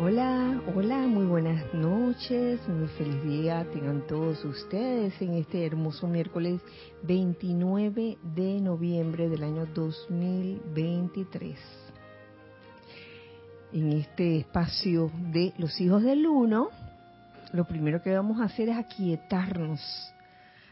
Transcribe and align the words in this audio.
Hola, 0.00 0.62
hola, 0.76 0.98
muy 1.08 1.26
buenas 1.26 1.74
noches, 1.74 2.60
muy 2.68 2.86
feliz 2.86 3.20
día 3.24 3.66
tengan 3.72 4.06
todos 4.06 4.44
ustedes 4.44 5.20
en 5.20 5.34
este 5.34 5.66
hermoso 5.66 6.06
miércoles 6.06 6.60
29 7.02 8.16
de 8.22 8.60
noviembre 8.60 9.28
del 9.28 9.42
año 9.42 9.66
2023. 9.74 11.58
En 13.72 13.92
este 13.94 14.36
espacio 14.38 15.10
de 15.32 15.52
los 15.58 15.80
hijos 15.80 16.04
del 16.04 16.28
uno, 16.28 16.68
lo 17.52 17.64
primero 17.64 18.00
que 18.00 18.14
vamos 18.14 18.40
a 18.40 18.44
hacer 18.44 18.68
es 18.68 18.76
aquietarnos, 18.76 19.80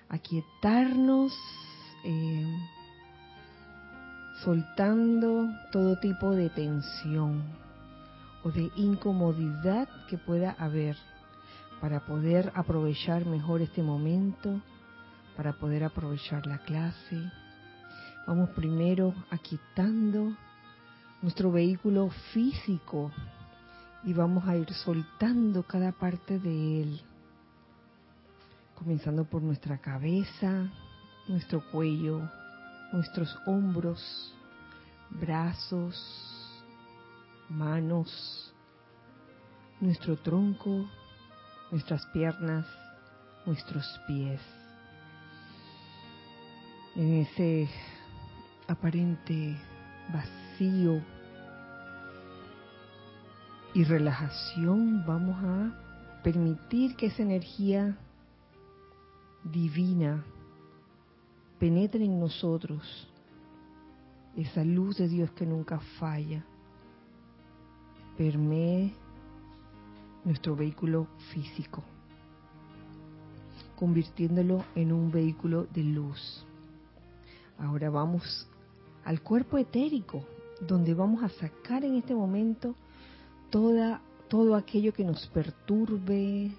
aquietarnos, 0.08 1.36
eh, 2.04 2.56
soltando 4.44 5.48
todo 5.72 5.98
tipo 5.98 6.30
de 6.30 6.48
tensión 6.48 7.65
de 8.50 8.70
incomodidad 8.76 9.88
que 10.08 10.18
pueda 10.18 10.52
haber 10.58 10.96
para 11.80 12.06
poder 12.06 12.52
aprovechar 12.54 13.26
mejor 13.26 13.60
este 13.60 13.82
momento, 13.82 14.60
para 15.36 15.52
poder 15.54 15.84
aprovechar 15.84 16.46
la 16.46 16.58
clase. 16.58 17.30
Vamos 18.26 18.50
primero 18.50 19.14
a 19.30 19.38
quitando 19.38 20.36
nuestro 21.22 21.52
vehículo 21.52 22.10
físico 22.32 23.12
y 24.04 24.12
vamos 24.12 24.46
a 24.46 24.56
ir 24.56 24.72
soltando 24.72 25.62
cada 25.62 25.92
parte 25.92 26.38
de 26.38 26.82
él, 26.82 27.00
comenzando 28.74 29.24
por 29.24 29.42
nuestra 29.42 29.78
cabeza, 29.78 30.70
nuestro 31.28 31.62
cuello, 31.70 32.30
nuestros 32.92 33.36
hombros, 33.46 34.32
brazos, 35.10 35.96
manos, 37.48 38.45
nuestro 39.80 40.16
tronco, 40.16 40.88
nuestras 41.70 42.04
piernas, 42.06 42.66
nuestros 43.44 43.84
pies. 44.06 44.40
En 46.94 47.14
ese 47.14 47.68
aparente 48.66 49.56
vacío 50.12 51.02
y 53.74 53.84
relajación 53.84 55.04
vamos 55.06 55.36
a 55.44 56.22
permitir 56.22 56.96
que 56.96 57.06
esa 57.06 57.22
energía 57.22 57.98
divina 59.44 60.24
penetre 61.58 62.04
en 62.04 62.18
nosotros, 62.18 63.08
esa 64.36 64.64
luz 64.64 64.96
de 64.96 65.08
Dios 65.08 65.30
que 65.32 65.46
nunca 65.46 65.78
falla 65.98 66.44
permee 68.16 68.94
nuestro 70.26 70.56
vehículo 70.56 71.06
físico, 71.32 71.84
convirtiéndolo 73.76 74.64
en 74.74 74.92
un 74.92 75.10
vehículo 75.10 75.66
de 75.72 75.84
luz. 75.84 76.44
Ahora 77.58 77.88
vamos 77.90 78.48
al 79.04 79.22
cuerpo 79.22 79.56
etérico, 79.56 80.26
donde 80.60 80.94
vamos 80.94 81.22
a 81.22 81.28
sacar 81.28 81.84
en 81.84 81.94
este 81.94 82.12
momento 82.12 82.74
toda, 83.50 84.02
todo 84.28 84.56
aquello 84.56 84.92
que 84.92 85.04
nos 85.04 85.24
perturbe, 85.28 86.50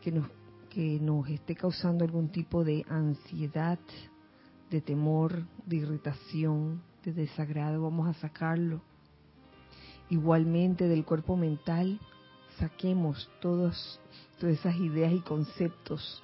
que 0.00 0.12
nos, 0.12 0.28
que 0.70 1.00
nos 1.00 1.28
esté 1.28 1.56
causando 1.56 2.04
algún 2.04 2.28
tipo 2.28 2.62
de 2.62 2.86
ansiedad, 2.88 3.80
de 4.70 4.80
temor, 4.80 5.42
de 5.66 5.76
irritación, 5.76 6.80
de 7.04 7.12
desagrado. 7.12 7.82
Vamos 7.82 8.06
a 8.06 8.20
sacarlo 8.20 8.82
Igualmente 10.10 10.88
del 10.88 11.04
cuerpo 11.04 11.36
mental, 11.36 12.00
saquemos 12.58 13.28
todas, 13.40 14.00
todas 14.38 14.58
esas 14.58 14.76
ideas 14.76 15.12
y 15.12 15.20
conceptos 15.20 16.22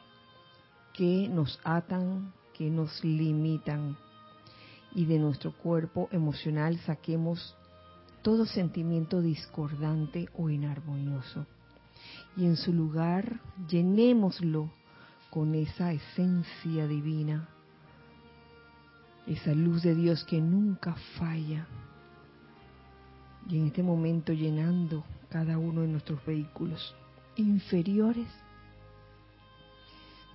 que 0.92 1.28
nos 1.28 1.60
atan, 1.64 2.32
que 2.56 2.70
nos 2.70 3.02
limitan. 3.04 3.96
Y 4.94 5.06
de 5.06 5.18
nuestro 5.18 5.52
cuerpo 5.52 6.08
emocional 6.12 6.78
saquemos 6.86 7.56
todo 8.22 8.46
sentimiento 8.46 9.20
discordante 9.20 10.28
o 10.36 10.48
inarmonioso. 10.48 11.46
Y 12.36 12.46
en 12.46 12.56
su 12.56 12.72
lugar 12.72 13.40
llenémoslo 13.68 14.70
con 15.30 15.54
esa 15.54 15.92
esencia 15.92 16.86
divina, 16.86 17.48
esa 19.26 19.52
luz 19.52 19.82
de 19.82 19.94
Dios 19.94 20.24
que 20.24 20.40
nunca 20.40 20.94
falla, 21.18 21.66
y 23.48 23.58
en 23.58 23.66
este 23.66 23.82
momento 23.82 24.32
llenando 24.32 25.04
cada 25.34 25.58
uno 25.58 25.80
de 25.80 25.88
nuestros 25.88 26.24
vehículos 26.24 26.94
inferiores, 27.34 28.28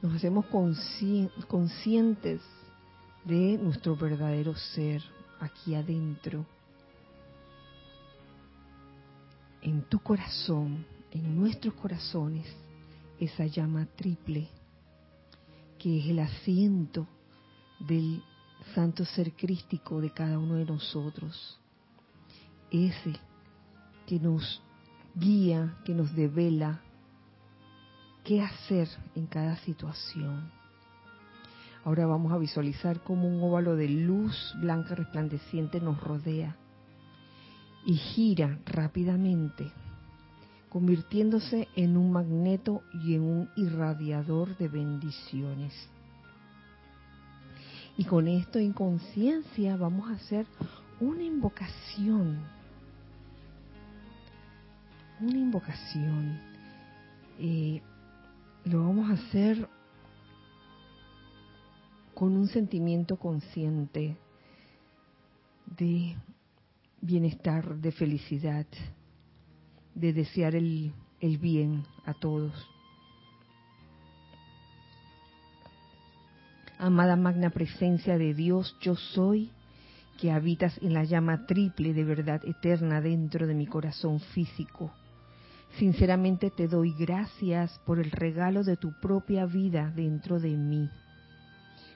nos 0.01 0.13
hacemos 0.13 0.45
conscientes 1.47 2.41
de 3.23 3.57
nuestro 3.57 3.95
verdadero 3.95 4.53
ser 4.57 5.01
aquí 5.39 5.73
adentro, 5.73 6.45
en 9.61 9.83
tu 9.83 9.99
corazón, 9.99 10.85
en 11.11 11.39
nuestros 11.39 11.75
corazones, 11.75 12.45
esa 13.21 13.45
llama 13.45 13.87
triple 13.95 14.49
que 15.77 15.97
es 15.97 16.07
el 16.07 16.19
asiento 16.19 17.07
del 17.79 18.21
santo 18.75 19.05
ser 19.05 19.31
crístico 19.31 20.01
de 20.01 20.11
cada 20.11 20.37
uno 20.37 20.55
de 20.55 20.65
nosotros. 20.65 21.57
Ese 22.69 23.13
que 24.05 24.19
nos 24.19 24.61
guía, 25.15 25.75
que 25.85 25.93
nos 25.93 26.15
devela 26.15 26.81
qué 28.23 28.41
hacer 28.41 28.87
en 29.15 29.25
cada 29.27 29.57
situación. 29.57 30.51
Ahora 31.83 32.05
vamos 32.05 32.31
a 32.33 32.37
visualizar 32.37 33.01
cómo 33.01 33.27
un 33.27 33.41
óvalo 33.41 33.75
de 33.75 33.89
luz 33.89 34.53
blanca 34.59 34.95
resplandeciente 34.95 35.79
nos 35.79 35.99
rodea 36.01 36.57
y 37.85 37.95
gira 37.95 38.59
rápidamente, 38.65 39.71
convirtiéndose 40.69 41.67
en 41.75 41.97
un 41.97 42.11
magneto 42.11 42.83
y 43.03 43.15
en 43.15 43.21
un 43.23 43.49
irradiador 43.55 44.57
de 44.57 44.67
bendiciones. 44.67 45.73
Y 47.97 48.03
con 48.05 48.27
esto 48.27 48.59
en 48.59 48.73
conciencia 48.73 49.75
vamos 49.77 50.09
a 50.09 50.13
hacer 50.13 50.45
una 50.99 51.23
invocación 51.23 52.58
una 55.21 55.37
invocación. 55.37 56.39
Eh, 57.39 57.81
lo 58.65 58.83
vamos 58.83 59.09
a 59.09 59.13
hacer 59.13 59.67
con 62.13 62.35
un 62.35 62.47
sentimiento 62.47 63.17
consciente 63.17 64.17
de 65.65 66.15
bienestar, 67.01 67.75
de 67.75 67.91
felicidad, 67.91 68.65
de 69.95 70.13
desear 70.13 70.55
el, 70.55 70.93
el 71.21 71.37
bien 71.37 71.83
a 72.05 72.13
todos. 72.13 72.53
Amada 76.77 77.15
magna 77.17 77.49
presencia 77.49 78.17
de 78.17 78.33
Dios, 78.33 78.77
yo 78.81 78.95
soy 78.95 79.51
que 80.17 80.31
habitas 80.31 80.77
en 80.81 80.93
la 80.93 81.03
llama 81.03 81.45
triple 81.45 81.93
de 81.93 82.03
verdad 82.03 82.41
eterna 82.45 83.01
dentro 83.01 83.47
de 83.47 83.53
mi 83.53 83.65
corazón 83.65 84.19
físico 84.19 84.91
Sinceramente 85.79 86.51
te 86.51 86.67
doy 86.67 86.93
gracias 86.93 87.79
por 87.85 87.99
el 87.99 88.11
regalo 88.11 88.65
de 88.65 88.75
tu 88.75 88.91
propia 88.99 89.45
vida 89.45 89.89
dentro 89.95 90.37
de 90.37 90.49
mí. 90.49 90.89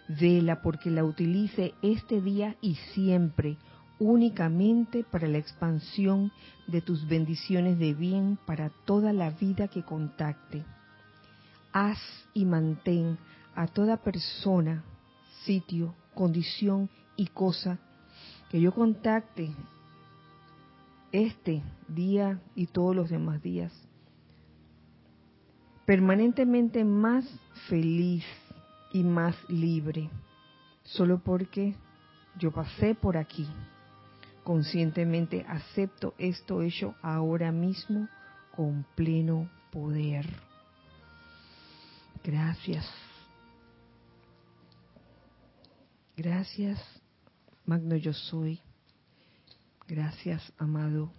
Vela 0.07 0.61
porque 0.61 0.89
la 0.89 1.03
utilice 1.03 1.73
este 1.81 2.21
día 2.21 2.55
y 2.61 2.75
siempre 2.93 3.57
únicamente 3.99 5.03
para 5.03 5.27
la 5.27 5.37
expansión 5.37 6.31
de 6.65 6.79
tus 6.79 7.05
bendiciones 7.09 7.77
de 7.77 7.93
bien 7.93 8.39
para 8.45 8.69
toda 8.85 9.11
la 9.11 9.31
vida 9.31 9.67
que 9.67 9.83
contacte. 9.83 10.63
Haz 11.73 11.99
y 12.33 12.45
mantén 12.45 13.17
a 13.53 13.67
toda 13.67 13.97
persona, 13.97 14.85
sitio, 15.43 15.93
condición 16.15 16.89
y 17.17 17.27
cosa 17.27 17.79
que 18.49 18.61
yo 18.61 18.73
contacte 18.73 19.53
este 21.13 21.61
día 21.87 22.41
y 22.55 22.65
todos 22.65 22.93
los 22.93 23.09
demás 23.09 23.41
días. 23.41 23.71
Permanentemente 25.85 26.83
más 26.83 27.25
feliz 27.69 28.25
y 28.91 29.03
más 29.03 29.35
libre, 29.49 30.09
solo 30.83 31.19
porque 31.19 31.75
yo 32.37 32.51
pasé 32.51 32.95
por 32.95 33.15
aquí. 33.15 33.47
Conscientemente 34.43 35.45
acepto 35.47 36.15
esto 36.17 36.61
hecho 36.61 36.95
ahora 37.01 37.51
mismo 37.51 38.09
con 38.55 38.85
pleno 38.95 39.49
poder. 39.71 40.25
Gracias. 42.23 42.85
Gracias, 46.15 46.79
Magno 47.65 47.95
Yo 47.95 48.13
Soy. 48.13 48.59
Gracias, 49.95 50.41
amado 50.57 51.11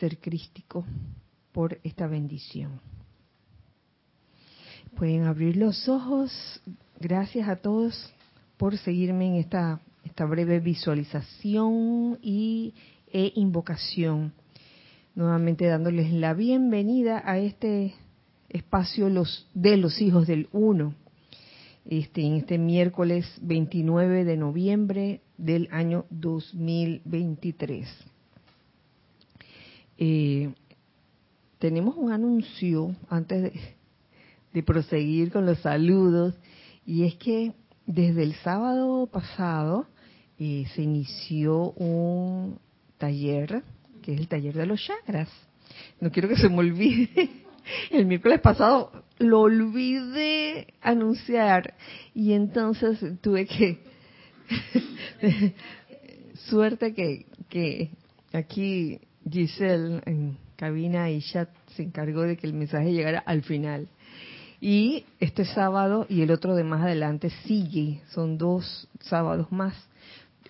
ser 0.00 0.16
crístico 0.16 0.86
por 1.52 1.78
esta 1.84 2.06
bendición. 2.06 2.80
Pueden 4.96 5.24
abrir 5.24 5.58
los 5.58 5.90
ojos. 5.90 6.32
Gracias 6.98 7.50
a 7.50 7.56
todos 7.56 8.10
por 8.56 8.78
seguirme 8.78 9.26
en 9.26 9.34
esta, 9.34 9.82
esta 10.06 10.24
breve 10.24 10.58
visualización 10.58 12.18
y, 12.22 12.72
e 13.12 13.30
invocación. 13.34 14.32
Nuevamente 15.14 15.66
dándoles 15.66 16.14
la 16.14 16.32
bienvenida 16.32 17.22
a 17.26 17.36
este 17.36 17.92
espacio 18.48 19.10
de 19.52 19.76
los 19.76 20.00
hijos 20.00 20.26
del 20.26 20.48
uno. 20.50 20.94
Este, 21.84 22.24
en 22.24 22.36
este 22.36 22.58
miércoles 22.58 23.26
29 23.42 24.24
de 24.24 24.36
noviembre 24.36 25.20
del 25.36 25.68
año 25.72 26.04
2023. 26.10 27.88
Eh, 29.98 30.52
tenemos 31.58 31.96
un 31.96 32.12
anuncio 32.12 32.94
antes 33.08 33.52
de, 34.52 34.62
proseguir 34.62 35.32
con 35.32 35.44
los 35.44 35.58
saludos 35.58 36.34
y 36.86 37.04
es 37.04 37.16
que 37.16 37.52
desde 37.86 38.22
el 38.22 38.34
sábado 38.34 39.06
pasado 39.06 39.86
eh, 40.38 40.66
se 40.74 40.82
inició 40.82 41.72
un 41.72 42.58
taller, 42.98 43.64
que 44.02 44.14
es 44.14 44.20
el 44.20 44.28
taller 44.28 44.54
de 44.54 44.66
los 44.66 44.80
chakras. 44.80 45.28
No 46.00 46.10
quiero 46.12 46.28
que 46.28 46.36
se 46.36 46.48
me 46.48 46.58
olvide. 46.58 47.41
El 47.90 48.06
miércoles 48.06 48.40
pasado 48.40 48.90
lo 49.18 49.40
olvidé 49.40 50.74
anunciar 50.80 51.74
y 52.14 52.32
entonces 52.32 52.98
tuve 53.20 53.46
que... 53.46 53.78
Suerte 56.34 56.92
que, 56.92 57.26
que 57.48 57.90
aquí 58.32 59.00
Giselle 59.30 60.02
en 60.06 60.36
cabina 60.56 61.10
y 61.10 61.20
chat 61.20 61.48
se 61.76 61.82
encargó 61.82 62.22
de 62.22 62.36
que 62.36 62.46
el 62.46 62.52
mensaje 62.52 62.92
llegara 62.92 63.20
al 63.20 63.42
final. 63.42 63.88
Y 64.60 65.06
este 65.18 65.44
sábado 65.44 66.06
y 66.08 66.22
el 66.22 66.30
otro 66.30 66.54
de 66.54 66.62
más 66.62 66.82
adelante 66.82 67.30
sigue, 67.44 68.00
son 68.10 68.38
dos 68.38 68.88
sábados 69.00 69.50
más. 69.50 69.74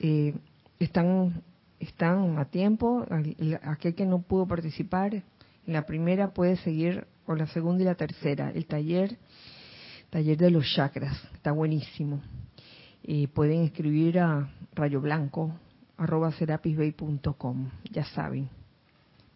Eh, 0.01 0.35
están, 0.79 1.43
están 1.81 2.39
a 2.39 2.45
tiempo, 2.45 3.07
aquel 3.63 3.95
que 3.95 4.05
no 4.05 4.21
pudo 4.21 4.47
participar, 4.47 5.23
la 5.67 5.87
primera 5.87 6.33
puede 6.33 6.57
seguir, 6.57 7.07
o 7.27 7.35
la 7.35 7.47
segunda 7.47 7.83
y 7.83 7.87
la 7.87 7.95
tercera, 7.95 8.51
el 8.51 8.67
taller, 8.67 9.17
taller 10.11 10.37
de 10.37 10.51
los 10.51 10.67
chakras, 10.75 11.17
está 11.35 11.53
buenísimo. 11.53 12.21
Eh, 13.05 13.29
pueden 13.29 13.63
escribir 13.63 14.19
a 14.19 14.51
rayo 14.75 15.01
blanco 15.01 15.53
arroba 15.97 16.33
serapisbay.com, 16.33 17.71
ya 17.91 18.05
saben, 18.07 18.49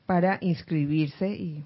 para 0.05 0.39
inscribirse 0.41 1.29
y 1.29 1.65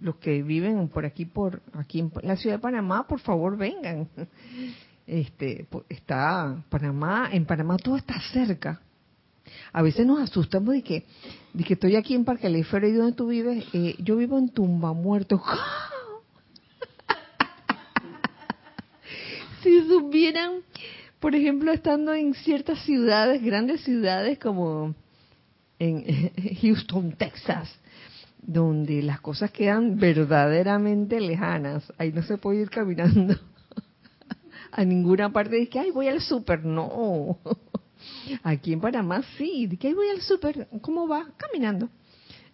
los 0.00 0.16
que 0.16 0.42
viven 0.42 0.88
por 0.88 1.04
aquí, 1.04 1.24
por 1.24 1.62
aquí 1.74 2.00
en 2.00 2.10
la 2.22 2.36
ciudad 2.36 2.56
de 2.56 2.62
Panamá, 2.62 3.06
por 3.06 3.20
favor 3.20 3.56
vengan. 3.56 4.08
Este, 5.06 5.66
está 5.88 6.62
Panamá, 6.68 7.30
en 7.32 7.44
Panamá 7.44 7.76
todo 7.78 7.96
está 7.96 8.14
cerca. 8.32 8.80
A 9.72 9.82
veces 9.82 10.06
nos 10.06 10.20
asustamos 10.20 10.74
de 10.74 10.82
que, 10.82 11.06
de 11.52 11.64
que 11.64 11.74
estoy 11.74 11.96
aquí 11.96 12.14
en 12.14 12.24
Parque 12.24 12.46
Alefero 12.46 12.88
y 12.88 12.92
donde 12.92 13.12
tú 13.12 13.28
vives, 13.28 13.64
eh, 13.72 13.94
yo 13.98 14.16
vivo 14.16 14.38
en 14.38 14.48
Tumba 14.48 14.92
Muerto. 14.92 15.42
si 19.62 19.86
supieran, 19.86 20.62
por 21.18 21.34
ejemplo, 21.34 21.72
estando 21.72 22.12
en 22.14 22.34
ciertas 22.34 22.78
ciudades, 22.84 23.42
grandes 23.42 23.82
ciudades 23.82 24.38
como 24.38 24.94
en 25.78 26.32
Houston, 26.62 27.12
Texas, 27.12 27.68
donde 28.38 29.02
las 29.02 29.20
cosas 29.20 29.50
quedan 29.50 29.98
verdaderamente 29.98 31.20
lejanas. 31.20 31.92
Ahí 31.98 32.12
no 32.12 32.22
se 32.22 32.38
puede 32.38 32.62
ir 32.62 32.70
caminando 32.70 33.34
a 34.72 34.84
ninguna 34.84 35.32
parte 35.32 35.56
de 35.56 35.68
que, 35.68 35.80
ay, 35.80 35.90
voy 35.90 36.08
al 36.08 36.20
súper. 36.20 36.64
No. 36.64 37.38
Aquí 38.42 38.72
en 38.72 38.80
Panamá 38.80 39.22
sí, 39.36 39.66
de 39.66 39.76
que 39.76 39.94
voy 39.94 40.08
al 40.08 40.20
súper. 40.20 40.68
¿Cómo 40.80 41.08
va? 41.08 41.26
Caminando. 41.36 41.88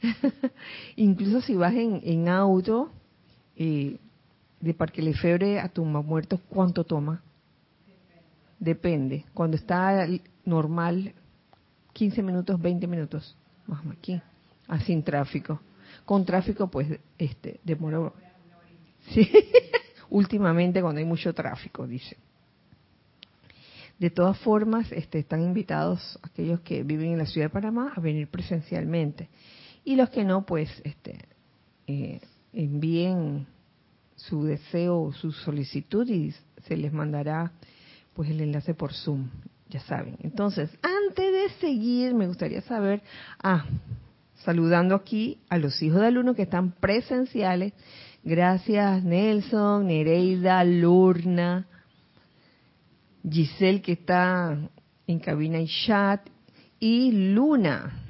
Incluso 0.96 1.40
si 1.40 1.54
vas 1.54 1.75
en, 1.75 2.00
en 2.04 2.28
auto 2.28 2.90
eh, 3.56 3.98
de 4.60 4.75
Parque 4.75 5.02
Lefebvre 5.02 5.60
a 5.60 5.69
Tumba 5.69 6.02
Muertos, 6.02 6.40
¿cuánto 6.48 6.84
toma? 6.84 7.22
Depende. 8.58 9.25
Cuando 9.34 9.56
está 9.56 10.06
normal, 10.44 11.14
15 11.93 12.22
minutos, 12.22 12.60
20 12.60 12.87
minutos. 12.87 13.37
Más 13.66 13.81
aquí, 13.87 14.20
así 14.69 14.87
sin 14.87 15.02
tráfico 15.02 15.60
con 16.06 16.25
tráfico, 16.25 16.69
pues, 16.69 16.98
este, 17.19 17.60
demoró. 17.64 18.14
Sí, 19.10 19.28
últimamente 20.10 20.81
cuando 20.81 21.00
hay 21.00 21.04
mucho 21.04 21.34
tráfico, 21.34 21.87
dice. 21.87 22.16
De 23.98 24.10
todas 24.10 24.38
formas, 24.38 24.90
este, 24.93 25.19
están 25.19 25.43
invitados 25.43 26.19
aquellos 26.22 26.60
que 26.60 26.82
viven 26.82 27.12
en 27.12 27.19
la 27.19 27.26
ciudad 27.26 27.46
de 27.46 27.50
Panamá 27.50 27.93
a 27.96 28.00
venir 28.00 28.28
presencialmente. 28.28 29.28
Y 29.84 29.96
los 29.96 30.10
que 30.10 30.25
no, 30.25 30.44
pues, 30.44 30.69
este, 30.84 31.19
eh, 31.87 32.20
envíen 32.52 33.46
su 34.16 34.44
deseo, 34.44 35.12
su 35.12 35.32
solicitud 35.32 36.06
y 36.08 36.34
se 36.66 36.76
les 36.76 36.93
mandará, 36.93 37.52
pues, 38.14 38.28
el 38.31 38.40
enlace 38.40 38.75
por 38.75 38.93
Zoom. 38.93 39.31
Ya 39.69 39.81
saben. 39.81 40.16
Entonces, 40.22 40.70
antes 40.82 41.32
de 41.32 41.48
seguir, 41.60 42.14
me 42.14 42.26
gustaría 42.28 42.60
saber, 42.62 43.02
ah, 43.43 43.64
saludando 44.44 44.94
aquí 44.94 45.38
a 45.48 45.58
los 45.58 45.82
hijos 45.82 46.00
del 46.02 46.19
uno 46.19 46.34
que 46.34 46.43
están 46.43 46.72
presenciales. 46.72 47.72
Gracias 48.22 49.04
Nelson, 49.04 49.87
Nereida, 49.87 50.64
Lurna, 50.64 51.66
Giselle 53.28 53.82
que 53.82 53.93
está 53.93 54.56
en 55.06 55.19
cabina 55.19 55.61
y 55.61 55.67
chat 55.67 56.28
y 56.78 57.32
Luna, 57.32 58.05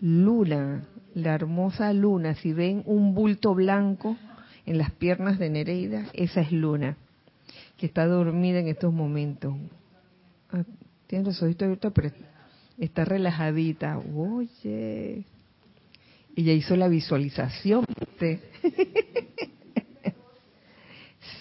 Luna, 0.00 0.84
la 1.14 1.34
hermosa 1.34 1.92
Luna. 1.92 2.34
Si 2.34 2.52
ven 2.52 2.82
un 2.86 3.14
bulto 3.14 3.54
blanco 3.54 4.16
en 4.66 4.78
las 4.78 4.90
piernas 4.92 5.38
de 5.38 5.50
Nereida, 5.50 6.06
esa 6.12 6.40
es 6.40 6.52
Luna, 6.52 6.96
que 7.76 7.86
está 7.86 8.06
dormida 8.06 8.58
en 8.58 8.68
estos 8.68 8.92
momentos. 8.92 9.54
Ah, 10.50 10.64
tiene 11.06 11.24
los 11.26 11.42
ojitos 11.42 11.92
pero 11.92 12.10
está 12.78 13.04
relajadita. 13.04 13.98
Oye, 13.98 15.24
ella 16.36 16.52
hizo 16.52 16.76
la 16.76 16.88
visualización. 16.88 17.84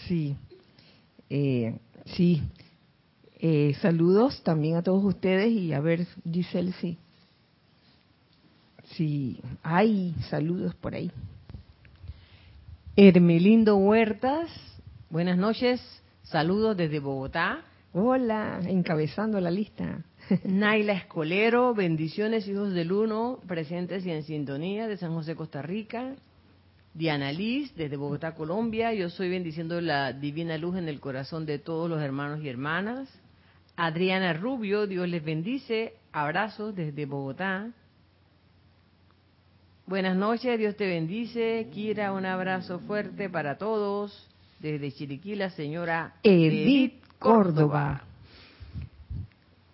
sí, 0.08 0.36
eh, 1.30 1.76
sí. 2.06 2.42
Eh, 3.40 3.76
saludos 3.82 4.42
también 4.44 4.78
a 4.78 4.82
todos 4.82 5.04
ustedes 5.04 5.52
y 5.52 5.72
a 5.74 5.80
ver, 5.80 6.08
Giselle, 6.30 6.74
sí. 6.74 6.98
Sí, 8.96 9.40
hay 9.62 10.16
saludos 10.30 10.74
por 10.76 10.96
ahí. 10.96 11.12
Hermelindo 12.96 13.78
Huertas, 13.78 14.50
buenas 15.12 15.38
noches, 15.38 15.82
saludos 16.24 16.76
desde 16.76 17.00
Bogotá. 17.00 17.62
Hola, 17.94 18.60
encabezando 18.66 19.40
la 19.40 19.52
lista. 19.52 20.04
Naila 20.44 20.94
Escolero, 20.94 21.76
bendiciones 21.76 22.48
hijos 22.48 22.74
del 22.74 22.92
uno, 22.92 23.40
presentes 23.48 24.04
y 24.06 24.12
en 24.12 24.24
sintonía 24.24 24.88
de 24.88 24.98
San 24.98 25.14
José, 25.14 25.36
Costa 25.36 25.62
Rica. 25.62 26.16
Diana 26.98 27.32
Liz, 27.32 27.76
desde 27.76 27.96
Bogotá, 27.96 28.34
Colombia. 28.34 28.92
Yo 28.92 29.12
soy 29.12 29.30
bendiciendo 29.30 29.80
la 29.82 30.14
divina 30.14 30.58
luz 30.58 30.78
en 30.78 30.88
el 30.90 31.00
corazón 31.00 31.46
de 31.46 31.60
todos 31.60 31.88
los 31.88 32.02
hermanos 32.02 32.42
y 32.42 32.50
hermanas. 32.50 33.08
Adriana 33.78 34.34
Rubio, 34.34 34.88
Dios 34.88 35.08
les 35.08 35.24
bendice. 35.24 35.94
Abrazos 36.12 36.76
desde 36.76 37.06
Bogotá. 37.06 37.70
Buenas 39.86 40.18
noches, 40.18 40.58
Dios 40.58 40.76
te 40.76 40.88
bendice. 40.88 41.70
Kira, 41.72 42.12
un 42.12 42.26
abrazo 42.26 42.80
fuerte 42.80 43.30
para 43.30 43.60
todos. 43.60 44.28
Desde 44.60 44.92
Chiriquí, 44.92 45.36
la 45.36 45.52
señora 45.52 46.16
Edith, 46.24 47.04
Córdoba. 47.20 48.02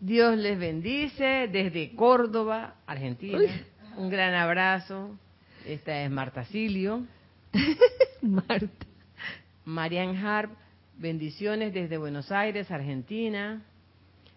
Dios 0.02 0.38
les 0.38 0.60
bendice 0.60 1.48
desde 1.50 1.96
Córdoba, 1.96 2.76
Argentina. 2.86 3.40
Un 3.96 4.10
gran 4.10 4.34
abrazo. 4.34 5.18
Esta 5.66 6.04
es 6.04 6.12
Marta 6.12 6.44
Silio. 6.44 7.06
Marta. 8.22 8.68
Marian 9.64 10.18
Harp, 10.18 10.52
bendiciones 10.98 11.74
desde 11.74 11.98
Buenos 11.98 12.34
Aires, 12.34 12.70
Argentina. 12.70 13.64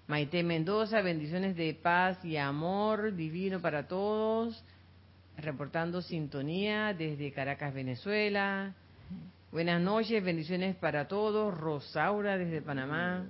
Maite 0.08 0.44
Mendoza, 0.44 1.00
bendiciones 1.00 1.56
de 1.56 1.74
paz 1.74 2.24
y 2.24 2.36
amor 2.36 3.16
divino 3.16 3.60
para 3.60 3.88
todos. 3.88 4.62
Reportando 5.36 6.00
sintonía 6.00 6.94
desde 6.94 7.32
Caracas, 7.32 7.74
Venezuela. 7.74 8.72
Buenas 9.50 9.80
noches, 9.80 10.22
bendiciones 10.22 10.76
para 10.76 11.08
todos. 11.08 11.52
Rosaura 11.58 12.38
desde 12.38 12.62
Panamá. 12.62 13.26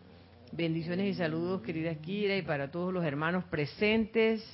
Bendiciones 0.52 1.14
y 1.14 1.14
saludos, 1.14 1.62
querida 1.62 1.94
Kira, 1.94 2.36
y 2.36 2.42
para 2.42 2.70
todos 2.70 2.92
los 2.92 3.06
hermanos 3.06 3.44
presentes 3.44 4.44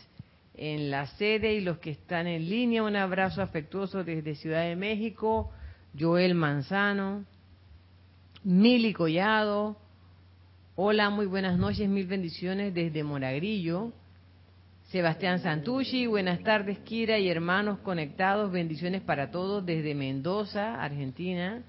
en 0.54 0.92
la 0.92 1.08
sede 1.08 1.54
y 1.54 1.60
los 1.60 1.78
que 1.78 1.90
están 1.90 2.28
en 2.28 2.48
línea. 2.48 2.84
Un 2.84 2.94
abrazo 2.94 3.42
afectuoso 3.42 4.04
desde 4.04 4.36
Ciudad 4.36 4.62
de 4.62 4.76
México. 4.76 5.50
Joel 5.98 6.36
Manzano, 6.36 7.24
Mili 8.44 8.92
Collado. 8.92 9.76
Hola, 10.84 11.10
muy 11.10 11.26
buenas 11.26 11.60
noches, 11.60 11.88
mil 11.88 12.08
bendiciones 12.08 12.74
desde 12.74 13.04
Moragrillo. 13.04 13.92
Sebastián 14.88 15.38
Santucci, 15.38 16.08
buenas 16.08 16.42
tardes, 16.42 16.80
Kira 16.80 17.20
y 17.20 17.28
hermanos 17.28 17.78
conectados, 17.84 18.50
bendiciones 18.50 19.00
para 19.00 19.30
todos 19.30 19.64
desde 19.64 19.94
Mendoza, 19.94 20.82
Argentina. 20.82 21.62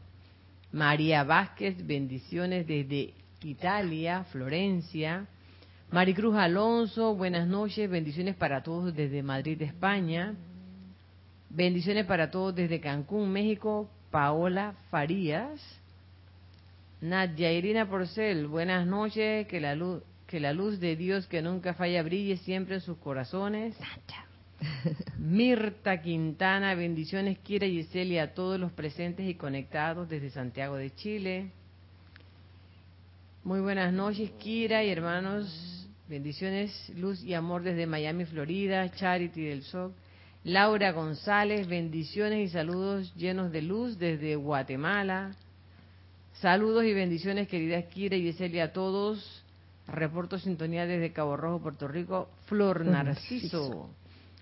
María 0.71 1.23
Vázquez, 1.23 1.85
bendiciones 1.85 2.65
desde 2.65 3.13
Italia, 3.43 4.23
Florencia. 4.31 5.27
Maricruz 5.91 6.35
Alonso, 6.35 7.13
buenas 7.13 7.47
noches, 7.47 7.87
bendiciones 7.87 8.35
para 8.35 8.63
todos 8.63 8.95
desde 8.95 9.21
Madrid, 9.21 9.61
España. 9.61 10.33
Bendiciones 11.51 12.07
para 12.07 12.31
todos 12.31 12.55
desde 12.55 12.79
Cancún, 12.79 13.31
México. 13.31 13.87
Paola 14.09 14.73
Farías. 14.89 15.82
Nadia 17.03 17.51
Irina 17.51 17.89
Porcel, 17.89 18.47
buenas 18.47 18.87
noches, 18.87 19.45
que 19.47 19.59
la 19.59 19.75
luz 19.75 20.01
que 20.25 20.39
la 20.39 20.53
luz 20.53 20.79
de 20.79 20.95
Dios 20.95 21.27
que 21.27 21.41
nunca 21.41 21.73
falla 21.73 22.01
brille 22.01 22.37
siempre 22.37 22.75
en 22.75 22.81
sus 22.81 22.97
corazones. 22.97 23.75
Mirta 25.17 26.01
Quintana, 26.01 26.73
bendiciones, 26.75 27.39
Kira 27.39 27.67
Giselle 27.67 28.13
y 28.13 28.19
a 28.19 28.33
todos 28.33 28.57
los 28.57 28.71
presentes 28.71 29.27
y 29.27 29.35
conectados 29.35 30.07
desde 30.07 30.29
Santiago 30.29 30.77
de 30.77 30.95
Chile. 30.95 31.51
Muy 33.43 33.59
buenas 33.59 33.91
noches, 33.91 34.31
Kira 34.39 34.81
y 34.81 34.89
hermanos. 34.89 35.89
Bendiciones, 36.07 36.89
luz 36.95 37.21
y 37.21 37.33
amor 37.33 37.63
desde 37.63 37.85
Miami, 37.85 38.23
Florida. 38.23 38.89
Charity 38.89 39.41
del 39.41 39.63
SOC. 39.63 39.91
Laura 40.45 40.93
González, 40.93 41.67
bendiciones 41.67 42.49
y 42.49 42.53
saludos 42.53 43.13
llenos 43.15 43.51
de 43.51 43.61
luz 43.61 43.99
desde 43.99 44.37
Guatemala. 44.37 45.35
Saludos 46.41 46.83
y 46.85 46.93
bendiciones, 46.93 47.47
queridas 47.47 47.85
Kira 47.85 48.15
y 48.15 48.23
Giselle, 48.23 48.61
a 48.61 48.73
todos 48.73 49.43
Reporto 49.87 50.39
sintonía 50.39 50.85
desde 50.85 51.11
Cabo 51.11 51.35
Rojo, 51.35 51.61
Puerto 51.61 51.87
Rico. 51.87 52.29
Flor 52.45 52.85
Narciso. 52.85 53.89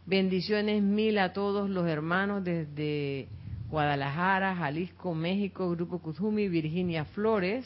Bendiciones 0.06 0.84
mil 0.84 1.18
a 1.18 1.34
todos 1.34 1.70
los 1.70 1.88
hermanos 1.88 2.44
desde 2.44 3.28
Guadalajara, 3.70 4.56
Jalisco, 4.56 5.16
México, 5.16 5.70
Grupo 5.72 6.00
Kuzumi, 6.00 6.48
Virginia 6.48 7.06
Flores. 7.06 7.66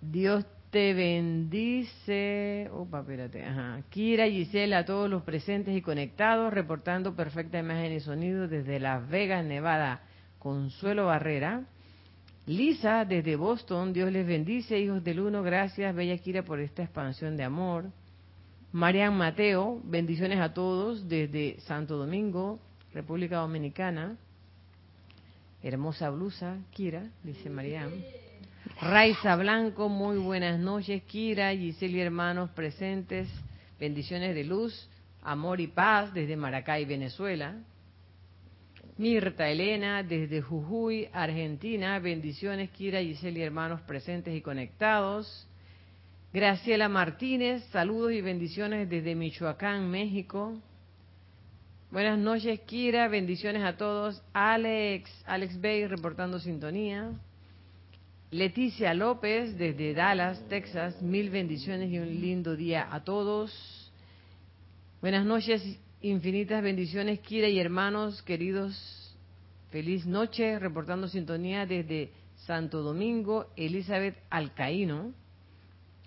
Dios 0.00 0.44
te 0.70 0.92
bendice. 0.94 2.68
Opa, 2.72 3.00
espérate. 3.00 3.44
Ajá. 3.44 3.80
Kira, 3.90 4.26
Gisela, 4.26 4.78
a 4.78 4.84
todos 4.84 5.08
los 5.08 5.22
presentes 5.22 5.76
y 5.76 5.82
conectados, 5.82 6.52
reportando 6.52 7.14
perfecta 7.14 7.58
imagen 7.58 7.92
y 7.92 8.00
sonido 8.00 8.48
desde 8.48 8.80
Las 8.80 9.08
Vegas, 9.08 9.44
Nevada. 9.44 10.02
Consuelo 10.42 11.06
Barrera. 11.06 11.62
Lisa, 12.46 13.04
desde 13.04 13.36
Boston, 13.36 13.92
Dios 13.92 14.10
les 14.10 14.26
bendice, 14.26 14.76
hijos 14.76 15.04
del 15.04 15.20
uno, 15.20 15.40
gracias, 15.44 15.94
Bella 15.94 16.18
Kira, 16.18 16.42
por 16.42 16.58
esta 16.58 16.82
expansión 16.82 17.36
de 17.36 17.44
amor. 17.44 17.84
Marian 18.72 19.16
Mateo, 19.16 19.80
bendiciones 19.84 20.40
a 20.40 20.52
todos 20.52 21.08
desde 21.08 21.60
Santo 21.60 21.96
Domingo, 21.96 22.58
República 22.92 23.36
Dominicana. 23.36 24.16
Hermosa 25.62 26.10
blusa, 26.10 26.56
Kira, 26.72 27.04
dice 27.22 27.48
Marian. 27.48 27.92
Raiza 28.80 29.36
Blanco, 29.36 29.88
muy 29.88 30.18
buenas 30.18 30.58
noches, 30.58 31.04
Kira, 31.04 31.52
Giselle 31.52 31.98
y 31.98 32.00
hermanos 32.00 32.50
presentes, 32.50 33.28
bendiciones 33.78 34.34
de 34.34 34.42
luz, 34.42 34.90
amor 35.22 35.60
y 35.60 35.68
paz 35.68 36.12
desde 36.12 36.36
Maracay, 36.36 36.84
Venezuela. 36.84 37.54
Mirta 39.02 39.48
Elena, 39.48 40.04
desde 40.04 40.40
Jujuy, 40.40 41.08
Argentina. 41.12 41.98
Bendiciones, 41.98 42.70
Kira, 42.70 43.00
Giselle 43.00 43.42
hermanos 43.42 43.80
presentes 43.80 44.32
y 44.32 44.40
conectados. 44.40 45.48
Graciela 46.32 46.88
Martínez, 46.88 47.64
saludos 47.72 48.12
y 48.12 48.20
bendiciones 48.20 48.88
desde 48.88 49.16
Michoacán, 49.16 49.90
México. 49.90 50.56
Buenas 51.90 52.16
noches, 52.16 52.60
Kira, 52.60 53.08
bendiciones 53.08 53.64
a 53.64 53.76
todos. 53.76 54.22
Alex, 54.32 55.10
Alex 55.26 55.60
Bay 55.60 55.84
reportando 55.88 56.38
sintonía. 56.38 57.10
Leticia 58.30 58.94
López, 58.94 59.58
desde 59.58 59.94
Dallas, 59.94 60.48
Texas, 60.48 61.02
mil 61.02 61.28
bendiciones 61.28 61.90
y 61.90 61.98
un 61.98 62.20
lindo 62.20 62.54
día 62.54 62.86
a 62.88 63.02
todos. 63.02 63.92
Buenas 65.00 65.26
noches, 65.26 65.60
Infinitas 66.04 66.60
bendiciones, 66.64 67.20
Kira 67.20 67.48
y 67.48 67.60
hermanos 67.60 68.22
queridos. 68.24 69.16
Feliz 69.70 70.04
noche, 70.04 70.58
reportando 70.58 71.06
sintonía 71.06 71.64
desde 71.64 72.10
Santo 72.38 72.82
Domingo, 72.82 73.46
Elizabeth 73.54 74.16
Alcaíno. 74.28 75.12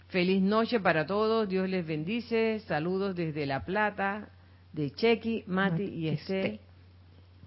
Feliz 0.09 0.41
noche 0.41 0.81
para 0.81 1.05
todos, 1.05 1.47
Dios 1.47 1.69
les 1.69 1.87
bendice. 1.87 2.59
Saludos 2.67 3.15
desde 3.15 3.45
La 3.45 3.63
Plata, 3.63 4.27
de 4.73 4.91
Chequi, 4.91 5.45
Mati 5.47 5.83
y 5.83 6.09
Esté. 6.09 6.59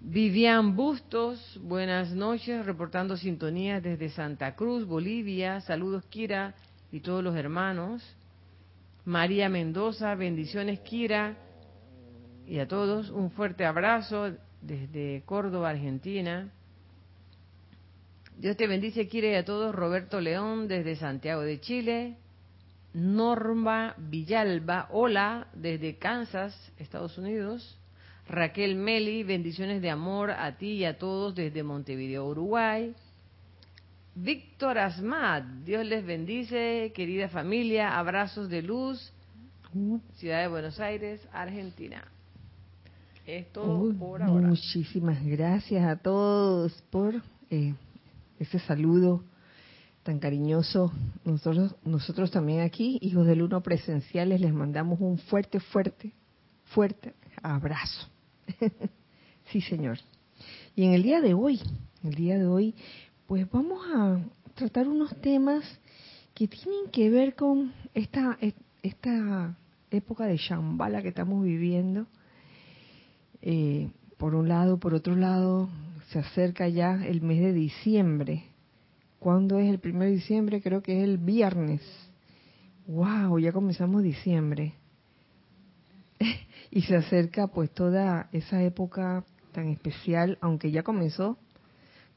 Vivian 0.01 0.75
Bustos, 0.75 1.59
buenas 1.61 2.15
noches, 2.15 2.65
reportando 2.65 3.15
sintonía 3.15 3.79
desde 3.79 4.09
Santa 4.09 4.55
Cruz, 4.55 4.87
Bolivia. 4.87 5.61
Saludos, 5.61 6.03
Kira 6.05 6.55
y 6.91 7.01
todos 7.01 7.23
los 7.23 7.35
hermanos. 7.35 8.01
María 9.05 9.49
Mendoza, 9.49 10.15
bendiciones, 10.15 10.79
Kira 10.79 11.37
y 12.49 12.59
a 12.59 12.67
todos 12.67 13.11
un 13.11 13.29
fuerte 13.29 13.63
abrazo 13.63 14.35
desde 14.61 15.21
Córdoba, 15.25 15.69
Argentina. 15.69 16.51
Dios 18.39 18.57
te 18.57 18.65
bendice, 18.65 19.07
quiere 19.07 19.37
a 19.37 19.45
todos. 19.45 19.75
Roberto 19.75 20.19
León 20.19 20.67
desde 20.67 20.95
Santiago 20.95 21.41
de 21.41 21.59
Chile. 21.59 22.17
Norma 22.93 23.93
Villalba, 23.97 24.87
hola, 24.91 25.47
desde 25.53 25.97
Kansas, 25.97 26.73
Estados 26.79 27.19
Unidos. 27.19 27.77
Raquel 28.27 28.75
Meli, 28.75 29.23
bendiciones 29.23 29.79
de 29.79 29.91
amor 29.91 30.31
a 30.31 30.57
ti 30.57 30.71
y 30.71 30.85
a 30.85 30.97
todos 30.97 31.35
desde 31.35 31.61
Montevideo, 31.61 32.25
Uruguay. 32.25 32.95
Víctor 34.15 34.79
Asmat, 34.79 35.43
Dios 35.65 35.85
les 35.85 36.03
bendice, 36.03 36.91
querida 36.95 37.29
familia, 37.29 37.99
abrazos 37.99 38.49
de 38.49 38.63
luz, 38.63 39.13
Ciudad 40.15 40.41
de 40.41 40.47
Buenos 40.47 40.79
Aires, 40.79 41.21
Argentina. 41.31 42.03
Es 43.29 43.51
todo 43.51 43.93
por 43.93 44.23
ahora. 44.23 44.47
Muchísimas 44.47 45.23
gracias 45.23 45.85
a 45.85 45.97
todos 45.97 46.73
por 46.89 47.21
eh, 47.51 47.75
ese 48.39 48.57
saludo 48.57 49.23
tan 50.01 50.17
cariñoso. 50.17 50.91
Nosotros, 51.23 51.75
nosotros 51.85 52.31
también 52.31 52.61
aquí, 52.61 52.97
hijos 53.03 53.27
del 53.27 53.43
uno 53.43 53.61
presenciales, 53.61 54.41
les 54.41 54.51
mandamos 54.51 54.99
un 54.99 55.19
fuerte, 55.19 55.59
fuerte, 55.59 56.11
fuerte 56.73 57.13
abrazo. 57.43 58.09
sí, 59.51 59.61
señor. 59.61 59.99
Y 60.75 60.85
en 60.85 60.93
el 60.93 61.03
día 61.03 61.21
de 61.21 61.35
hoy, 61.35 61.61
el 62.03 62.15
día 62.15 62.39
de 62.39 62.47
hoy, 62.47 62.73
pues 63.27 63.47
vamos 63.51 63.79
a 63.93 64.21
tratar 64.55 64.87
unos 64.87 65.15
temas 65.21 65.63
que 66.33 66.47
tienen 66.47 66.89
que 66.91 67.11
ver 67.11 67.35
con 67.35 67.73
esta, 67.93 68.39
esta 68.81 69.55
época 69.91 70.25
de 70.25 70.37
Shambhala 70.37 71.03
que 71.03 71.09
estamos 71.09 71.43
viviendo 71.43 72.07
eh, 73.41 73.89
por 74.17 74.35
un 74.35 74.49
lado, 74.49 74.79
por 74.79 74.93
otro 74.93 75.15
lado, 75.15 75.69
se 76.09 76.19
acerca 76.19 76.67
ya 76.67 77.05
el 77.05 77.21
mes 77.21 77.39
de 77.39 77.53
diciembre. 77.53 78.45
¿Cuándo 79.19 79.59
es 79.59 79.69
el 79.69 79.79
primer 79.79 80.09
de 80.09 80.15
diciembre? 80.15 80.61
Creo 80.61 80.81
que 80.81 80.97
es 80.97 81.03
el 81.03 81.17
viernes. 81.17 81.81
¡Wow! 82.87 83.39
Ya 83.39 83.51
comenzamos 83.51 84.03
diciembre. 84.03 84.73
y 86.71 86.81
se 86.81 86.95
acerca 86.95 87.47
pues 87.47 87.71
toda 87.71 88.29
esa 88.31 88.61
época 88.63 89.23
tan 89.51 89.69
especial, 89.69 90.37
aunque 90.41 90.71
ya 90.71 90.83
comenzó, 90.83 91.37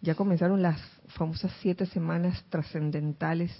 ya 0.00 0.14
comenzaron 0.14 0.62
las 0.62 0.80
famosas 1.08 1.52
siete 1.60 1.86
semanas 1.86 2.44
trascendentales 2.48 3.50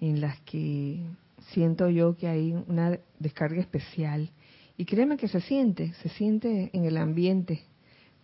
en 0.00 0.20
las 0.20 0.40
que 0.40 1.04
siento 1.52 1.88
yo 1.90 2.16
que 2.16 2.28
hay 2.28 2.52
una 2.52 2.98
descarga 3.18 3.60
especial 3.60 4.30
y 4.76 4.84
créeme 4.84 5.16
que 5.16 5.28
se 5.28 5.40
siente, 5.40 5.92
se 5.94 6.08
siente 6.10 6.70
en 6.72 6.84
el 6.84 6.96
ambiente 6.96 7.64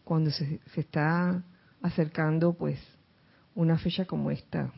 cuando 0.04 0.30
se, 0.30 0.60
está 0.74 1.44
acercando 1.82 2.54
pues 2.54 2.80
una 3.54 3.78
fecha 3.78 4.04
como 4.04 4.30
esta, 4.30 4.72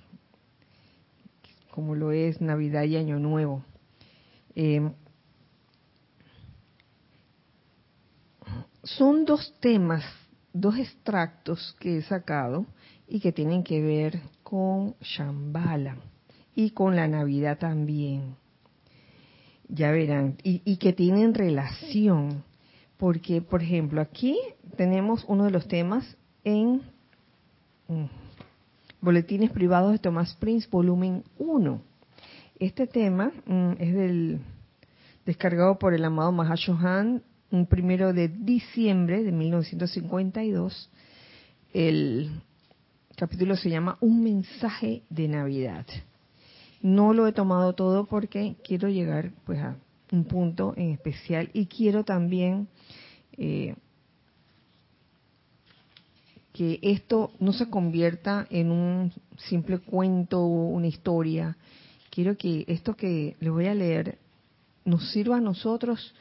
como 1.71 1.95
lo 1.95 2.13
es 2.13 2.41
Navidad 2.41 2.83
y 2.85 2.97
Año 2.97 3.19
Nuevo. 3.19 3.65
Em, 4.55 4.93
son 8.83 9.25
dos 9.25 9.55
temas, 9.61 10.05
dos 10.53 10.77
extractos 10.77 11.75
que 11.81 11.99
he 11.99 12.03
sacado 12.03 12.67
y 13.09 13.21
que 13.21 13.33
tienen 13.33 13.65
que 13.65 13.81
ver 13.81 14.21
con 14.43 14.95
Shambhala 15.01 15.97
y 16.55 16.71
con 16.71 16.97
la 16.97 17.09
Navidad 17.09 17.59
también. 17.59 18.42
Ya 19.75 19.91
verán, 19.91 20.37
y, 20.43 20.77
que 20.77 20.93
tienen 20.93 21.33
relación, 21.33 22.45
porque, 22.99 23.41
por 23.41 23.63
ejemplo, 23.63 24.03
aquí 24.03 24.37
tenemos 24.77 25.25
uno 25.27 25.45
de 25.45 25.51
los 25.51 25.67
temas 25.67 26.05
en 26.45 26.83
mm, 27.89 28.05
Boletines 29.01 29.51
Privados 29.51 29.93
de 29.93 29.99
Thomas 29.99 30.35
Prince, 30.35 30.69
volumen 30.71 31.25
1. 31.39 31.81
Este 32.61 32.87
tema 32.87 33.33
mm, 33.47 33.73
es 33.79 33.95
del 33.95 34.41
descargado 35.25 35.79
por 35.79 35.95
el 35.95 36.05
amado 36.05 36.33
Mahashohan 36.33 37.23
un 37.51 37.67
primero 37.67 38.13
de 38.13 38.29
diciembre 38.29 39.23
de 39.23 39.33
1952. 39.33 40.91
El 41.73 42.43
capítulo 43.17 43.57
se 43.57 43.71
llama 43.71 43.97
Un 44.01 44.23
mensaje 44.23 45.03
de 45.09 45.29
Navidad. 45.29 45.87
No 46.83 47.13
lo 47.13 47.27
he 47.27 47.33
tomado 47.33 47.75
todo 47.75 48.07
porque 48.07 48.57
quiero 48.65 48.89
llegar 48.89 49.33
pues 49.45 49.61
a 49.61 49.77
un 50.11 50.25
punto 50.25 50.75
en 50.77 50.91
especial 50.91 51.49
y 51.55 51.67
quiero 51.67 52.05
también 52.05 52.69
eh, 53.39 53.77
que 56.53 56.79
esto 56.83 57.33
no 57.39 57.53
se 57.53 57.71
convierta 57.71 58.47
en 58.51 58.71
un 58.71 59.13
simple 59.39 59.79
cuento 59.79 60.41
o 60.41 60.69
una 60.69 60.89
historia. 60.89 61.57
Quiero 62.11 62.37
que 62.37 62.65
esto 62.69 62.95
que 62.95 63.37
le 63.41 63.51
voy 63.51 63.67
a 63.67 63.75
leer 63.75 64.19
nos 64.85 65.11
sirva 65.13 65.39
a 65.39 65.41
nosotros 65.41 66.15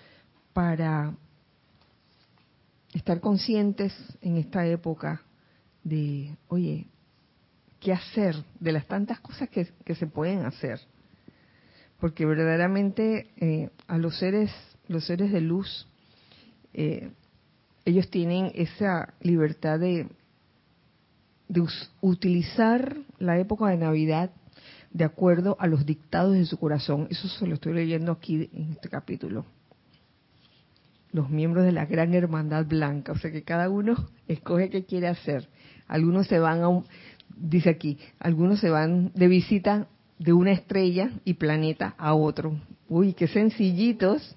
para 0.53 1.13
estar 2.93 3.19
conscientes 3.19 3.93
en 4.21 4.37
esta 4.37 4.65
época 4.67 5.21
de, 5.83 6.37
oye, 6.47 6.87
¿qué 7.81 7.91
hacer? 7.91 8.35
De 8.59 8.71
las 8.71 8.87
tantas 8.87 9.19
cosas 9.19 9.49
que, 9.49 9.95
se 9.95 10.07
pueden 10.07 10.45
hacer. 10.45 10.79
Porque 11.99 12.25
verdaderamente 12.25 13.31
eh, 13.37 13.69
a 13.87 13.97
los 13.97 14.17
seres, 14.17 14.51
los 14.87 15.05
seres 15.05 15.31
de 15.31 15.41
luz, 15.41 15.87
eh, 16.73 17.11
ellos 17.83 18.09
tienen 18.09 18.51
esa 18.55 19.13
libertad 19.19 19.79
de, 19.79 20.07
de 21.49 21.67
utilizar 21.99 22.95
la 23.19 23.37
época 23.39 23.67
de 23.67 23.77
Navidad 23.77 24.31
de 24.91 25.03
acuerdo 25.03 25.57
a 25.59 25.67
los 25.67 25.85
dictados 25.85 26.33
de 26.33 26.45
su 26.45 26.57
corazón. 26.57 27.07
Eso 27.09 27.27
se 27.27 27.47
lo 27.47 27.55
estoy 27.55 27.73
leyendo 27.73 28.11
aquí 28.11 28.49
en 28.53 28.73
este 28.73 28.89
capítulo. 28.89 29.45
Los 31.11 31.29
miembros 31.29 31.65
de 31.65 31.71
la 31.71 31.85
gran 31.85 32.13
hermandad 32.13 32.65
blanca, 32.65 33.11
o 33.11 33.17
sea 33.17 33.31
que 33.31 33.43
cada 33.43 33.69
uno 33.69 33.95
escoge 34.27 34.69
qué 34.69 34.85
quiere 34.85 35.07
hacer. 35.07 35.49
Algunos 35.87 36.27
se 36.27 36.39
van 36.39 36.61
a 36.61 36.69
un, 36.69 36.85
dice 37.41 37.69
aquí, 37.69 37.97
algunos 38.19 38.59
se 38.59 38.69
van 38.69 39.11
de 39.13 39.27
visita 39.27 39.87
de 40.19 40.33
una 40.33 40.51
estrella 40.51 41.11
y 41.25 41.35
planeta 41.35 41.95
a 41.97 42.13
otro. 42.13 42.59
Uy, 42.87 43.13
qué 43.13 43.27
sencillitos. 43.27 44.35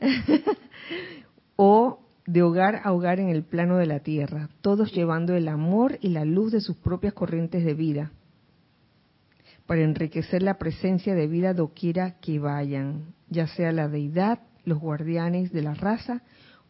o 1.56 2.00
de 2.26 2.42
hogar 2.42 2.80
a 2.84 2.92
hogar 2.92 3.18
en 3.18 3.28
el 3.28 3.42
plano 3.42 3.76
de 3.78 3.86
la 3.86 4.00
tierra, 4.00 4.48
todos 4.60 4.92
llevando 4.92 5.34
el 5.34 5.48
amor 5.48 5.98
y 6.00 6.08
la 6.08 6.24
luz 6.24 6.52
de 6.52 6.60
sus 6.60 6.76
propias 6.76 7.12
corrientes 7.12 7.64
de 7.64 7.74
vida 7.74 8.12
para 9.66 9.82
enriquecer 9.82 10.42
la 10.42 10.58
presencia 10.58 11.14
de 11.14 11.26
vida 11.26 11.54
doquiera 11.54 12.18
que 12.20 12.38
vayan, 12.38 13.14
ya 13.28 13.46
sea 13.46 13.72
la 13.72 13.88
deidad, 13.88 14.40
los 14.64 14.78
guardianes 14.78 15.52
de 15.52 15.62
la 15.62 15.74
raza 15.74 16.22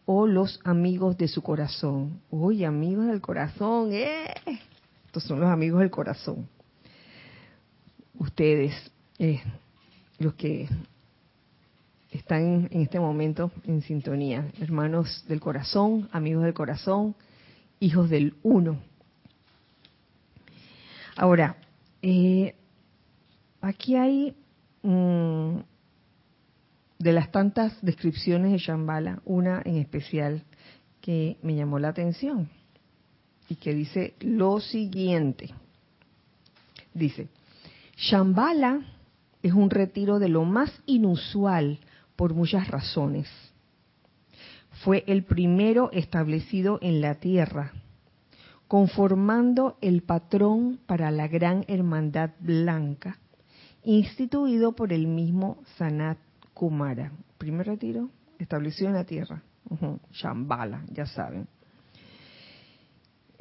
o 0.04 0.26
los 0.26 0.61
amigos 0.64 1.16
de 1.16 1.28
su 1.28 1.42
corazón. 1.42 2.21
Uy, 2.30 2.64
amigos 2.64 3.06
del 3.06 3.21
corazón, 3.21 3.90
¡eh! 3.92 4.35
Estos 5.12 5.25
son 5.25 5.40
los 5.40 5.50
amigos 5.50 5.81
del 5.81 5.90
corazón. 5.90 6.49
Ustedes, 8.19 8.73
eh, 9.19 9.42
los 10.19 10.33
que 10.33 10.69
están 12.11 12.69
en 12.71 12.81
este 12.81 12.99
momento 12.99 13.52
en 13.64 13.83
sintonía, 13.83 14.50
hermanos 14.59 15.25
del 15.28 15.39
corazón, 15.39 16.08
amigos 16.13 16.45
del 16.45 16.54
corazón, 16.54 17.15
hijos 17.78 18.08
del 18.08 18.34
uno. 18.43 18.80
Ahora, 21.17 21.56
eh, 22.00 22.54
Aquí 23.63 23.95
hay 23.95 24.34
mm, 24.82 25.58
de 26.99 27.13
las 27.13 27.30
tantas 27.30 27.80
descripciones 27.80 28.50
de 28.50 28.58
Shambhala, 28.58 29.23
una 29.25 29.63
en 29.65 29.76
especial 29.76 30.43
que 31.00 31.39
me 31.43 31.54
llamó 31.54 31.78
la 31.78 31.89
atención 31.89 32.50
y 33.52 33.56
que 33.56 33.75
dice 33.75 34.15
lo 34.21 34.60
siguiente. 34.60 35.50
Dice, 36.95 37.28
Shambhala 37.99 38.80
es 39.43 39.52
un 39.52 39.69
retiro 39.69 40.19
de 40.19 40.30
lo 40.30 40.45
más 40.45 40.73
inusual 40.86 41.78
por 42.17 42.32
muchas 42.32 42.69
razones. 42.69 43.28
Fue 44.84 45.04
el 45.06 45.25
primero 45.25 45.91
establecido 45.93 46.78
en 46.80 47.02
la 47.02 47.17
tierra, 47.17 47.73
conformando 48.69 49.76
el 49.82 50.02
patrón 50.02 50.80
para 50.86 51.10
la 51.10 51.28
gran 51.28 51.67
hermandad 51.69 52.30
blanca 52.41 53.19
instituido 53.84 54.73
por 54.73 54.95
el 54.95 55.06
mismo 55.06 55.58
Sanat 55.76 56.17
Kumara. 56.54 57.12
Primer 57.36 57.67
retiro 57.67 58.08
establecido 58.38 58.88
en 58.88 58.95
la 58.95 59.04
tierra. 59.04 59.43
Shambhala, 60.10 60.84
ya 60.91 61.04
saben. 61.04 61.47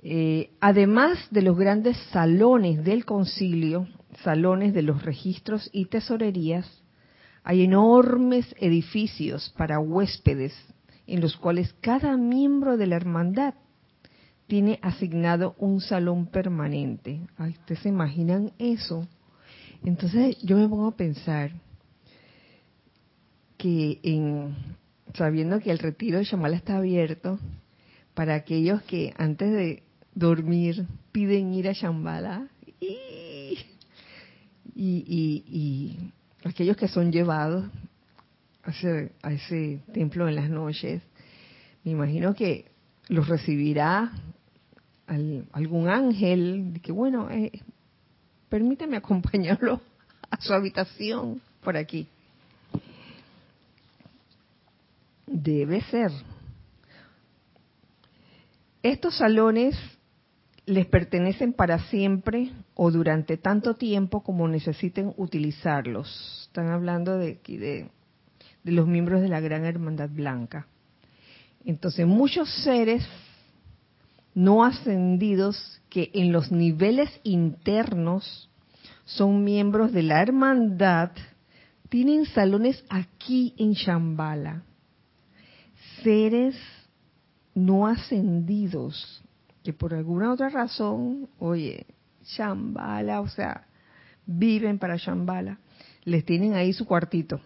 Eh, 0.04 0.50
además 0.60 1.20
de 1.30 1.44
los 1.44 1.58
grandes 1.58 1.96
salones 2.12 2.84
del 2.84 3.06
concilio, 3.06 3.88
salones 4.24 4.74
de 4.74 4.82
los 4.82 5.04
registros 5.04 5.70
y 5.72 5.86
tesorerías, 5.86 6.84
hay 7.44 7.64
enormes 7.64 8.56
edificios 8.60 9.54
para 9.58 9.80
huéspedes 9.80 10.54
en 11.08 11.22
los 11.22 11.36
cuales 11.38 11.74
cada 11.82 12.18
miembro 12.18 12.78
de 12.78 12.88
la 12.88 12.96
hermandad 12.96 13.56
tiene 14.48 14.80
asignado 14.82 15.56
un 15.58 15.82
salón 15.82 16.28
permanente. 16.28 17.22
¿Ustedes 17.40 17.82
se 17.82 17.90
imaginan 17.90 18.52
eso? 18.60 19.08
Entonces 19.84 20.38
yo 20.42 20.58
me 20.58 20.68
pongo 20.68 20.88
a 20.88 20.96
pensar 20.96 21.52
que 23.58 24.00
en, 24.04 24.56
sabiendo 25.14 25.60
que 25.60 25.72
el 25.72 25.80
retiro 25.80 26.18
de 26.18 26.26
Shamala 26.26 26.58
está 26.58 26.78
abierto, 26.78 27.40
para 28.14 28.36
aquellos 28.36 28.82
que 28.84 29.14
antes 29.18 29.52
de 29.52 29.84
dormir 30.14 30.86
piden 31.12 31.54
ir 31.54 31.68
a 31.70 31.74
Shambhala 31.74 32.48
y, 32.80 33.58
y, 34.76 35.98
aquellos 36.44 36.76
que 36.76 36.88
son 36.88 37.12
llevados 37.12 37.66
a 38.64 39.32
ese, 39.32 39.80
templo 39.94 40.28
en 40.28 40.36
las 40.36 40.50
noches, 40.50 41.02
me 41.84 41.92
imagino 41.92 42.34
que 42.34 42.72
los 43.08 43.28
recibirá 43.28 44.12
algún 45.52 45.90
ángel, 45.90 46.80
que 46.82 46.92
bueno, 46.92 47.30
eh, 47.30 47.52
permíteme 48.50 48.98
acompañarlo 48.98 49.82
a 50.30 50.40
su 50.40 50.54
habitación 50.54 51.42
por 51.64 51.76
aquí. 51.76 52.08
Debe 55.28 55.82
ser. 55.82 56.12
Estos 58.84 59.18
salones 59.18 59.76
les 60.66 60.86
pertenecen 60.86 61.54
para 61.54 61.80
siempre 61.90 62.52
o 62.76 62.92
durante 62.92 63.38
tanto 63.38 63.76
tiempo 63.76 64.22
como 64.22 64.48
necesiten 64.48 65.14
utilizarlos. 65.18 66.46
Están 66.48 66.70
hablando 66.70 67.18
de, 67.18 67.40
de, 67.48 67.90
de 68.64 68.72
los 68.72 68.88
miembros 68.88 69.22
de 69.22 69.30
la 69.30 69.40
Gran 69.40 69.66
Hermandad 69.66 70.10
Blanca. 70.10 70.68
Entonces, 71.66 72.06
muchos 72.06 72.50
seres 72.64 73.08
no 74.34 74.64
ascendidos 74.64 75.82
que 75.90 76.10
en 76.14 76.32
los 76.32 76.52
niveles 76.52 77.10
internos 77.24 78.50
son 79.06 79.44
miembros 79.44 79.92
de 79.92 80.04
la 80.04 80.22
hermandad, 80.22 81.12
tienen 81.90 82.26
salones 82.26 82.84
aquí 82.90 83.54
en 83.58 83.74
Shambhala. 83.74 84.64
Seres 86.02 86.56
no 87.54 87.88
ascendidos 87.88 89.22
que 89.64 89.74
por 89.74 89.94
alguna 89.94 90.32
otra 90.32 90.50
razón, 90.50 91.30
oye, 91.40 91.86
Shambhala, 92.24 93.22
o 93.22 93.28
sea, 93.28 93.68
viven 94.26 94.80
para 94.80 94.98
Shambhala, 94.98 95.60
les 96.04 96.26
tienen 96.26 96.54
ahí 96.54 96.74
su 96.74 96.86
cuartito, 96.86 97.40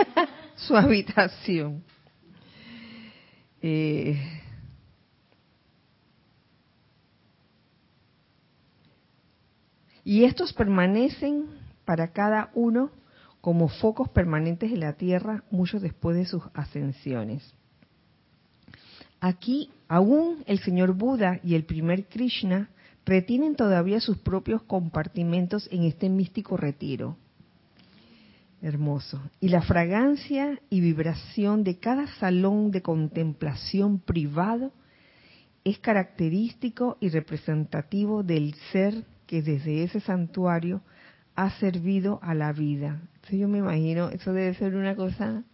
su 0.56 0.76
habitación. 0.76 1.82
Eh, 3.60 4.18
Y 10.04 10.24
estos 10.24 10.52
permanecen 10.52 11.46
para 11.84 12.12
cada 12.12 12.50
uno 12.54 12.90
como 13.40 13.68
focos 13.68 14.08
permanentes 14.08 14.72
en 14.72 14.80
la 14.80 14.94
Tierra 14.94 15.44
mucho 15.50 15.80
después 15.80 16.16
de 16.16 16.26
sus 16.26 16.42
ascensiones. 16.54 17.54
Aquí 19.24 19.70
aún 19.86 20.42
el 20.46 20.58
señor 20.58 20.94
Buda 20.94 21.38
y 21.44 21.54
el 21.54 21.62
primer 21.62 22.06
Krishna 22.06 22.70
retienen 23.06 23.54
todavía 23.54 24.00
sus 24.00 24.18
propios 24.18 24.62
compartimentos 24.62 25.68
en 25.70 25.84
este 25.84 26.08
místico 26.08 26.56
retiro. 26.56 27.16
Hermoso. 28.60 29.22
Y 29.38 29.50
la 29.50 29.62
fragancia 29.62 30.60
y 30.70 30.80
vibración 30.80 31.62
de 31.62 31.78
cada 31.78 32.08
salón 32.18 32.72
de 32.72 32.82
contemplación 32.82 34.00
privado 34.00 34.72
es 35.62 35.78
característico 35.78 36.96
y 36.98 37.08
representativo 37.08 38.24
del 38.24 38.56
ser 38.72 39.04
que 39.28 39.40
desde 39.40 39.84
ese 39.84 40.00
santuario 40.00 40.82
ha 41.36 41.48
servido 41.60 42.18
a 42.22 42.34
la 42.34 42.52
vida. 42.52 43.00
Entonces 43.14 43.38
yo 43.38 43.46
me 43.46 43.58
imagino, 43.58 44.08
eso 44.08 44.32
debe 44.32 44.52
ser 44.54 44.74
una 44.74 44.96
cosa 44.96 45.44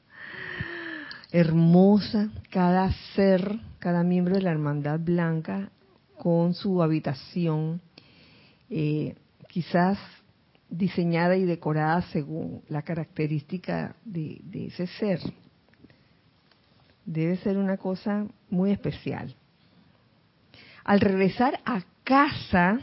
hermosa, 1.31 2.31
cada 2.51 2.93
ser, 3.15 3.61
cada 3.79 4.03
miembro 4.03 4.35
de 4.35 4.43
la 4.43 4.51
Hermandad 4.51 4.99
Blanca 5.01 5.71
con 6.17 6.55
su 6.55 6.83
habitación, 6.83 7.81
eh, 8.71 9.15
quizás 9.49 9.99
diseñada 10.69 11.37
y 11.37 11.45
decorada 11.45 12.03
según 12.11 12.63
la 12.69 12.83
característica 12.83 13.95
de, 14.05 14.41
de 14.43 14.67
ese 14.67 14.87
ser. 14.87 15.21
Debe 17.05 17.37
ser 17.39 17.57
una 17.57 17.77
cosa 17.77 18.27
muy 18.51 18.71
especial. 18.71 19.35
Al 20.85 21.01
regresar 21.01 21.61
a 21.65 21.83
casa, 22.05 22.81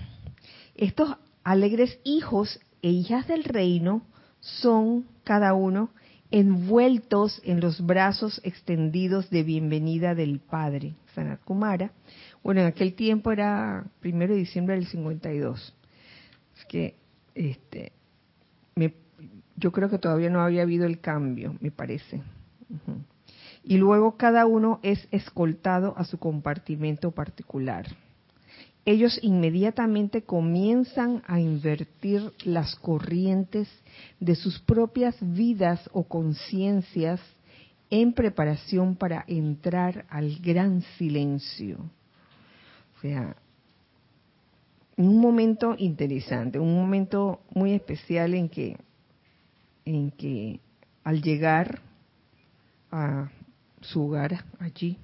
estos 0.76 1.16
alegres 1.44 2.00
hijos 2.04 2.60
e 2.82 2.90
hijas 2.90 3.28
del 3.28 3.44
reino 3.44 4.02
son 4.40 5.06
cada 5.24 5.54
uno 5.54 5.90
envueltos 6.32 7.42
en 7.44 7.60
los 7.60 7.86
brazos 7.86 8.42
extendidos 8.44 9.30
de 9.30 9.44
bienvenida 9.44 10.16
del 10.16 10.40
Padre, 10.40 10.96
Sanat 11.14 11.42
Kumara. 11.44 11.92
Bueno, 12.44 12.62
en 12.62 12.68
aquel 12.68 12.94
tiempo 12.94 13.32
era 13.32 13.86
primero 14.00 14.34
de 14.34 14.40
diciembre 14.40 14.76
del 14.76 14.88
52. 14.88 15.76
Es 16.58 16.66
que 16.66 16.96
este, 17.34 17.92
yo 19.58 19.72
creo 19.72 19.90
que 19.90 20.00
todavía 20.00 20.30
no 20.30 20.42
había 20.42 20.64
habido 20.64 20.86
el 20.86 21.00
cambio, 21.00 21.56
me 21.60 21.72
parece. 21.72 22.22
Y 23.64 23.78
luego 23.78 24.18
cada 24.18 24.46
uno 24.46 24.80
es 24.84 25.08
escoltado 25.12 25.96
a 25.98 26.04
su 26.04 26.20
compartimento 26.20 27.12
particular. 27.12 27.88
Ellos 28.86 29.20
inmediatamente 29.24 30.22
comienzan 30.22 31.24
a 31.26 31.40
invertir 31.40 32.32
las 32.44 32.76
corrientes 32.76 33.68
de 34.20 34.36
sus 34.36 34.60
propias 34.60 35.16
vidas 35.20 35.90
o 35.92 36.04
conciencias 36.04 37.20
en 37.90 38.14
preparación 38.14 38.96
para 38.96 39.26
entrar 39.28 40.06
al 40.10 40.38
gran 40.38 40.84
silencio. 40.98 41.80
O 42.98 43.02
sea, 43.02 43.36
un 44.98 45.20
momento 45.20 45.76
interesante, 45.78 46.60
un 46.60 46.76
momento 46.76 47.42
muy 47.54 47.74
especial 47.74 48.34
en 48.34 48.50
que, 48.50 48.78
en 49.84 50.12
que 50.12 50.60
al 51.04 51.22
llegar 51.22 51.82
a 52.92 53.30
su 53.82 54.04
hogar 54.04 54.46
allí, 54.60 54.98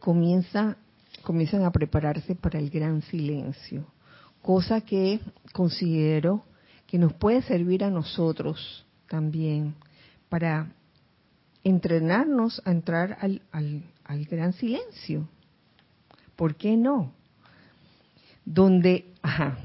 comienza, 0.00 0.76
comienzan 1.26 1.64
a 1.64 1.72
prepararse 1.72 2.36
para 2.36 2.60
el 2.60 2.70
gran 2.70 3.02
silencio, 3.02 3.84
cosa 4.40 4.80
que 4.80 5.18
considero 5.52 6.44
que 6.86 6.98
nos 6.98 7.12
puede 7.14 7.42
servir 7.42 7.82
a 7.82 7.90
nosotros 7.90 8.86
también 9.08 9.74
para 10.28 10.72
entrenarnos 11.64 12.62
a 12.64 12.70
entrar 12.70 13.18
al, 13.20 13.42
al, 13.50 13.82
al 14.04 14.24
gran 14.26 14.52
silencio. 14.52 15.28
¿Por 16.36 16.54
qué 16.54 16.76
no? 16.76 17.12
donde, 18.46 19.12
ajá, 19.20 19.58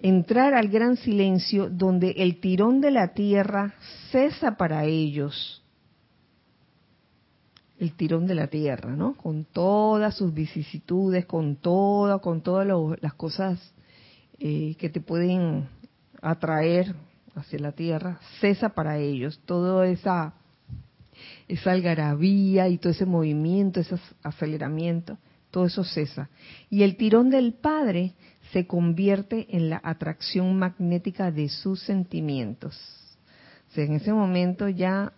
entrar 0.00 0.54
al 0.54 0.68
gran 0.68 0.96
silencio, 0.96 1.68
donde 1.68 2.12
el 2.12 2.40
tirón 2.40 2.80
de 2.80 2.92
la 2.92 3.08
tierra 3.08 3.74
cesa 4.10 4.56
para 4.56 4.84
ellos. 4.84 5.62
El 7.78 7.92
tirón 7.92 8.26
de 8.26 8.34
la 8.34 8.48
tierra, 8.48 8.94
¿no? 8.96 9.14
Con 9.14 9.44
todas 9.44 10.16
sus 10.16 10.34
vicisitudes, 10.34 11.26
con 11.26 11.56
todo, 11.56 12.20
con 12.20 12.40
todas 12.42 12.66
las 13.00 13.14
cosas 13.14 13.58
eh, 14.40 14.74
que 14.78 14.88
te 14.88 15.00
pueden 15.00 15.68
atraer 16.20 16.94
hacia 17.34 17.58
la 17.60 17.72
tierra, 17.72 18.18
cesa 18.40 18.70
para 18.70 18.98
ellos. 18.98 19.40
Toda 19.44 19.86
esa, 19.86 20.34
esa 21.46 21.72
algarabía 21.72 22.68
y 22.68 22.78
todo 22.78 22.90
ese 22.90 23.06
movimiento, 23.06 23.78
ese 23.78 23.96
aceleramiento 24.22 25.16
todo 25.50 25.66
eso 25.66 25.84
cesa. 25.84 26.28
Y 26.70 26.82
el 26.82 26.96
tirón 26.96 27.30
del 27.30 27.54
Padre 27.54 28.14
se 28.52 28.66
convierte 28.66 29.46
en 29.56 29.70
la 29.70 29.80
atracción 29.82 30.58
magnética 30.58 31.30
de 31.30 31.48
sus 31.48 31.82
sentimientos. 31.82 32.78
O 33.76 33.80
en 33.80 33.92
ese 33.94 34.12
momento 34.12 34.68
ya 34.68 35.12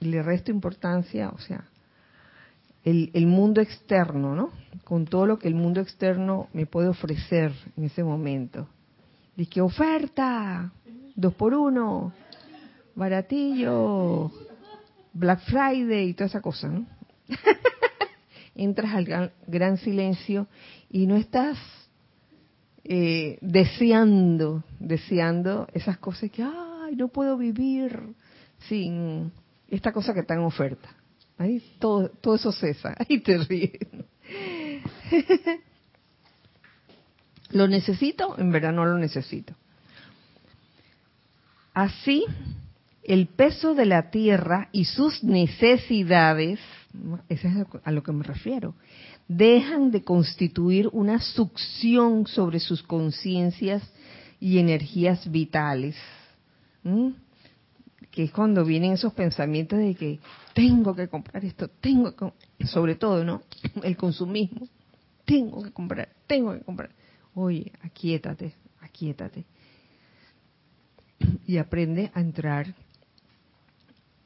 le 0.00 0.22
resto 0.22 0.50
importancia, 0.50 1.30
o 1.30 1.38
sea, 1.38 1.64
el, 2.86 3.26
mundo 3.26 3.60
externo, 3.60 4.36
¿no? 4.36 4.50
Con 4.84 5.06
todo 5.06 5.26
lo 5.26 5.38
que 5.38 5.48
el 5.48 5.56
mundo 5.56 5.80
externo 5.80 6.48
me 6.52 6.66
puede 6.66 6.88
ofrecer 6.88 7.52
en 7.76 7.84
ese 7.84 8.04
momento. 8.04 8.68
Dice, 9.36 9.60
oferta, 9.60 10.70
dos 11.16 11.34
por 11.34 11.52
uno, 11.52 12.12
baratillo, 12.94 14.30
Black 15.12 15.40
Friday 15.40 16.10
y 16.10 16.14
toda 16.14 16.26
esa 16.26 16.40
cosa, 16.40 16.68
¿no? 16.68 16.86
entras 18.54 18.94
al 18.94 19.32
gran, 19.48 19.76
silencio 19.78 20.46
y 20.88 21.08
no 21.08 21.16
estás 21.16 21.58
eh, 22.84 23.36
deseando, 23.40 24.62
deseando 24.78 25.66
esas 25.74 25.98
cosas 25.98 26.30
que, 26.30 26.44
ay, 26.44 26.94
no 26.94 27.08
puedo 27.08 27.36
vivir 27.36 28.14
sin 28.68 29.32
esta 29.68 29.92
cosa 29.92 30.14
que 30.14 30.20
está 30.20 30.34
en 30.34 30.40
oferta. 30.40 30.95
Ahí 31.38 31.62
todo, 31.78 32.08
todo 32.08 32.36
eso 32.36 32.52
cesa, 32.52 32.96
ahí 33.08 33.20
te 33.20 33.38
ríes. 33.38 33.78
¿Lo 37.50 37.68
necesito? 37.68 38.38
En 38.38 38.50
verdad 38.50 38.72
no 38.72 38.84
lo 38.84 38.98
necesito. 38.98 39.54
Así, 41.74 42.24
el 43.04 43.28
peso 43.28 43.74
de 43.74 43.86
la 43.86 44.10
tierra 44.10 44.68
y 44.72 44.86
sus 44.86 45.22
necesidades 45.22 46.58
eso 47.28 47.48
es 47.48 47.54
a 47.84 47.92
lo 47.92 48.02
que 48.02 48.12
me 48.12 48.24
refiero, 48.24 48.74
dejan 49.28 49.90
de 49.90 50.02
constituir 50.02 50.88
una 50.92 51.20
succión 51.20 52.26
sobre 52.26 52.60
sus 52.60 52.82
conciencias 52.82 53.82
y 54.40 54.58
energías 54.58 55.30
vitales. 55.30 55.96
Que 58.10 58.24
es 58.24 58.30
cuando 58.30 58.64
vienen 58.64 58.92
esos 58.92 59.12
pensamientos 59.12 59.78
de 59.78 59.94
que 59.94 60.18
tengo 60.56 60.96
que 60.96 61.06
comprar 61.06 61.44
esto, 61.44 61.68
tengo 61.68 62.16
que, 62.16 62.32
sobre 62.66 62.94
todo, 62.94 63.22
¿no? 63.22 63.42
El 63.82 63.94
consumismo. 63.94 64.66
Tengo 65.26 65.62
que 65.62 65.70
comprar, 65.70 66.08
tengo 66.26 66.54
que 66.54 66.64
comprar. 66.64 66.88
Oye, 67.34 67.72
aquíétate, 67.82 68.54
aquíétate. 68.80 69.44
Y 71.46 71.58
aprende 71.58 72.10
a 72.14 72.22
entrar 72.22 72.74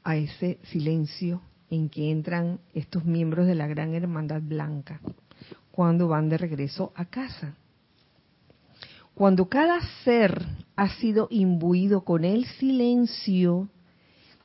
a 0.05 0.15
ese 0.15 0.57
silencio 0.71 1.41
en 1.69 1.89
que 1.89 2.09
entran 2.09 2.61
estos 2.73 3.03
miembros 3.03 3.45
de 3.45 3.55
la 3.55 3.67
Gran 3.67 3.93
Hermandad 3.93 4.41
Blanca 4.41 5.01
cuando 5.73 6.07
van 6.07 6.29
de 6.29 6.37
regreso 6.37 6.93
a 6.95 7.05
casa. 7.05 7.55
Cuando 9.15 9.49
cada 9.49 9.81
ser 10.05 10.45
ha 10.77 10.87
sido 10.95 11.27
imbuido 11.29 12.05
con 12.05 12.23
el 12.23 12.45
silencio, 12.45 13.67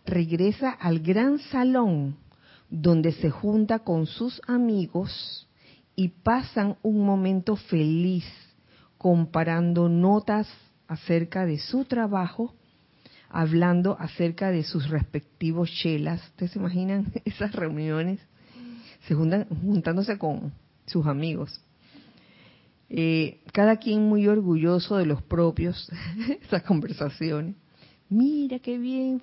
regresa 0.06 0.70
al 0.70 1.00
gran 1.00 1.38
salón 1.38 2.16
donde 2.70 3.12
se 3.12 3.30
junta 3.30 3.80
con 3.80 4.06
sus 4.06 4.40
amigos 4.46 5.48
y 5.94 6.08
pasan 6.08 6.76
un 6.82 7.04
momento 7.04 7.56
feliz 7.56 8.24
comparando 8.98 9.88
notas 9.88 10.48
acerca 10.88 11.46
de 11.46 11.58
su 11.58 11.84
trabajo 11.84 12.54
hablando 13.28 13.96
acerca 13.98 14.50
de 14.50 14.62
sus 14.62 14.88
respectivos 14.88 15.70
chelas. 15.70 16.22
¿Ustedes 16.28 16.52
se 16.52 16.58
imaginan 16.58 17.12
esas 17.24 17.52
reuniones? 17.52 18.20
Se 19.06 19.14
juntan 19.14 19.46
juntándose 19.48 20.18
con 20.18 20.52
sus 20.86 21.06
amigos. 21.06 21.60
Eh, 22.88 23.40
cada 23.52 23.76
quien 23.76 24.08
muy 24.08 24.28
orgulloso 24.28 24.96
de 24.96 25.06
los 25.06 25.22
propios, 25.22 25.90
esas 26.42 26.62
conversaciones. 26.62 27.56
Mira 28.08 28.60
qué 28.60 28.78
bien 28.78 29.20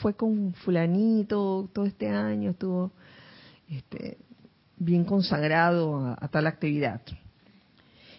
fue 0.00 0.14
con 0.14 0.54
fulanito 0.54 1.68
todo 1.72 1.84
este 1.86 2.08
año, 2.08 2.50
estuvo 2.50 2.92
este, 3.68 4.18
bien 4.76 5.04
consagrado 5.04 6.16
a 6.18 6.28
tal 6.28 6.46
actividad. 6.46 7.00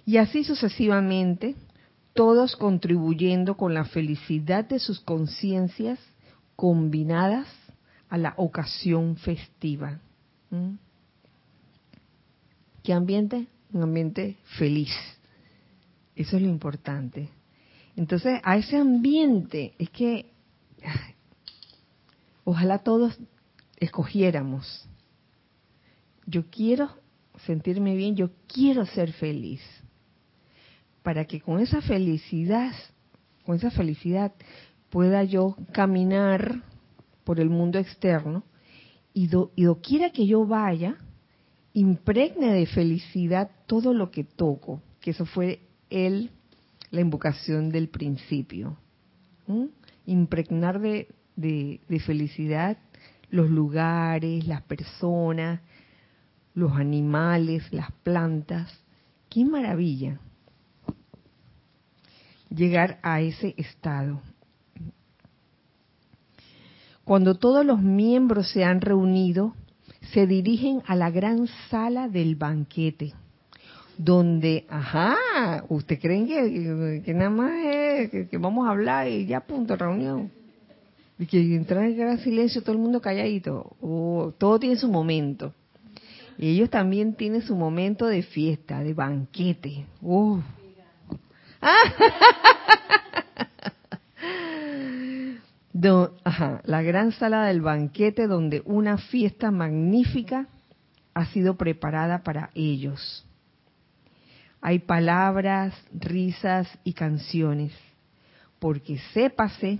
Y 0.05 0.17
así 0.17 0.43
sucesivamente, 0.43 1.55
todos 2.13 2.55
contribuyendo 2.55 3.55
con 3.55 3.73
la 3.73 3.86
felicidad 3.86 4.65
de 4.65 4.79
sus 4.79 4.99
conciencias 4.99 5.99
combinadas 6.55 7.47
a 8.10 8.17
la 8.17 8.34
ocasión 8.38 9.15
festiva. 9.17 9.99
¿Qué 12.84 12.93
ambiente? 12.93 13.47
Un 13.71 13.84
ambiente 13.84 14.38
feliz. 14.58 14.91
Eso 16.15 16.38
es 16.38 16.41
lo 16.41 16.49
importante. 16.49 17.29
Entonces, 17.95 18.41
a 18.43 18.58
ese 18.58 18.77
ambiente 18.77 19.73
es 19.77 19.89
que 19.91 20.32
ojalá 22.49 22.79
todos 22.79 23.19
escogiéramos. 23.77 24.89
Yo 26.25 26.49
quiero 26.49 26.89
sentirme 27.45 27.95
bien, 27.95 28.15
yo 28.15 28.31
quiero 28.47 28.88
ser 28.88 29.13
feliz. 29.13 29.62
Para 31.03 31.25
que 31.25 31.41
con 31.41 31.59
esa 31.59 31.79
felicidad, 31.81 32.73
con 33.45 33.55
esa 33.55 33.69
felicidad 33.69 34.33
pueda 34.89 35.23
yo 35.23 35.57
caminar 35.73 36.63
por 37.23 37.39
el 37.39 37.51
mundo 37.51 37.77
externo 37.77 38.43
y, 39.13 39.27
do, 39.27 39.51
y 39.55 39.65
doquiera 39.65 40.09
que 40.09 40.25
yo 40.25 40.47
vaya, 40.47 40.97
impregne 41.73 42.51
de 42.51 42.65
felicidad 42.65 43.51
todo 43.67 43.93
lo 43.93 44.09
que 44.09 44.23
toco, 44.23 44.81
que 45.01 45.12
eso 45.12 45.25
fue 45.25 45.62
el, 45.91 46.31
la 46.89 47.01
invocación 47.01 47.69
del 47.69 47.89
principio. 47.89 48.75
Impregnar 50.07 50.79
de, 50.79 51.09
de, 51.39 52.02
felicidad 52.06 52.78
los 53.30 53.49
lugares, 53.49 54.47
las 54.47 54.62
personas, 54.63 55.62
los 56.56 56.73
animales, 56.73 57.71
las 57.71 57.91
plantas. 58.04 58.71
¡Qué 59.30 59.45
maravilla! 59.45 60.19
Llegar 62.49 62.99
a 63.04 63.21
ese 63.21 63.54
estado. 63.58 64.21
Cuando 67.04 67.36
todos 67.36 67.65
los 67.65 67.82
miembros 67.82 68.49
se 68.52 68.63
han 68.63 68.82
reunido, 68.82 69.54
se 70.13 70.25
dirigen 70.25 70.82
a 70.88 70.95
la 70.95 71.12
gran 71.12 71.47
sala 71.69 72.08
del 72.08 72.36
banquete, 72.36 73.13
donde, 73.97 74.65
ajá, 74.69 75.15
¿usted 75.69 75.99
creen 75.99 76.28
que, 76.28 77.13
nada 77.13 77.30
más 77.30 77.52
es 77.63 78.28
que, 78.28 78.38
vamos 78.39 78.67
a 78.67 78.71
hablar 78.71 79.08
y 79.08 79.28
ya 79.28 79.41
punto, 79.41 79.75
reunión? 79.75 80.38
Y 81.19 81.25
que 81.25 81.38
entrar 81.53 81.84
en 81.84 81.97
gran 81.97 82.19
silencio, 82.19 82.62
todo 82.62 82.71
el 82.71 82.82
mundo 82.82 83.01
calladito. 83.01 83.75
Oh, 83.82 84.34
todo 84.38 84.58
tiene 84.58 84.77
su 84.77 84.88
momento. 84.88 85.53
Y 86.38 86.47
ellos 86.51 86.69
también 86.69 87.13
tienen 87.15 87.41
su 87.41 87.58
momento 87.58 88.05
de 88.05 88.23
fiesta, 88.23 88.82
de 88.82 88.93
banquete. 88.93 89.86
Uh. 90.01 90.39
ajá, 96.23 96.62
la 96.63 96.82
gran 96.82 97.12
sala 97.12 97.45
del 97.45 97.62
banquete 97.62 98.27
donde 98.27 98.62
una 98.63 98.97
fiesta 98.97 99.51
magnífica 99.51 100.47
ha 101.13 101.25
sido 101.25 101.58
preparada 101.58 102.23
para 102.23 102.49
ellos. 102.55 103.25
Hay 104.62 104.79
palabras, 104.79 105.73
risas 105.93 106.69
y 106.86 106.93
canciones, 106.93 107.73
porque 108.60 108.99
sépase 109.13 109.79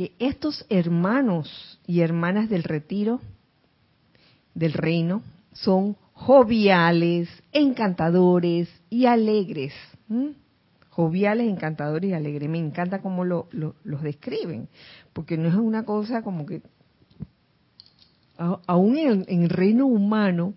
que 0.00 0.14
estos 0.18 0.64
hermanos 0.70 1.78
y 1.86 2.00
hermanas 2.00 2.48
del 2.48 2.62
retiro, 2.62 3.20
del 4.54 4.72
reino, 4.72 5.20
son 5.52 5.94
joviales, 6.14 7.28
encantadores 7.52 8.70
y 8.88 9.04
alegres 9.04 9.74
joviales, 10.88 11.50
encantadores 11.50 12.08
y 12.08 12.14
alegres. 12.14 12.48
Me 12.48 12.56
encanta 12.56 13.02
cómo 13.02 13.26
lo, 13.26 13.46
los 13.52 14.02
describen, 14.02 14.70
porque 15.12 15.36
no 15.36 15.50
es 15.50 15.54
una 15.54 15.84
cosa 15.84 16.22
como 16.22 16.46
que, 16.46 16.62
aún 18.38 18.96
en, 18.96 19.26
el 19.28 19.50
reino 19.50 19.84
humano, 19.84 20.54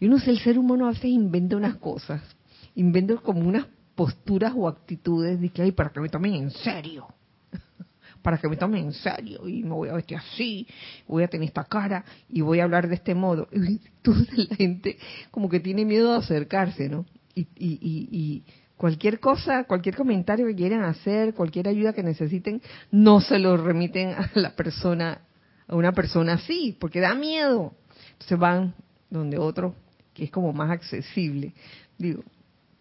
yo 0.00 0.08
no 0.08 0.20
sé, 0.20 0.30
el 0.30 0.38
ser 0.38 0.56
humano 0.56 0.86
a 0.86 0.90
veces 0.90 1.06
inventa 1.06 1.56
unas 1.56 1.78
cosas, 1.78 2.22
inventa 2.76 3.16
como 3.16 3.40
unas 3.40 3.66
posturas 3.96 4.52
o 4.56 4.68
actitudes 4.68 5.40
de 5.40 5.48
que, 5.48 5.62
ay, 5.62 5.72
para 5.72 5.90
que 5.90 5.98
me 5.98 6.08
tomen 6.08 6.34
en 6.34 6.50
serio, 6.52 7.08
para 8.28 8.36
que 8.36 8.48
me 8.48 8.58
tomen 8.58 8.84
en 8.84 8.92
serio, 8.92 9.48
y 9.48 9.62
me 9.62 9.70
voy 9.70 9.88
a 9.88 9.94
vestir 9.94 10.18
así, 10.18 10.66
voy 11.06 11.22
a 11.22 11.28
tener 11.28 11.48
esta 11.48 11.64
cara, 11.64 12.04
y 12.28 12.42
voy 12.42 12.60
a 12.60 12.64
hablar 12.64 12.86
de 12.86 12.96
este 12.96 13.14
modo. 13.14 13.48
Entonces 13.52 14.50
la 14.50 14.54
gente 14.54 14.98
como 15.30 15.48
que 15.48 15.60
tiene 15.60 15.86
miedo 15.86 16.12
de 16.12 16.18
acercarse, 16.18 16.90
¿no? 16.90 17.06
y, 17.34 17.46
y 17.56 18.42
Cualquier 18.76 19.18
cosa, 19.18 19.64
cualquier 19.64 19.96
comentario 19.96 20.46
que 20.46 20.54
quieran 20.54 20.84
hacer, 20.84 21.32
cualquier 21.32 21.66
ayuda 21.66 21.94
que 21.94 22.04
necesiten, 22.04 22.60
no 22.92 23.22
se 23.22 23.38
lo 23.38 23.56
remiten 23.56 24.10
a 24.10 24.30
la 24.34 24.54
persona, 24.54 25.22
a 25.66 25.74
una 25.74 25.92
persona 25.92 26.34
así, 26.34 26.76
porque 26.78 27.00
da 27.00 27.14
miedo. 27.14 27.72
Entonces 28.12 28.38
van 28.38 28.74
donde 29.08 29.38
otro 29.38 29.74
que 30.12 30.24
es 30.24 30.30
como 30.30 30.52
más 30.52 30.70
accesible. 30.70 31.54
Digo, 31.96 32.22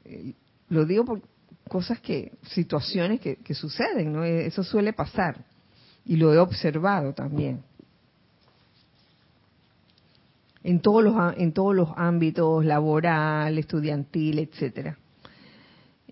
eh, 0.05 0.33
lo 0.69 0.85
digo 0.85 1.05
por 1.05 1.21
cosas 1.67 1.99
que, 1.99 2.33
situaciones 2.51 3.19
que, 3.19 3.37
que 3.37 3.53
suceden, 3.53 4.13
¿no? 4.13 4.23
Eso 4.23 4.63
suele 4.63 4.93
pasar. 4.93 5.45
Y 6.05 6.15
lo 6.15 6.33
he 6.33 6.39
observado 6.39 7.13
también. 7.13 7.63
En 10.63 10.81
todos 10.81 11.03
los, 11.03 11.15
en 11.37 11.53
todos 11.53 11.75
los 11.75 11.89
ámbitos, 11.95 12.65
laboral, 12.65 13.57
estudiantil, 13.57 14.39
etcétera. 14.39 14.97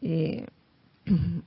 Eh, 0.01 0.45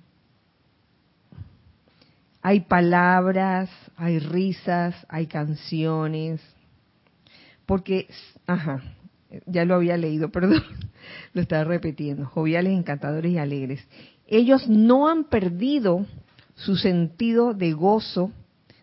hay 2.42 2.60
palabras, 2.60 3.70
hay 3.96 4.18
risas, 4.18 4.94
hay 5.08 5.26
canciones, 5.26 6.40
porque, 7.66 8.08
ajá, 8.46 8.82
ya 9.46 9.64
lo 9.64 9.74
había 9.74 9.96
leído, 9.96 10.28
perdón, 10.32 10.62
lo 11.32 11.42
estaba 11.42 11.64
repitiendo, 11.64 12.26
joviales, 12.26 12.72
encantadores 12.72 13.32
y 13.32 13.38
alegres. 13.38 13.86
Ellos 14.26 14.68
no 14.68 15.08
han 15.08 15.24
perdido 15.24 16.06
su 16.54 16.76
sentido 16.76 17.54
de 17.54 17.72
gozo 17.72 18.32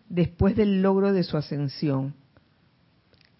después 0.08 0.56
del 0.56 0.82
logro 0.82 1.12
de 1.12 1.22
su 1.22 1.36
ascensión. 1.36 2.14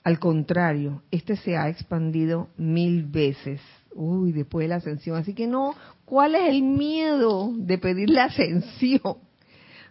Al 0.05 0.19
contrario, 0.21 1.03
este 1.11 1.37
se 1.37 1.57
ha 1.57 1.69
expandido 1.69 2.49
mil 2.57 3.03
veces 3.05 3.61
uy, 3.97 4.33
después 4.33 4.64
de 4.64 4.69
la 4.69 4.77
ascensión. 4.77 5.16
Así 5.16 5.35
que 5.35 5.47
no, 5.47 5.75
¿cuál 6.05 6.35
es 6.35 6.49
el 6.49 6.62
miedo 6.62 7.51
de 7.57 7.79
pedir 7.79 8.11
la 8.11 8.25
ascensión? 8.25 9.16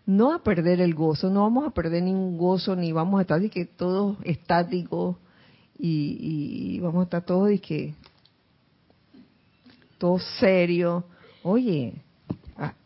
No 0.06 0.34
a 0.34 0.44
perder 0.44 0.82
el 0.82 0.94
gozo, 0.94 1.30
no 1.30 1.42
vamos 1.42 1.68
a 1.68 1.72
perder 1.72 2.04
ningún 2.04 2.38
gozo, 2.38 2.76
ni 2.76 2.92
vamos 2.92 3.18
a 3.18 3.22
estar 3.24 3.40
así 3.40 3.50
que 3.50 3.66
todos 3.66 4.18
estáticos 4.24 5.18
y, 5.78 6.80
vamos 6.80 7.02
a 7.02 7.04
estar 7.04 7.26
todos 7.26 7.52
y 7.52 7.60
que 7.60 7.94
todo 9.98 10.20
serio. 10.20 11.06
Oye, 11.44 11.94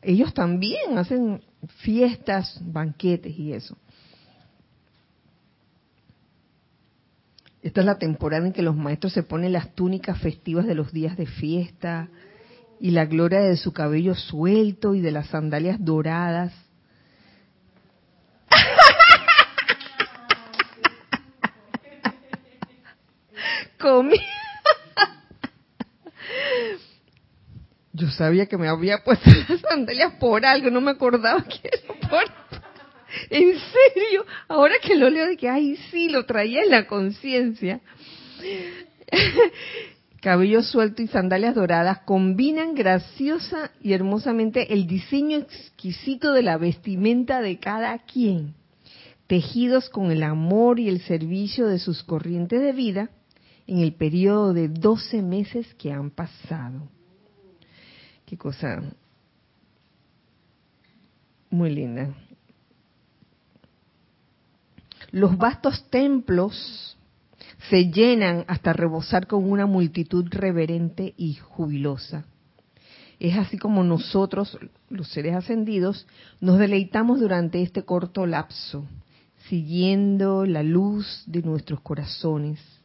ellos 0.01 0.33
también 0.33 0.97
hacen 0.97 1.41
fiestas, 1.77 2.59
banquetes 2.61 3.37
y 3.37 3.53
eso. 3.53 3.77
Esta 7.61 7.81
es 7.81 7.85
la 7.85 7.99
temporada 7.99 8.47
en 8.47 8.53
que 8.53 8.61
los 8.61 8.75
maestros 8.75 9.13
se 9.13 9.23
ponen 9.23 9.51
las 9.51 9.75
túnicas 9.75 10.17
festivas 10.19 10.65
de 10.65 10.75
los 10.75 10.93
días 10.93 11.17
de 11.17 11.25
fiesta 11.25 12.07
y 12.79 12.91
la 12.91 13.05
gloria 13.05 13.41
de 13.41 13.57
su 13.57 13.73
cabello 13.73 14.15
suelto 14.15 14.95
y 14.95 15.01
de 15.01 15.11
las 15.11 15.27
sandalias 15.27 15.83
doradas. 15.83 16.53
Comí. 23.79 24.19
Yo 27.93 28.09
sabía 28.11 28.45
que 28.45 28.57
me 28.57 28.67
había 28.67 29.03
puesto 29.03 29.29
las 29.49 29.61
sandalias 29.61 30.13
por 30.19 30.45
algo, 30.45 30.69
no 30.69 30.81
me 30.81 30.91
acordaba 30.91 31.43
que 31.43 31.59
era 31.63 32.09
por 32.09 32.23
en 33.29 33.53
serio, 33.53 34.25
ahora 34.47 34.75
que 34.81 34.95
lo 34.95 35.09
leo 35.09 35.27
de 35.27 35.37
que, 35.37 35.49
ay, 35.49 35.77
sí, 35.89 36.09
lo 36.09 36.25
traía 36.25 36.61
en 36.61 36.69
la 36.69 36.87
conciencia. 36.87 37.81
Cabello 40.21 40.61
suelto 40.63 41.01
y 41.01 41.07
sandalias 41.07 41.55
doradas 41.55 41.99
combinan 41.99 42.75
graciosa 42.75 43.71
y 43.81 43.93
hermosamente 43.93 44.73
el 44.73 44.85
diseño 44.85 45.37
exquisito 45.37 46.33
de 46.33 46.43
la 46.43 46.57
vestimenta 46.57 47.41
de 47.41 47.57
cada 47.57 47.97
quien, 47.99 48.53
tejidos 49.27 49.89
con 49.89 50.11
el 50.11 50.23
amor 50.23 50.79
y 50.79 50.89
el 50.89 51.01
servicio 51.01 51.67
de 51.67 51.79
sus 51.79 52.03
corrientes 52.03 52.61
de 52.61 52.73
vida 52.73 53.09
en 53.69 53.81
el 53.81 53.93
periodo 53.93 54.51
de 54.51 54.67
12 54.67 55.21
meses 55.21 55.75
que 55.75 55.91
han 55.91 56.09
pasado. 56.09 56.89
Qué 58.25 58.35
cosa 58.35 58.81
muy 61.51 61.69
linda. 61.69 62.11
Los 65.11 65.37
vastos 65.37 65.87
templos 65.91 66.97
se 67.69 67.91
llenan 67.91 68.43
hasta 68.47 68.73
rebosar 68.73 69.27
con 69.27 69.47
una 69.47 69.67
multitud 69.67 70.25
reverente 70.31 71.13
y 71.15 71.35
jubilosa. 71.35 72.25
Es 73.19 73.37
así 73.37 73.59
como 73.59 73.83
nosotros, 73.83 74.57
los 74.89 75.09
seres 75.09 75.35
ascendidos, 75.35 76.07
nos 76.41 76.57
deleitamos 76.57 77.19
durante 77.19 77.61
este 77.61 77.83
corto 77.83 78.25
lapso, 78.25 78.87
siguiendo 79.47 80.47
la 80.47 80.63
luz 80.63 81.23
de 81.27 81.43
nuestros 81.43 81.81
corazones. 81.81 82.78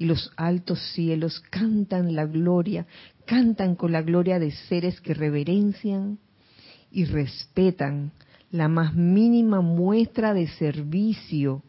Y 0.00 0.06
los 0.06 0.32
altos 0.36 0.80
cielos 0.94 1.40
cantan 1.50 2.14
la 2.14 2.24
gloria, 2.24 2.86
cantan 3.26 3.76
con 3.76 3.92
la 3.92 4.00
gloria 4.00 4.38
de 4.38 4.50
seres 4.50 4.98
que 5.02 5.12
reverencian 5.12 6.18
y 6.90 7.04
respetan 7.04 8.10
la 8.50 8.66
más 8.68 8.94
mínima 8.94 9.60
muestra 9.60 10.32
de 10.32 10.48
servicio 10.48 11.62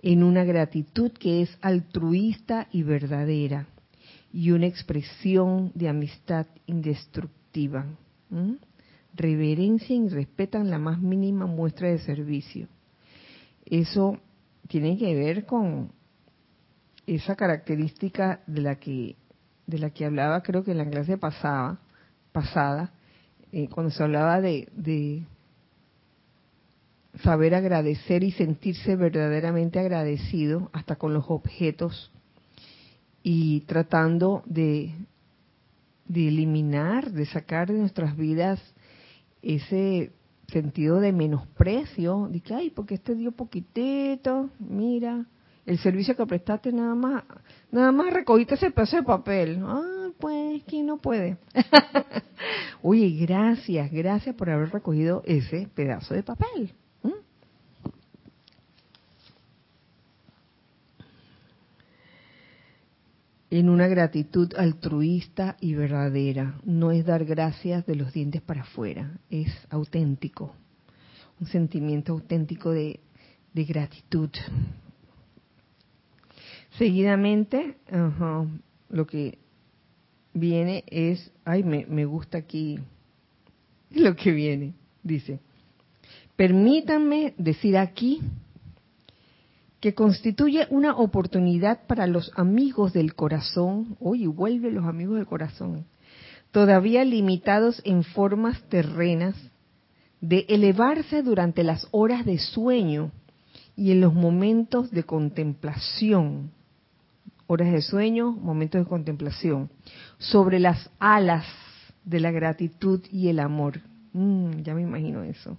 en 0.00 0.22
una 0.22 0.42
gratitud 0.44 1.12
que 1.12 1.42
es 1.42 1.58
altruista 1.60 2.66
y 2.72 2.82
verdadera 2.82 3.68
y 4.32 4.52
una 4.52 4.64
expresión 4.66 5.70
de 5.74 5.90
amistad 5.90 6.46
indestructiva. 6.64 7.84
Reverencia 9.14 9.94
y 9.94 10.08
respetan 10.08 10.70
la 10.70 10.78
más 10.78 10.98
mínima 10.98 11.44
muestra 11.44 11.88
de 11.88 11.98
servicio. 11.98 12.68
Eso 13.66 14.18
tiene 14.66 14.96
que 14.96 15.14
ver 15.14 15.44
con 15.44 15.92
esa 17.06 17.36
característica 17.36 18.40
de 18.46 18.60
la 18.62 18.76
que 18.76 19.16
de 19.66 19.78
la 19.78 19.90
que 19.90 20.04
hablaba 20.04 20.42
creo 20.42 20.62
que 20.62 20.72
en 20.72 20.78
la 20.78 20.88
clase 20.88 21.16
pasada 21.16 21.78
pasada 22.32 22.92
eh, 23.52 23.68
cuando 23.68 23.90
se 23.90 24.02
hablaba 24.02 24.40
de, 24.40 24.68
de 24.74 25.22
saber 27.22 27.54
agradecer 27.54 28.24
y 28.24 28.32
sentirse 28.32 28.96
verdaderamente 28.96 29.78
agradecido 29.78 30.70
hasta 30.72 30.96
con 30.96 31.14
los 31.14 31.26
objetos 31.28 32.10
y 33.22 33.60
tratando 33.62 34.42
de, 34.46 34.92
de 36.06 36.28
eliminar, 36.28 37.12
de 37.12 37.26
sacar 37.26 37.68
de 37.68 37.78
nuestras 37.78 38.16
vidas 38.16 38.60
ese 39.40 40.10
sentido 40.48 41.00
de 41.00 41.12
menosprecio, 41.12 42.28
de 42.30 42.40
que, 42.40 42.54
ay, 42.54 42.70
porque 42.70 42.94
este 42.94 43.14
dio 43.14 43.32
poquitito, 43.32 44.50
mira, 44.58 45.26
el 45.66 45.78
servicio 45.78 46.16
que 46.16 46.26
prestaste 46.26 46.72
nada 46.72 46.94
más, 46.94 47.24
nada 47.70 47.92
más 47.92 48.12
recogiste 48.12 48.54
ese 48.54 48.70
pedazo 48.70 48.96
de 48.96 49.02
papel. 49.02 49.62
Ah, 49.64 50.08
pues, 50.18 50.62
¿quién 50.64 50.86
no 50.86 50.98
puede? 50.98 51.38
Oye, 52.82 53.10
gracias, 53.20 53.90
gracias 53.90 54.34
por 54.34 54.50
haber 54.50 54.70
recogido 54.70 55.22
ese 55.24 55.68
pedazo 55.74 56.14
de 56.14 56.22
papel. 56.22 56.74
en 63.58 63.68
una 63.68 63.86
gratitud 63.86 64.52
altruista 64.56 65.56
y 65.60 65.74
verdadera. 65.74 66.58
No 66.64 66.90
es 66.90 67.06
dar 67.06 67.24
gracias 67.24 67.86
de 67.86 67.94
los 67.94 68.12
dientes 68.12 68.42
para 68.42 68.62
afuera, 68.62 69.18
es 69.30 69.48
auténtico, 69.70 70.56
un 71.40 71.46
sentimiento 71.46 72.12
auténtico 72.12 72.72
de, 72.72 72.98
gratitud. 73.54 74.30
Seguidamente, 76.78 77.76
lo 78.88 79.06
que 79.06 79.38
viene 80.32 80.84
es, 80.88 81.32
ay, 81.44 81.62
me, 81.62 81.86
me 81.86 82.04
gusta 82.04 82.38
aquí 82.38 82.78
lo 83.90 84.16
que 84.16 84.32
viene, 84.32 84.74
dice, 85.02 85.40
permítanme 86.36 87.34
decir 87.38 87.76
aquí 87.76 88.20
que 89.80 89.94
constituye 89.94 90.66
una 90.70 90.96
oportunidad 90.96 91.86
para 91.86 92.06
los 92.06 92.32
amigos 92.36 92.92
del 92.92 93.14
corazón, 93.14 93.96
oye, 94.00 94.26
vuelve 94.26 94.70
los 94.70 94.86
amigos 94.86 95.16
del 95.16 95.26
corazón, 95.26 95.84
todavía 96.50 97.04
limitados 97.04 97.82
en 97.84 98.02
formas 98.02 98.62
terrenas, 98.70 99.36
de 100.22 100.46
elevarse 100.48 101.22
durante 101.22 101.62
las 101.62 101.86
horas 101.90 102.24
de 102.24 102.38
sueño 102.38 103.12
y 103.76 103.90
en 103.90 104.00
los 104.00 104.14
momentos 104.14 104.90
de 104.90 105.02
contemplación, 105.02 106.50
horas 107.46 107.72
de 107.72 107.82
sueño, 107.82 108.32
momentos 108.32 108.80
de 108.80 108.88
contemplación, 108.88 109.70
sobre 110.18 110.58
las 110.58 110.90
alas 110.98 111.46
de 112.04 112.20
la 112.20 112.30
gratitud 112.30 113.00
y 113.10 113.28
el 113.28 113.40
amor. 113.40 113.80
Mm, 114.12 114.62
ya 114.62 114.74
me 114.74 114.82
imagino 114.82 115.22
eso. 115.22 115.58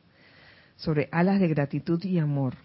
Sobre 0.75 1.09
alas 1.11 1.39
de 1.39 1.47
gratitud 1.47 2.03
y 2.03 2.19
amor 2.19 2.55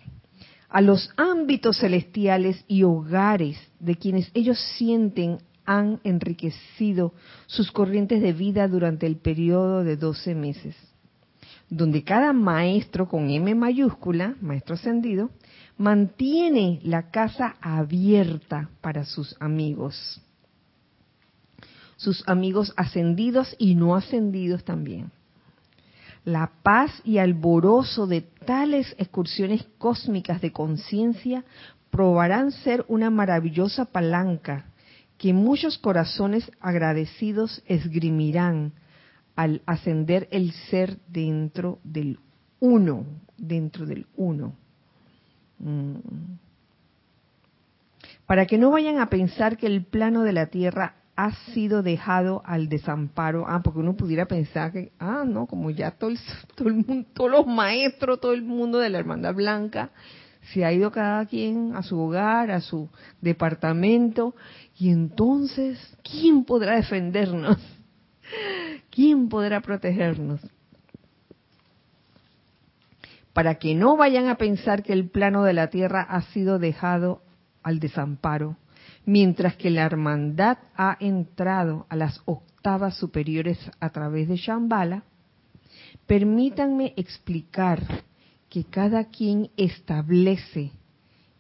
a 0.71 0.81
los 0.81 1.11
ámbitos 1.17 1.79
celestiales 1.79 2.65
y 2.69 2.85
hogares 2.85 3.59
de 3.81 3.97
quienes 3.97 4.31
ellos 4.35 4.59
sienten 4.79 5.39
han 5.67 6.01
enriquecido 6.05 7.13
sus 7.47 7.71
corrientes 7.71 8.23
de 8.23 8.33
vida 8.33 8.67
durante 8.69 9.07
el 9.07 9.17
periodo 9.17 9.85
de 9.85 9.97
12 9.97 10.35
meses, 10.35 10.77
donde 11.69 12.03
cada 12.03 12.33
maestro 12.33 13.09
con 13.09 13.31
M 13.31 13.55
mayúscula, 13.55 14.37
maestro 14.41 14.75
ascendido, 14.75 15.31
mantiene 15.81 16.81
la 16.85 17.11
casa 17.11 17.57
abierta 17.61 18.71
para 18.81 19.05
sus 19.05 19.37
amigos, 19.41 20.21
sus 21.97 22.23
amigos 22.29 22.73
ascendidos 22.77 23.55
y 23.59 23.75
no 23.75 23.97
ascendidos 23.97 24.65
también 24.65 25.11
la 26.25 26.51
paz 26.63 26.91
y 27.05 27.19
alborozo 27.19 28.07
de 28.07 28.21
tales 28.21 28.95
excursiones 28.99 29.65
cósmicas 29.79 30.41
de 30.41 30.53
conciencia 30.53 31.45
probarán 31.91 32.53
ser 32.53 32.85
una 32.89 33.11
maravillosa 33.11 33.87
palanca 33.87 34.67
que 35.19 35.33
muchos 35.33 35.79
corazones 35.79 36.51
agradecidos 36.61 37.63
esgrimirán 37.67 38.73
al 39.35 39.63
ascender 39.67 40.29
el 40.31 40.53
ser 40.53 40.99
dentro 41.09 41.79
del 41.85 42.19
uno, 42.59 43.07
dentro 43.37 43.87
del 43.87 44.07
uno. 44.17 44.55
Mm. 45.61 45.97
Para 48.27 48.47
que 48.47 48.59
no 48.59 48.71
vayan 48.71 48.99
a 48.99 49.11
pensar 49.11 49.57
que 49.57 49.67
el 49.67 49.85
plano 49.85 50.23
de 50.23 50.33
la 50.33 50.47
Tierra 50.47 50.95
ha 51.17 51.33
sido 51.53 51.83
dejado 51.83 52.43
al 52.47 52.69
desamparo. 52.69 53.45
Ah, 53.47 53.61
porque 53.63 53.81
uno 53.81 53.97
pudiera 53.97 54.27
pensar 54.27 54.73
que, 54.73 54.93
ah, 54.99 55.25
no, 55.27 55.47
como 55.47 55.71
ya 55.71 55.91
todo 55.91 56.11
el, 56.11 56.19
todo 56.55 56.69
el 56.69 56.75
mundo, 56.77 57.09
todos 57.13 57.31
los 57.31 57.47
maestros, 57.47 58.21
todo 58.21 58.33
el 58.33 58.43
mundo 58.43 58.79
de 58.79 58.89
la 58.89 58.99
Hermandad 58.99 59.35
Blanca, 59.35 59.91
se 60.53 60.65
ha 60.65 60.73
ido 60.73 60.91
cada 60.91 61.27
quien 61.27 61.75
a 61.75 61.83
su 61.83 61.99
hogar, 62.01 62.51
a 62.51 62.61
su 62.61 62.89
departamento, 63.21 64.35
y 64.79 64.91
entonces, 64.91 65.79
¿quién 66.03 66.45
podrá 66.45 66.77
defendernos? 66.77 67.59
¿Quién 68.91 69.29
podrá 69.29 69.61
protegernos? 69.61 70.41
Para 73.33 73.57
que 73.57 73.75
no 73.75 73.97
vayan 73.97 74.29
a 74.29 74.37
pensar 74.37 74.83
que 74.83 74.93
el 74.93 75.09
plano 75.09 75.45
de 75.45 75.53
la 75.53 75.69
tierra 75.71 76.03
ha 76.03 76.23
sido 76.33 76.59
dejado 76.59 77.23
al 77.63 77.79
desamparo, 77.79 78.57
mientras 79.05 79.57
que 79.57 79.71
la 79.71 79.83
hermandad 79.83 80.59
ha 80.77 80.97
entrado 81.01 81.87
a 81.89 81.97
las 81.97 82.21
octavas 82.25 82.97
superiores 82.97 83.59
a 83.81 83.91
través 83.91 84.29
de 84.29 84.37
Shambhala, 84.37 85.05
permítanme 86.07 86.93
explicar 86.97 87.83
que 88.49 88.65
cada 88.65 89.05
quien 89.05 89.51
establece 89.57 90.73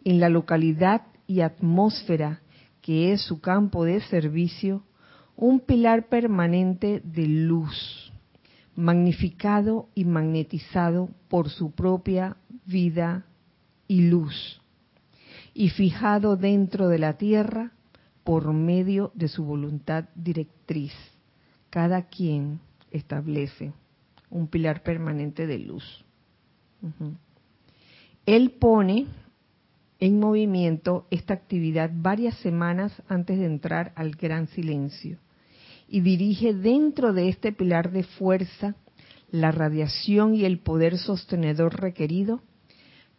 en 0.04 0.20
la 0.20 0.28
localidad 0.28 1.02
y 1.26 1.40
atmósfera 1.40 2.40
que 2.80 3.12
es 3.12 3.20
su 3.22 3.40
campo 3.40 3.84
de 3.84 4.00
servicio 4.02 4.82
un 5.36 5.60
pilar 5.60 6.08
permanente 6.08 7.00
de 7.02 7.26
luz, 7.26 8.09
magnificado 8.80 9.88
y 9.94 10.06
magnetizado 10.06 11.10
por 11.28 11.50
su 11.50 11.72
propia 11.72 12.36
vida 12.64 13.26
y 13.86 14.08
luz 14.08 14.60
y 15.52 15.68
fijado 15.68 16.36
dentro 16.36 16.88
de 16.88 16.98
la 16.98 17.18
tierra 17.18 17.72
por 18.24 18.52
medio 18.52 19.12
de 19.14 19.28
su 19.28 19.44
voluntad 19.44 20.06
directriz. 20.14 20.92
Cada 21.68 22.08
quien 22.08 22.60
establece 22.90 23.72
un 24.30 24.46
pilar 24.46 24.82
permanente 24.82 25.46
de 25.46 25.58
luz. 25.58 26.04
Él 28.24 28.52
pone 28.52 29.06
en 29.98 30.18
movimiento 30.18 31.06
esta 31.10 31.34
actividad 31.34 31.90
varias 31.92 32.36
semanas 32.36 33.02
antes 33.08 33.38
de 33.38 33.44
entrar 33.44 33.92
al 33.94 34.12
gran 34.12 34.46
silencio 34.48 35.18
y 35.90 36.00
dirige 36.02 36.54
dentro 36.54 37.12
de 37.12 37.28
este 37.28 37.52
pilar 37.52 37.90
de 37.90 38.04
fuerza 38.04 38.76
la 39.32 39.50
radiación 39.50 40.36
y 40.36 40.44
el 40.44 40.60
poder 40.60 40.96
sostenedor 40.98 41.80
requerido 41.80 42.42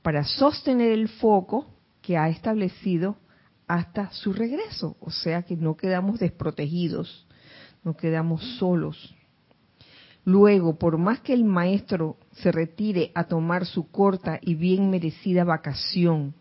para 0.01 0.23
sostener 0.23 0.91
el 0.91 1.09
foco 1.09 1.67
que 2.01 2.17
ha 2.17 2.29
establecido 2.29 3.17
hasta 3.67 4.09
su 4.11 4.31
regreso. 4.31 4.95
O 5.01 5.11
sea 5.11 5.43
que 5.43 5.57
no 5.57 5.75
quedamos 5.75 6.19
desprotegidos, 6.19 7.27
no 7.83 7.95
quedamos 7.97 8.41
solos. 8.57 9.15
Luego, 10.23 10.77
por 10.77 10.97
más 10.97 11.19
que 11.19 11.33
el 11.33 11.43
maestro 11.43 12.17
se 12.31 12.53
retire 12.53 13.11
a 13.15 13.25
tomar 13.25 13.65
su 13.65 13.91
corta 13.91 14.39
y 14.41 14.55
bien 14.55 14.89
merecida 14.89 15.43
vacación 15.43 16.35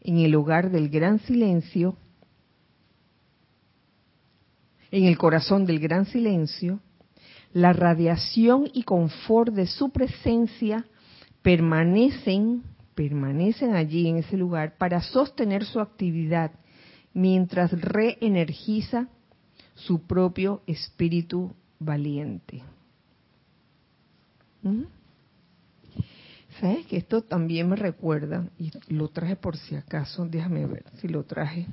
en 0.00 0.18
el 0.18 0.34
hogar 0.34 0.70
del 0.70 0.88
gran 0.88 1.20
silencio, 1.20 1.96
en 4.90 5.04
el 5.04 5.18
corazón 5.18 5.66
del 5.66 5.80
gran 5.80 6.06
silencio, 6.06 6.80
la 7.52 7.72
radiación 7.72 8.68
y 8.72 8.82
confort 8.82 9.52
de 9.52 9.66
su 9.66 9.90
presencia 9.90 10.84
permanecen 11.42 12.62
permanecen 12.96 13.76
allí 13.76 14.08
en 14.08 14.16
ese 14.16 14.36
lugar 14.36 14.78
para 14.78 15.02
sostener 15.02 15.64
su 15.64 15.80
actividad 15.80 16.50
mientras 17.12 17.70
reenergiza 17.72 19.08
su 19.74 20.06
propio 20.06 20.62
espíritu 20.66 21.54
valiente. 21.78 22.62
¿Mm? 24.62 24.84
¿Sabes 26.58 26.86
que 26.86 26.96
esto 26.96 27.20
también 27.22 27.68
me 27.68 27.76
recuerda? 27.76 28.48
Y 28.58 28.72
lo 28.88 29.08
traje 29.08 29.36
por 29.36 29.58
si 29.58 29.76
acaso, 29.76 30.24
déjame 30.24 30.64
ver 30.66 30.84
si 30.98 31.08
lo 31.08 31.22
traje. 31.24 31.66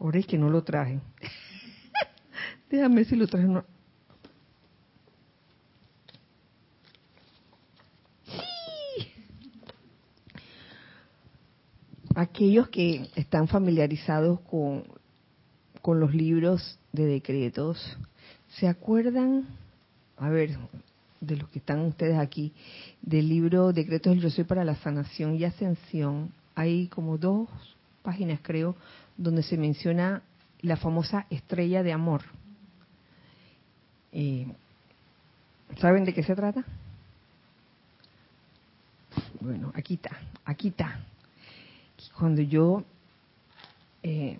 Ahora 0.00 0.18
es 0.18 0.26
que 0.26 0.38
no 0.38 0.48
lo 0.48 0.62
traje. 0.62 1.00
déjame 2.70 3.04
si 3.04 3.16
lo 3.16 3.26
traje. 3.26 3.46
No. 3.46 3.64
Sí. 8.24 9.12
Aquellos 12.14 12.68
que 12.68 13.08
están 13.16 13.48
familiarizados 13.48 14.40
con, 14.40 14.84
con 15.82 16.00
los 16.00 16.14
libros 16.14 16.78
de 16.92 17.06
decretos, 17.06 17.98
¿se 18.48 18.68
acuerdan? 18.68 19.46
A 20.16 20.28
ver, 20.28 20.58
de 21.20 21.36
los 21.36 21.48
que 21.48 21.58
están 21.58 21.80
ustedes 21.80 22.18
aquí, 22.18 22.52
del 23.02 23.28
libro 23.28 23.72
Decretos 23.72 24.12
del 24.12 24.22
Yo 24.22 24.30
Soy 24.30 24.44
para 24.44 24.64
la 24.64 24.76
Sanación 24.76 25.36
y 25.36 25.44
Ascensión, 25.44 26.32
hay 26.54 26.88
como 26.88 27.18
dos 27.18 27.48
páginas, 28.08 28.40
creo, 28.42 28.74
donde 29.18 29.42
se 29.42 29.58
menciona 29.58 30.22
la 30.62 30.78
famosa 30.78 31.26
estrella 31.28 31.82
de 31.82 31.92
amor. 31.92 32.22
Eh, 34.12 34.46
¿Saben 35.78 36.06
de 36.06 36.14
qué 36.14 36.22
se 36.22 36.34
trata? 36.34 36.64
Bueno, 39.40 39.72
aquí 39.74 39.94
está, 39.94 40.16
aquí 40.46 40.68
está. 40.68 41.00
Cuando 42.18 42.40
yo 42.40 42.82
eh, 44.02 44.38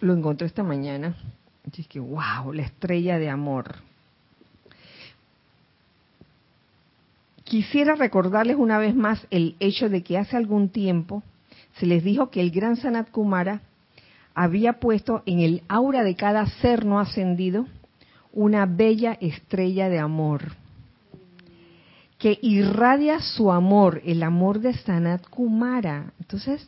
lo 0.00 0.12
encontré 0.12 0.46
esta 0.46 0.62
mañana, 0.62 1.16
dije, 1.64 2.00
wow, 2.00 2.52
la 2.52 2.64
estrella 2.64 3.18
de 3.18 3.30
amor 3.30 3.76
Quisiera 7.44 7.94
recordarles 7.94 8.56
una 8.56 8.78
vez 8.78 8.94
más 8.94 9.26
el 9.30 9.54
hecho 9.60 9.90
de 9.90 10.02
que 10.02 10.18
hace 10.18 10.36
algún 10.36 10.70
tiempo 10.70 11.22
se 11.78 11.86
les 11.86 12.04
dijo 12.04 12.30
que 12.30 12.40
el 12.40 12.50
gran 12.50 12.76
Sanat 12.76 13.10
Kumara 13.10 13.62
había 14.34 14.74
puesto 14.74 15.22
en 15.26 15.40
el 15.40 15.62
aura 15.68 16.02
de 16.02 16.16
cada 16.16 16.46
ser 16.46 16.84
no 16.84 16.98
ascendido 16.98 17.66
una 18.32 18.66
bella 18.66 19.16
estrella 19.20 19.88
de 19.88 19.98
amor 19.98 20.56
que 22.24 22.38
irradia 22.40 23.20
su 23.20 23.52
amor, 23.52 24.00
el 24.04 24.22
amor 24.22 24.60
de 24.60 24.72
Sanat 24.72 25.28
Kumara. 25.28 26.12
Entonces, 26.18 26.66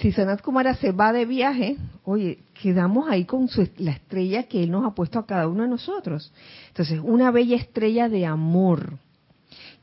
si 0.00 0.10
Sanat 0.10 0.42
Kumara 0.42 0.74
se 0.74 0.90
va 0.90 1.12
de 1.12 1.26
viaje, 1.26 1.76
oye, 2.02 2.40
quedamos 2.60 3.08
ahí 3.08 3.24
con 3.24 3.48
la 3.78 3.92
estrella 3.92 4.44
que 4.48 4.64
él 4.64 4.72
nos 4.72 4.84
ha 4.84 4.94
puesto 4.94 5.20
a 5.20 5.26
cada 5.26 5.46
uno 5.46 5.62
de 5.62 5.68
nosotros. 5.68 6.32
Entonces, 6.68 6.98
una 7.02 7.30
bella 7.30 7.56
estrella 7.56 8.08
de 8.08 8.26
amor 8.26 8.98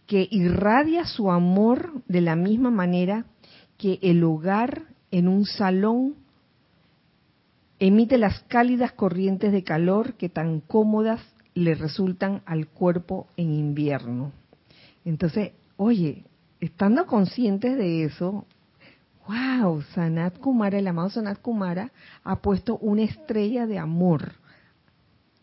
que 0.08 0.28
irradia 0.30 1.06
su 1.06 1.32
amor 1.32 1.94
de 2.10 2.20
la 2.20 2.36
misma 2.36 2.70
manera 2.70 3.24
que 3.82 3.98
el 4.04 4.24
hogar 4.24 4.84
en 5.10 5.28
un 5.28 5.48
salón 5.48 6.14
emite 7.80 8.20
las 8.20 8.42
cálidas 8.42 8.92
corrientes 8.92 9.52
de 9.52 9.64
calor 9.64 10.14
que 10.14 10.30
tan 10.30 10.60
cómodas 10.60 11.20
le 11.56 11.74
resultan 11.74 12.44
al 12.46 12.68
cuerpo 12.68 13.26
en 13.38 13.52
invierno. 13.52 14.34
Entonces, 15.04 15.54
oye, 15.78 16.26
estando 16.60 17.08
conscientes 17.08 17.76
de 17.76 18.04
eso, 18.04 18.46
wow, 19.28 19.82
Sanat 19.96 20.38
Kumara, 20.38 20.78
el 20.78 20.88
amado 20.88 21.10
Sanat 21.10 21.42
Kumara, 21.42 21.92
ha 22.24 22.36
puesto 22.36 22.78
una 22.78 23.02
estrella 23.02 23.66
de 23.66 23.80
amor 23.80 24.34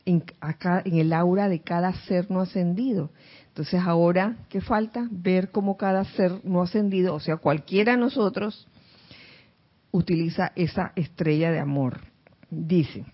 en, 0.04 0.22
acá, 0.40 0.80
en 0.84 0.96
el 0.98 1.12
aura 1.12 1.48
de 1.48 1.58
cada 1.58 1.92
ser 2.04 2.30
no 2.30 2.42
ascendido. 2.42 3.10
Entonces 3.58 3.82
ahora, 3.84 4.36
¿qué 4.48 4.60
falta? 4.60 5.08
Ver 5.10 5.50
cómo 5.50 5.76
cada 5.76 6.04
ser 6.04 6.44
no 6.44 6.62
ascendido, 6.62 7.12
o 7.12 7.18
sea, 7.18 7.38
cualquiera 7.38 7.90
de 7.90 7.98
nosotros, 7.98 8.68
utiliza 9.90 10.52
esa 10.54 10.92
estrella 10.94 11.50
de 11.50 11.58
amor. 11.58 12.02
Dice, 12.50 13.04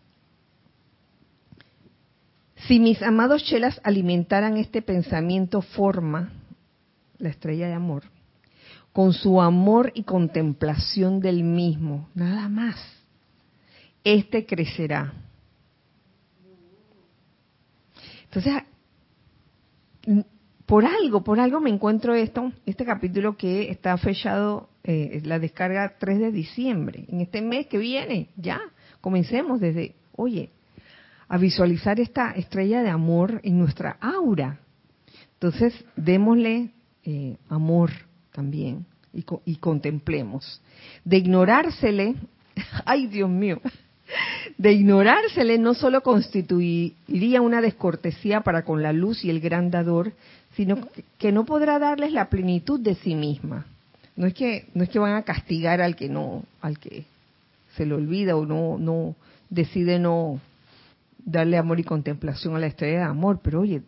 si 2.66 2.78
mis 2.78 3.00
amados 3.00 3.42
chelas 3.44 3.80
alimentaran 3.84 4.58
este 4.58 4.82
pensamiento 4.82 5.62
forma, 5.62 6.30
la 7.16 7.30
estrella 7.30 7.66
de 7.66 7.72
amor, 7.72 8.02
con 8.92 9.14
su 9.14 9.40
amor 9.40 9.92
y 9.94 10.02
contemplación 10.02 11.20
del 11.20 11.42
mismo, 11.42 12.10
nada 12.14 12.50
más, 12.50 12.76
este 14.04 14.44
crecerá. 14.44 15.14
Entonces, 18.24 18.62
por 20.66 20.86
algo, 20.86 21.22
por 21.22 21.40
algo 21.40 21.60
me 21.60 21.70
encuentro 21.70 22.14
esto, 22.14 22.52
este 22.64 22.84
capítulo 22.84 23.36
que 23.36 23.70
está 23.70 23.96
fechado, 23.98 24.68
eh, 24.82 25.20
la 25.24 25.38
descarga 25.38 25.94
3 25.98 26.18
de 26.18 26.32
diciembre, 26.32 27.04
en 27.08 27.20
este 27.20 27.42
mes 27.42 27.66
que 27.66 27.78
viene, 27.78 28.28
ya, 28.36 28.60
comencemos 29.00 29.60
desde, 29.60 29.94
oye, 30.16 30.50
a 31.28 31.38
visualizar 31.38 32.00
esta 32.00 32.30
estrella 32.32 32.82
de 32.82 32.90
amor 32.90 33.40
en 33.44 33.58
nuestra 33.58 33.96
aura. 34.00 34.60
Entonces, 35.34 35.74
démosle 35.96 36.70
eh, 37.04 37.36
amor 37.48 37.90
también 38.32 38.86
y, 39.12 39.24
y 39.44 39.56
contemplemos. 39.56 40.62
De 41.04 41.18
ignorársele, 41.18 42.14
ay 42.86 43.06
Dios 43.06 43.28
mío, 43.28 43.60
de 44.58 44.72
ignorársele 44.72 45.58
no 45.58 45.74
solo 45.74 46.02
constituiría 46.02 47.40
una 47.40 47.60
descortesía 47.60 48.42
para 48.42 48.64
con 48.64 48.82
la 48.82 48.92
luz 48.92 49.24
y 49.24 49.30
el 49.30 49.40
gran 49.40 49.70
dador, 49.70 50.12
sino 50.56 50.78
que 51.18 51.32
no 51.32 51.44
podrá 51.44 51.78
darles 51.78 52.12
la 52.12 52.28
plenitud 52.28 52.80
de 52.80 52.94
sí 52.96 53.14
misma. 53.14 53.66
No 54.16 54.26
es 54.26 54.34
que 54.34 54.68
no 54.74 54.84
es 54.84 54.90
que 54.90 54.98
van 54.98 55.14
a 55.16 55.22
castigar 55.22 55.80
al 55.80 55.96
que 55.96 56.08
no 56.08 56.44
al 56.60 56.78
que 56.78 57.04
se 57.76 57.84
le 57.84 57.94
olvida 57.94 58.36
o 58.36 58.46
no 58.46 58.78
no 58.78 59.16
decide 59.50 59.98
no 59.98 60.40
darle 61.24 61.56
amor 61.56 61.80
y 61.80 61.84
contemplación 61.84 62.54
a 62.54 62.58
la 62.58 62.66
estrella 62.66 62.98
de 62.98 63.04
amor, 63.04 63.40
pero 63.42 63.60
oye, 63.60 63.82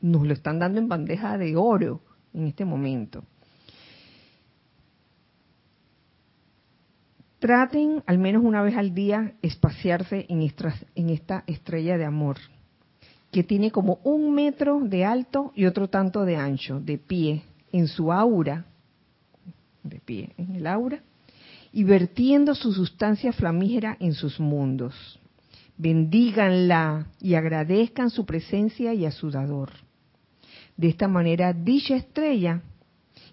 nos 0.00 0.26
lo 0.26 0.32
están 0.32 0.58
dando 0.58 0.80
en 0.80 0.88
bandeja 0.88 1.38
de 1.38 1.56
oro 1.56 2.00
en 2.34 2.46
este 2.46 2.64
momento. 2.64 3.22
Traten 7.38 8.02
al 8.06 8.18
menos 8.18 8.44
una 8.44 8.60
vez 8.60 8.76
al 8.76 8.92
día 8.92 9.32
espaciarse 9.40 10.26
en 10.28 11.10
esta 11.10 11.44
estrella 11.46 11.96
de 11.96 12.04
amor 12.04 12.36
que 13.30 13.44
tiene 13.44 13.70
como 13.70 14.00
un 14.02 14.34
metro 14.34 14.80
de 14.80 15.04
alto 15.04 15.52
y 15.54 15.66
otro 15.66 15.88
tanto 15.88 16.24
de 16.24 16.36
ancho, 16.36 16.80
de 16.80 16.98
pie, 16.98 17.42
en 17.72 17.86
su 17.86 18.12
aura, 18.12 18.66
de 19.82 20.00
pie, 20.00 20.32
en 20.36 20.56
el 20.56 20.66
aura, 20.66 21.00
y 21.72 21.84
vertiendo 21.84 22.54
su 22.54 22.72
sustancia 22.72 23.32
flamígera 23.32 23.96
en 24.00 24.14
sus 24.14 24.40
mundos. 24.40 25.20
Bendíganla 25.76 27.06
y 27.20 27.34
agradezcan 27.34 28.10
su 28.10 28.26
presencia 28.26 28.92
y 28.92 29.06
a 29.06 29.12
su 29.12 29.30
dador. 29.30 29.70
De 30.76 30.88
esta 30.88 31.08
manera, 31.08 31.52
dicha 31.52 31.94
estrella 31.94 32.62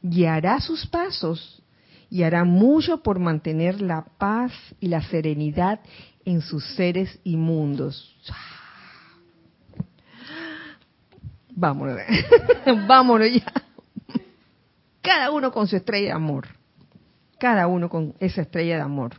guiará 0.01 0.59
sus 0.61 0.85
pasos 0.85 1.61
y 2.09 2.23
hará 2.23 2.43
mucho 2.43 3.01
por 3.01 3.19
mantener 3.19 3.81
la 3.81 4.05
paz 4.17 4.51
y 4.79 4.87
la 4.87 5.01
serenidad 5.01 5.79
en 6.23 6.41
sus 6.41 6.63
seres 6.75 7.19
inmundos. 7.23 8.15
Vámonos, 11.59 11.97
vámonos 12.87 13.29
ya. 13.33 13.51
Cada 15.01 15.31
uno 15.31 15.51
con 15.51 15.67
su 15.67 15.75
estrella 15.75 16.09
de 16.09 16.13
amor. 16.13 16.45
Cada 17.39 17.65
uno 17.65 17.89
con 17.89 18.13
esa 18.19 18.43
estrella 18.43 18.75
de 18.75 18.81
amor. 18.83 19.15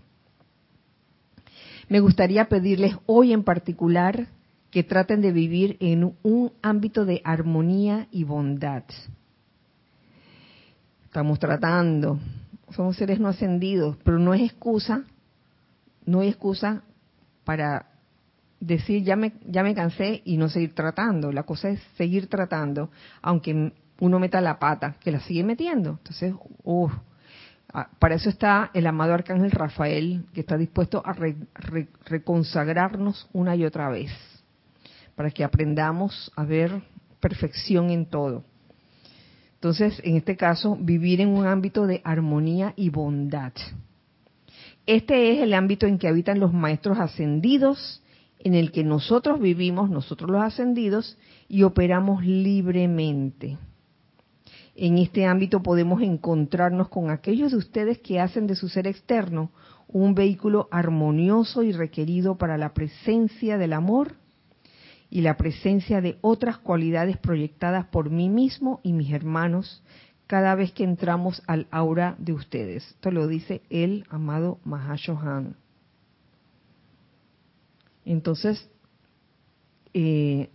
Me 1.89 1.99
gustaría 1.99 2.49
pedirles 2.49 2.95
hoy 3.07 3.33
en 3.33 3.43
particular 3.43 4.29
que 4.71 4.85
traten 4.85 5.21
de 5.21 5.33
vivir 5.33 5.79
en 5.81 6.17
un 6.23 6.53
ámbito 6.63 7.05
de 7.05 7.21
armonía 7.25 8.07
y 8.13 8.23
bondad. 8.23 8.85
Estamos 11.07 11.41
tratando, 11.41 12.21
somos 12.71 12.97
seres 12.97 13.19
no 13.19 13.27
ascendidos, 13.27 13.97
pero 14.05 14.21
no 14.21 14.33
es 14.33 14.43
excusa, 14.43 15.03
no 16.07 16.21
hay 16.21 16.29
excusa 16.29 16.83
para 17.43 17.87
decir 18.61 19.03
ya 19.05 19.17
me, 19.17 19.33
ya 19.47 19.63
me 19.63 19.75
cansé 19.75 20.23
y 20.25 20.37
no 20.37 20.49
seguir 20.49 20.75
tratando. 20.75 21.33
La 21.33 21.45
cosa 21.45 21.71
es 21.71 21.81
seguir 21.97 22.29
tratando, 22.29 22.91
aunque 23.23 23.73
uno 24.01 24.19
meta 24.19 24.41
la 24.41 24.59
pata, 24.59 24.97
que 25.01 25.11
la 25.11 25.21
sigue 25.21 25.45
metiendo. 25.45 25.91
Entonces, 25.91 26.35
para 27.99 28.15
eso 28.15 28.29
está 28.29 28.71
el 28.75 28.87
amado 28.87 29.15
Arcángel 29.15 29.51
Rafael, 29.51 30.25
que 30.33 30.41
está 30.41 30.57
dispuesto 30.57 31.03
a 31.05 31.15
reconsagrarnos 32.05 33.29
una 33.33 33.57
y 33.57 33.65
otra 33.65 33.89
vez, 33.89 34.11
para 35.15 35.31
que 35.31 35.45
aprendamos 35.45 36.33
a 36.37 36.45
ver 36.45 36.83
perfección 37.21 37.91
en 37.91 38.07
todo. 38.07 38.45
Entonces, 39.55 40.01
en 40.05 40.17
este 40.17 40.37
caso, 40.37 40.77
vivir 40.81 41.21
en 41.21 41.31
un 41.31 41.47
ámbito 41.47 41.87
de 41.87 42.01
armonía 42.05 42.75
y 42.77 42.91
bondad. 42.91 43.53
Este 44.87 45.33
es 45.33 45.43
el 45.43 45.53
ámbito 45.53 45.87
en 45.87 45.99
que 45.99 46.07
habitan 46.07 46.39
los 46.39 46.53
maestros 46.53 46.99
ascendidos 46.99 48.03
en 48.41 48.55
el 48.55 48.73
que 48.73 48.85
nosotros 48.85 49.41
vivimos, 49.41 49.91
nosotros 49.91 50.31
los 50.31 50.43
ascendidos, 50.43 51.19
y 51.49 51.63
operamos 51.63 52.25
libremente. 52.25 53.59
En 54.77 54.99
este 54.99 55.27
ámbito 55.27 55.63
podemos 55.63 56.03
encontrarnos 56.03 56.89
con 56.89 57.11
aquellos 57.11 57.51
de 57.51 57.59
ustedes 57.59 57.99
que 57.99 58.21
hacen 58.21 58.47
de 58.47 58.55
su 58.55 58.69
ser 58.69 58.87
externo 58.87 59.51
un 59.89 60.15
vehículo 60.15 60.69
armonioso 60.71 61.63
y 61.63 61.73
requerido 61.73 62.37
para 62.37 62.59
la 62.59 62.75
presencia 62.75 63.59
del 63.59 63.73
amor 63.73 64.15
y 65.11 65.23
la 65.23 65.37
presencia 65.37 66.01
de 66.01 66.19
otras 66.21 66.59
cualidades 66.59 67.17
proyectadas 67.17 67.87
por 67.87 68.11
mí 68.11 68.29
mismo 68.29 68.81
y 68.83 68.93
mis 68.93 69.13
hermanos 69.13 69.83
cada 70.27 70.55
vez 70.55 70.73
que 70.73 70.85
entramos 70.85 71.43
al 71.47 71.67
aura 71.71 72.15
de 72.19 72.35
ustedes. 72.35 72.87
Esto 72.87 73.11
lo 73.11 73.27
dice 73.27 73.63
el 73.71 74.05
amado 74.11 74.59
Mahashohan. 74.65 75.57
Entonces, 78.09 78.67
eh, 79.93 80.49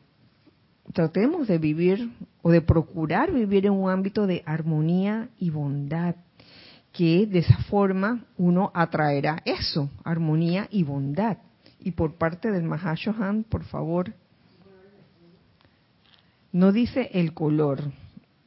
tratemos 0.92 1.48
de 1.48 1.60
vivir 1.60 2.12
o 2.42 2.50
de 2.50 2.62
procurar 2.62 3.32
vivir 3.32 3.68
en 3.68 3.74
un 3.74 3.92
ámbito 3.92 4.26
de 4.26 4.42
armonía 4.48 5.30
y 5.38 5.52
bondad, 5.52 6.16
que 6.92 7.28
de 7.28 7.40
esa 7.40 7.58
forma 7.70 8.26
uno 8.40 8.72
atraerá 8.74 9.44
eso, 9.46 9.92
armonía 10.04 10.68
y 10.72 10.82
bondad. 10.82 11.38
Y 11.80 11.92
por 11.92 12.16
parte 12.16 12.52
del 12.52 12.64
Mahashohan, 12.64 13.44
por 13.44 13.66
favor, 13.66 14.12
no 16.52 16.72
dice 16.72 17.12
el 17.14 17.36
color, 17.36 17.84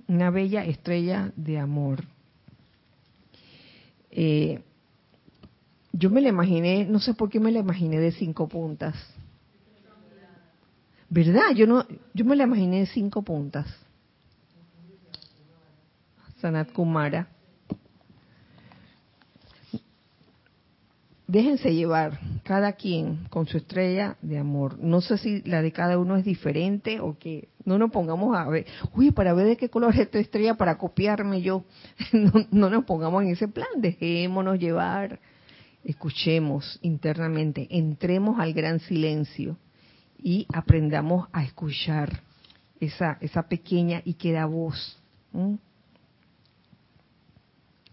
una 0.09 0.31
bella 0.31 0.65
estrella 0.65 1.31
de 1.37 1.61
amor. 1.61 2.03
Eh, 4.11 4.65
yo 5.99 6.11
me 6.11 6.21
la 6.21 6.29
imaginé, 6.29 6.85
no 6.85 7.01
sé 7.01 7.15
por 7.15 7.31
qué 7.31 7.41
me 7.41 7.53
la 7.53 7.61
imaginé 7.61 7.99
de 7.99 8.13
cinco 8.13 8.49
puntas. 8.49 8.95
¿Verdad? 11.09 11.53
Yo 11.55 11.67
no, 11.67 11.87
yo 12.15 12.25
me 12.25 12.37
la 12.37 12.45
imaginé 12.45 12.81
de 12.81 12.87
cinco 12.87 13.23
puntas. 13.23 13.67
Sanat 16.41 16.73
Kumara. 16.73 17.29
déjense 21.27 21.75
llevar, 21.75 22.21
cada 22.45 22.73
quien 22.73 23.27
con 23.31 23.47
su 23.47 23.57
estrella 23.57 24.17
de 24.23 24.39
amor. 24.39 24.79
No 24.79 25.01
sé 25.01 25.19
si 25.19 25.43
la 25.43 25.61
de 25.61 25.73
cada 25.73 25.99
uno 25.99 26.17
es 26.17 26.25
diferente 26.25 27.01
o 27.01 27.19
que 27.19 27.49
no 27.65 27.79
nos 27.79 27.91
pongamos 27.91 28.37
a 28.37 28.49
ver, 28.49 28.67
uy, 28.95 29.11
para 29.11 29.35
ver 29.35 29.47
de 29.47 29.57
qué 29.57 29.69
color 29.69 29.93
es 29.95 30.01
esta 30.01 30.19
estrella 30.19 30.55
para 30.55 30.79
copiarme 30.79 31.43
yo. 31.43 31.65
No, 32.13 32.33
no 32.51 32.71
nos 32.71 32.85
pongamos 32.85 33.23
en 33.23 33.31
ese 33.31 33.49
plan, 33.49 33.69
dejémonos 33.77 34.59
llevar, 34.59 35.21
escuchemos 35.87 36.79
internamente, 36.83 37.67
entremos 37.71 38.39
al 38.39 38.53
gran 38.53 38.81
silencio 38.81 39.57
y 40.23 40.47
aprendamos 40.53 41.29
a 41.33 41.45
escuchar 41.45 42.21
esa, 42.81 43.17
esa 43.23 43.49
pequeña 43.49 44.03
y 44.05 44.15
queda 44.15 44.45
voz. 44.45 44.99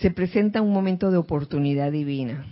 Se 0.00 0.10
presenta 0.10 0.62
un 0.62 0.72
momento 0.72 1.10
de 1.10 1.18
oportunidad 1.18 1.92
divina. 1.92 2.46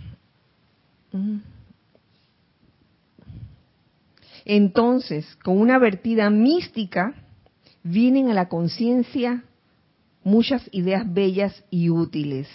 Entonces, 4.45 5.25
con 5.43 5.57
una 5.57 5.79
vertida 5.79 6.29
mística, 6.29 7.15
vienen 7.81 8.29
a 8.29 8.35
la 8.35 8.47
conciencia 8.47 9.43
muchas 10.23 10.69
ideas 10.71 11.11
bellas 11.11 11.63
y 11.71 11.89
útiles. 11.89 12.47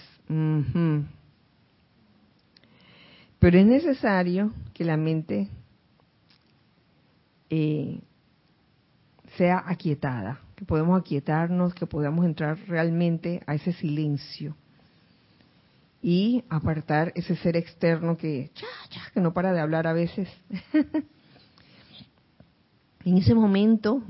Pero 3.40 3.58
es 3.58 3.66
necesario 3.66 4.52
que 4.72 4.84
la 4.84 4.96
mente 4.96 5.48
eh, 7.50 8.00
sea 9.36 9.62
aquietada, 9.66 10.40
que 10.56 10.64
podamos 10.64 11.00
aquietarnos, 11.00 11.74
que 11.74 11.86
podamos 11.86 12.24
entrar 12.24 12.58
realmente 12.66 13.42
a 13.46 13.54
ese 13.54 13.72
silencio 13.72 14.56
y 16.02 16.44
apartar 16.48 17.12
ese 17.14 17.36
ser 17.36 17.56
externo 17.56 18.16
que, 18.16 18.50
que 19.12 19.20
no 19.20 19.32
para 19.32 19.52
de 19.52 19.60
hablar 19.60 19.86
a 19.86 19.92
veces. 19.92 20.28
en 23.04 23.16
ese 23.16 23.34
momento 23.34 24.02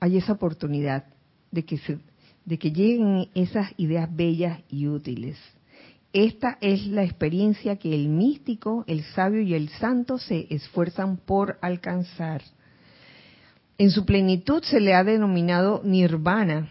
hay 0.00 0.16
esa 0.16 0.32
oportunidad 0.32 1.04
de 1.50 1.64
que, 1.64 1.78
se, 1.78 1.98
de 2.44 2.58
que 2.58 2.72
lleguen 2.72 3.28
esas 3.34 3.72
ideas 3.76 4.14
bellas 4.14 4.60
y 4.68 4.86
útiles. 4.88 5.38
Esta 6.12 6.56
es 6.60 6.86
la 6.86 7.04
experiencia 7.04 7.76
que 7.76 7.94
el 7.94 8.08
místico, 8.08 8.84
el 8.86 9.02
sabio 9.04 9.42
y 9.42 9.54
el 9.54 9.68
santo 9.68 10.18
se 10.18 10.46
esfuerzan 10.50 11.18
por 11.18 11.58
alcanzar. 11.60 12.42
En 13.78 13.90
su 13.90 14.06
plenitud 14.06 14.62
se 14.62 14.80
le 14.80 14.94
ha 14.94 15.04
denominado 15.04 15.82
nirvana 15.84 16.70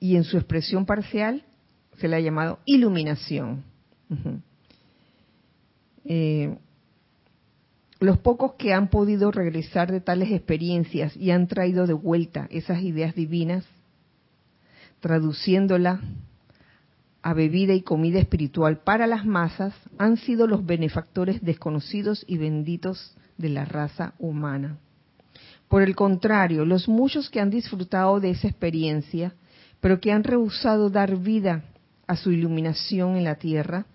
y 0.00 0.16
en 0.16 0.24
su 0.24 0.36
expresión 0.36 0.84
parcial 0.84 1.44
se 1.98 2.08
le 2.08 2.16
ha 2.16 2.20
llamado 2.20 2.58
iluminación. 2.64 3.62
Los 8.00 8.18
pocos 8.18 8.54
que 8.54 8.72
han 8.72 8.88
podido 8.88 9.30
regresar 9.30 9.92
de 9.92 10.00
tales 10.00 10.32
experiencias 10.32 11.16
y 11.16 11.30
han 11.30 11.46
traído 11.46 11.86
de 11.86 11.92
vuelta 11.92 12.48
esas 12.50 12.82
ideas 12.82 13.14
divinas, 13.14 13.64
traduciéndola 15.00 16.00
a 17.22 17.34
bebida 17.34 17.74
y 17.74 17.82
comida 17.82 18.18
espiritual 18.18 18.78
para 18.78 19.06
las 19.06 19.26
masas, 19.26 19.74
han 19.98 20.16
sido 20.16 20.46
los 20.46 20.64
benefactores 20.64 21.42
desconocidos 21.42 22.24
y 22.26 22.38
benditos 22.38 23.14
de 23.36 23.50
la 23.50 23.66
raza 23.66 24.14
humana. 24.18 24.78
Por 25.70 25.82
el 25.82 25.94
contrario, 25.94 26.64
los 26.64 26.88
muchos 26.88 27.30
que 27.30 27.38
han 27.38 27.48
disfrutado 27.48 28.18
de 28.18 28.30
esa 28.30 28.48
experiencia, 28.48 29.34
pero 29.80 30.00
que 30.00 30.10
han 30.10 30.24
rehusado 30.24 30.90
dar 30.90 31.16
vida 31.16 31.62
a 32.08 32.16
su 32.16 32.32
iluminación 32.32 33.14
en 33.14 33.22
la 33.22 33.36
tierra, 33.36 33.86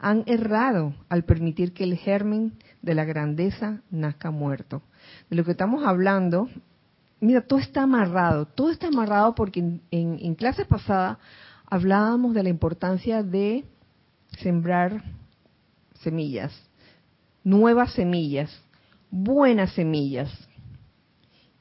han 0.00 0.24
errado 0.26 0.92
al 1.08 1.22
permitir 1.22 1.72
que 1.72 1.84
el 1.84 1.96
germen 1.96 2.54
de 2.82 2.96
la 2.96 3.04
grandeza 3.04 3.80
nazca 3.92 4.32
muerto. 4.32 4.82
De 5.30 5.36
lo 5.36 5.44
que 5.44 5.52
estamos 5.52 5.86
hablando, 5.86 6.48
mira, 7.20 7.42
todo 7.42 7.60
está 7.60 7.82
amarrado, 7.84 8.46
todo 8.46 8.72
está 8.72 8.88
amarrado 8.88 9.36
porque 9.36 9.60
en, 9.60 9.82
en, 9.92 10.34
clase 10.34 10.64
pasada 10.64 11.20
hablábamos 11.64 12.34
de 12.34 12.42
la 12.42 12.48
importancia 12.48 13.22
de 13.22 13.64
sembrar 14.40 15.04
semillas, 16.02 16.52
nuevas 17.44 17.92
semillas, 17.92 18.50
buenas 19.12 19.72
semillas, 19.74 20.28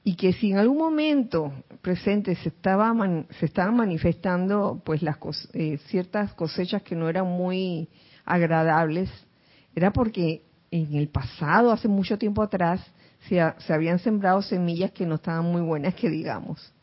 y 0.09 0.15
que 0.15 0.33
si 0.33 0.49
en 0.49 0.57
algún 0.57 0.79
momento 0.79 1.53
presente 1.83 2.33
se 2.33 2.49
estaba 2.49 2.91
se 3.39 3.45
estaban 3.45 3.75
manifestando 3.75 4.81
pues 4.83 5.03
las 5.03 5.17
eh, 5.53 5.77
ciertas 5.85 6.33
cosechas 6.33 6.81
que 6.81 6.95
no 6.95 7.09
eran 7.09 7.27
muy 7.27 7.89
agradables 8.25 9.07
era 9.75 9.93
porque 9.93 10.41
en 10.71 10.95
el 10.95 11.09
pasado 11.09 11.71
hace 11.71 11.87
mucho 11.87 12.17
tiempo 12.17 12.41
atrás 12.41 12.83
se, 13.27 13.39
se 13.59 13.71
habían 13.71 13.99
sembrado 13.99 14.41
semillas 14.41 14.89
que 14.93 15.05
no 15.05 15.15
estaban 15.15 15.45
muy 15.45 15.61
buenas 15.61 15.93
que 15.93 16.09
digamos. 16.09 16.73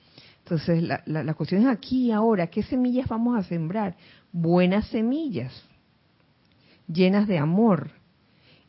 Entonces 0.44 0.80
la, 0.84 1.02
la, 1.06 1.24
la 1.24 1.34
cuestión 1.34 1.62
es 1.62 1.66
aquí 1.66 2.12
ahora 2.12 2.46
qué 2.46 2.62
semillas 2.62 3.08
vamos 3.08 3.36
a 3.36 3.42
sembrar 3.42 3.96
buenas 4.30 4.86
semillas 4.86 5.52
llenas 6.86 7.26
de 7.26 7.38
amor 7.38 7.90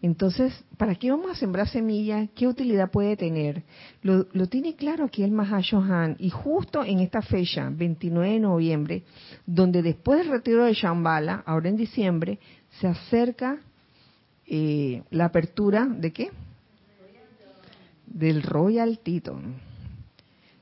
entonces, 0.01 0.53
¿para 0.77 0.93
qué 0.93 1.09
vamos 1.09 1.31
a 1.31 1.35
sembrar 1.35 1.67
semilla? 1.67 2.27
¿Qué 2.35 2.47
utilidad 2.47 2.91
puede 2.91 3.17
tener? 3.17 3.63
Lo, 4.03 4.25
tiene 4.47 4.75
claro 4.75 5.05
aquí 5.05 5.23
el 5.23 5.31
Mahashohan 5.31 6.17
y 6.19 6.29
justo 6.29 6.83
en 6.83 6.99
esta 6.99 7.23
fecha, 7.23 7.69
29 7.71 8.33
de 8.33 8.39
noviembre, 8.39 9.03
donde 9.47 9.81
después 9.81 10.19
del 10.19 10.29
retiro 10.29 10.65
de 10.65 10.73
Shambhala, 10.73 11.43
ahora 11.47 11.69
en 11.69 11.77
diciembre, 11.77 12.39
se 12.79 12.87
acerca 12.87 13.57
eh, 14.45 15.01
la 15.09 15.25
apertura 15.25 15.87
de 15.87 16.13
qué? 16.13 16.31
Del 18.05 18.43
Royal 18.43 18.99
Teton, 18.99 19.55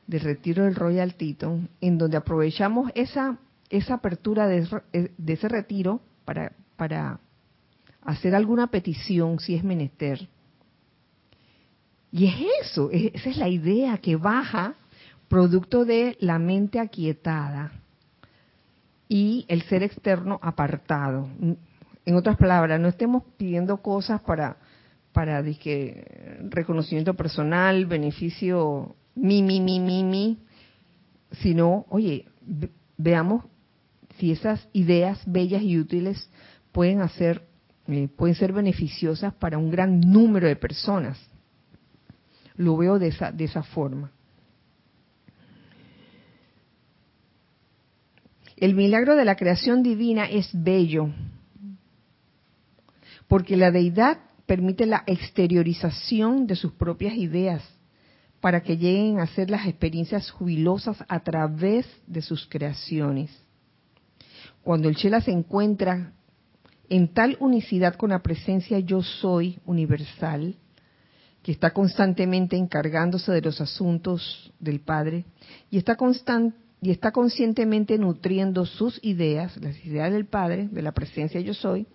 del 0.08 0.22
retiro 0.22 0.64
del 0.64 0.76
Royal 0.76 1.14
Teton, 1.16 1.68
en 1.82 1.98
donde 1.98 2.16
aprovechamos 2.16 2.90
esa, 2.96 3.38
esa 3.70 3.96
apertura 3.96 4.48
de, 4.48 4.66
de 5.18 5.34
ese 5.34 5.50
retiro 5.50 6.00
para, 6.24 6.54
para 6.78 7.20
hacer 8.06 8.36
alguna 8.36 8.68
petición 8.68 9.39
si 9.39 9.56
es 9.56 9.64
menester. 9.64 10.28
Y 12.12 12.28
es 12.28 12.36
eso, 12.62 12.89
esa 12.91 13.30
es 13.30 13.38
la 13.38 13.49
idea 13.49 13.97
que 13.97 14.16
baja 14.16 14.76
producto 15.28 15.84
de 15.84 16.16
la 16.22 16.39
mente 16.39 16.80
aquietada 16.80 17.72
y 19.10 19.45
el 19.49 19.64
ser 19.64 19.84
externo 19.84 20.39
apartado. 20.41 21.28
En 22.06 22.16
otras 22.16 22.38
palabras, 22.38 22.80
no 22.80 22.88
estemos 22.88 23.24
pidiendo 23.38 23.78
cosas 23.78 24.22
para 24.22 24.58
para 25.12 25.41
reconocimiento 26.49 27.14
personal, 27.14 27.86
beneficio 27.86 28.95
mi 29.16 29.41
mi 29.41 29.62
mi 29.62 29.80
mi 29.80 30.03
mi, 30.03 30.39
sino, 31.41 31.86
oye, 31.89 32.26
veamos 32.97 33.45
si 34.20 34.32
esas 34.32 34.68
ideas 34.74 35.22
bellas 35.26 35.64
y 35.64 35.80
útiles 35.80 36.30
pueden 36.74 36.99
hacer 36.99 37.43
eh, 37.88 38.08
pueden 38.08 38.36
ser 38.36 38.52
beneficiosas 38.52 39.34
para 39.36 39.58
un 39.58 39.70
gran 39.70 40.00
número 40.00 40.48
de 40.48 40.56
personas. 40.56 41.20
Lo 42.56 42.78
veo 42.78 42.98
de 43.00 43.10
esa, 43.10 43.32
de 43.32 43.44
esa 43.44 43.64
forma. 43.64 44.12
El 48.58 48.74
milagro 48.74 49.16
de 49.16 49.26
la 49.26 49.36
creación 49.36 49.84
divina 49.84 50.26
es 50.26 50.50
bello, 50.54 51.10
porque 53.28 53.58
la 53.58 53.70
deidad 53.70 54.20
permite 54.46 54.86
la 54.86 55.04
exteriorización 55.08 56.48
de 56.48 56.56
sus 56.56 56.72
propias 56.74 57.16
ideas 57.16 57.64
para 58.40 58.62
que 58.62 58.78
lleguen 58.78 59.20
a 59.20 59.28
ser 59.28 59.50
las 59.50 59.68
experiencias 59.68 60.32
jubilosas 60.32 61.04
a 61.08 61.20
través 61.22 61.86
de 62.08 62.22
sus 62.22 62.48
creaciones. 62.48 63.32
Cuando 64.64 64.88
el 64.88 64.96
Chela 64.96 65.20
se 65.20 65.32
encuentra 65.32 66.14
en 66.90 67.08
tal 67.10 67.38
unicidad 67.40 67.96
con 67.96 68.12
la 68.12 68.20
presencia 68.22 68.80
yo 68.80 69.02
soy 69.02 69.60
universal, 69.66 70.56
que 71.42 71.52
está 71.52 71.72
constantemente 71.72 72.58
encargándose 72.58 73.32
de 73.32 73.42
los 73.42 73.62
asuntos 73.62 74.52
del 74.60 74.80
Padre 74.80 75.26
y 75.70 75.78
está, 75.78 75.96
y 76.82 76.90
está 76.90 77.12
conscientemente 77.12 77.98
nutriendo 78.00 78.66
sus 78.66 79.00
ideas, 79.04 79.56
las 79.58 79.84
ideas 79.86 80.12
del 80.12 80.26
Padre, 80.26 80.68
de 80.72 80.82
la 80.82 80.92
presencia 80.92 81.40
yo 81.42 81.54
soy, 81.54 81.86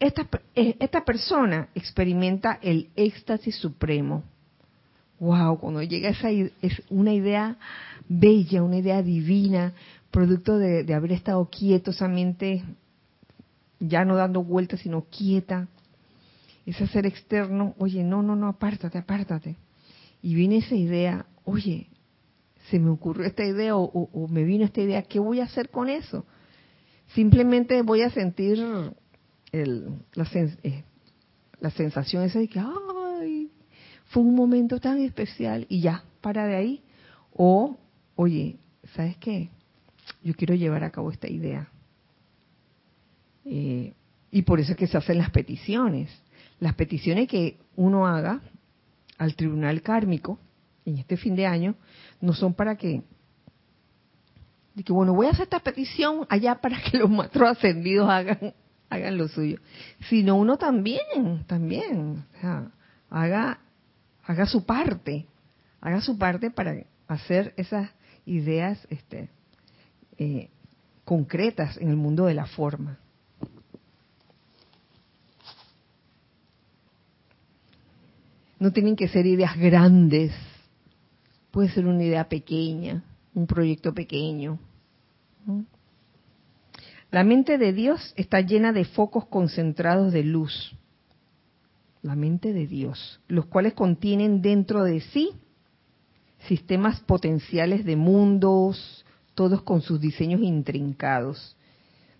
esta, 0.00 0.28
eh, 0.54 0.76
esta 0.80 1.04
persona 1.04 1.68
experimenta 1.74 2.58
el 2.62 2.90
éxtasis 2.96 3.56
supremo. 3.56 4.24
Wow, 5.18 5.58
cuando 5.58 5.82
llega 5.82 6.10
esa 6.10 6.30
es 6.30 6.82
una 6.90 7.12
idea 7.12 7.56
bella, 8.08 8.62
una 8.62 8.76
idea 8.76 9.02
divina, 9.02 9.72
producto 10.10 10.58
de, 10.58 10.84
de 10.84 10.94
haber 10.94 11.12
estado 11.12 11.48
quieto, 11.50 11.90
esa 11.90 12.08
mente 12.08 12.62
ya 13.80 14.04
no 14.04 14.16
dando 14.16 14.42
vueltas, 14.42 14.80
sino 14.80 15.02
quieta. 15.04 15.68
Ese 16.64 16.86
ser 16.88 17.06
externo, 17.06 17.74
oye, 17.78 18.02
no, 18.02 18.22
no, 18.22 18.34
no, 18.34 18.48
apártate, 18.48 18.98
apártate. 18.98 19.56
Y 20.22 20.34
viene 20.34 20.58
esa 20.58 20.74
idea, 20.74 21.26
oye, 21.44 21.88
se 22.70 22.78
me 22.78 22.90
ocurrió 22.90 23.26
esta 23.26 23.44
idea 23.44 23.76
o, 23.76 24.28
me 24.28 24.44
vino 24.44 24.64
esta 24.64 24.80
idea, 24.80 25.02
¿qué 25.02 25.18
voy 25.18 25.40
a 25.40 25.44
hacer 25.44 25.70
con 25.70 25.88
eso? 25.88 26.24
Simplemente 27.14 27.80
voy 27.82 28.02
a 28.02 28.10
sentir 28.10 28.58
el, 29.52 29.88
la, 30.14 30.28
eh, 30.34 30.84
la 31.60 31.70
sensación 31.70 32.24
esa 32.24 32.40
de 32.40 32.48
que, 32.48 32.58
ay, 32.58 33.50
fue 34.06 34.22
un 34.22 34.34
momento 34.34 34.80
tan 34.80 34.98
especial 34.98 35.66
y 35.68 35.80
ya, 35.80 36.04
para 36.20 36.46
de 36.46 36.56
ahí. 36.56 36.82
O, 37.32 37.78
oye, 38.16 38.58
¿sabes 38.94 39.16
qué? 39.18 39.50
Yo 40.22 40.34
quiero 40.34 40.54
llevar 40.54 40.84
a 40.84 40.90
cabo 40.90 41.10
esta 41.10 41.28
idea. 41.28 41.70
Eh, 43.46 43.94
y 44.30 44.42
por 44.42 44.60
eso 44.60 44.72
es 44.72 44.78
que 44.78 44.86
se 44.86 44.98
hacen 44.98 45.18
las 45.18 45.30
peticiones. 45.30 46.10
Las 46.58 46.74
peticiones 46.74 47.28
que 47.28 47.58
uno 47.76 48.06
haga 48.06 48.40
al 49.18 49.34
tribunal 49.36 49.80
kármico 49.82 50.38
en 50.84 50.98
este 50.98 51.16
fin 51.16 51.36
de 51.36 51.46
año 51.46 51.74
no 52.20 52.32
son 52.32 52.54
para 52.54 52.76
que, 52.76 53.02
que 54.84 54.92
bueno, 54.92 55.14
voy 55.14 55.26
a 55.26 55.30
hacer 55.30 55.44
esta 55.44 55.60
petición 55.60 56.26
allá 56.28 56.56
para 56.56 56.80
que 56.82 56.98
los 56.98 57.08
maestros 57.08 57.50
ascendidos 57.50 58.08
hagan, 58.08 58.54
hagan 58.90 59.16
lo 59.16 59.28
suyo, 59.28 59.58
sino 60.08 60.36
uno 60.36 60.56
también, 60.56 61.44
también, 61.46 62.24
haga, 63.10 63.60
haga 64.24 64.46
su 64.46 64.64
parte, 64.64 65.26
haga 65.80 66.00
su 66.00 66.18
parte 66.18 66.50
para 66.50 66.76
hacer 67.08 67.54
esas 67.56 67.90
ideas 68.24 68.86
este, 68.90 69.28
eh, 70.18 70.50
concretas 71.04 71.76
en 71.78 71.88
el 71.88 71.96
mundo 71.96 72.26
de 72.26 72.34
la 72.34 72.46
forma. 72.46 72.98
No 78.58 78.72
tienen 78.72 78.96
que 78.96 79.08
ser 79.08 79.26
ideas 79.26 79.56
grandes. 79.56 80.32
Puede 81.50 81.68
ser 81.70 81.86
una 81.86 82.02
idea 82.02 82.28
pequeña, 82.28 83.04
un 83.34 83.46
proyecto 83.46 83.94
pequeño. 83.94 84.58
La 87.10 87.24
mente 87.24 87.58
de 87.58 87.72
Dios 87.72 88.12
está 88.16 88.40
llena 88.40 88.72
de 88.72 88.84
focos 88.84 89.26
concentrados 89.26 90.12
de 90.12 90.22
luz. 90.22 90.74
La 92.02 92.14
mente 92.14 92.52
de 92.52 92.66
Dios, 92.66 93.20
los 93.28 93.46
cuales 93.46 93.74
contienen 93.74 94.42
dentro 94.42 94.84
de 94.84 95.00
sí 95.00 95.30
sistemas 96.46 97.00
potenciales 97.00 97.84
de 97.84 97.96
mundos, 97.96 99.04
todos 99.34 99.62
con 99.62 99.82
sus 99.82 100.00
diseños 100.00 100.40
intrincados. 100.40 101.56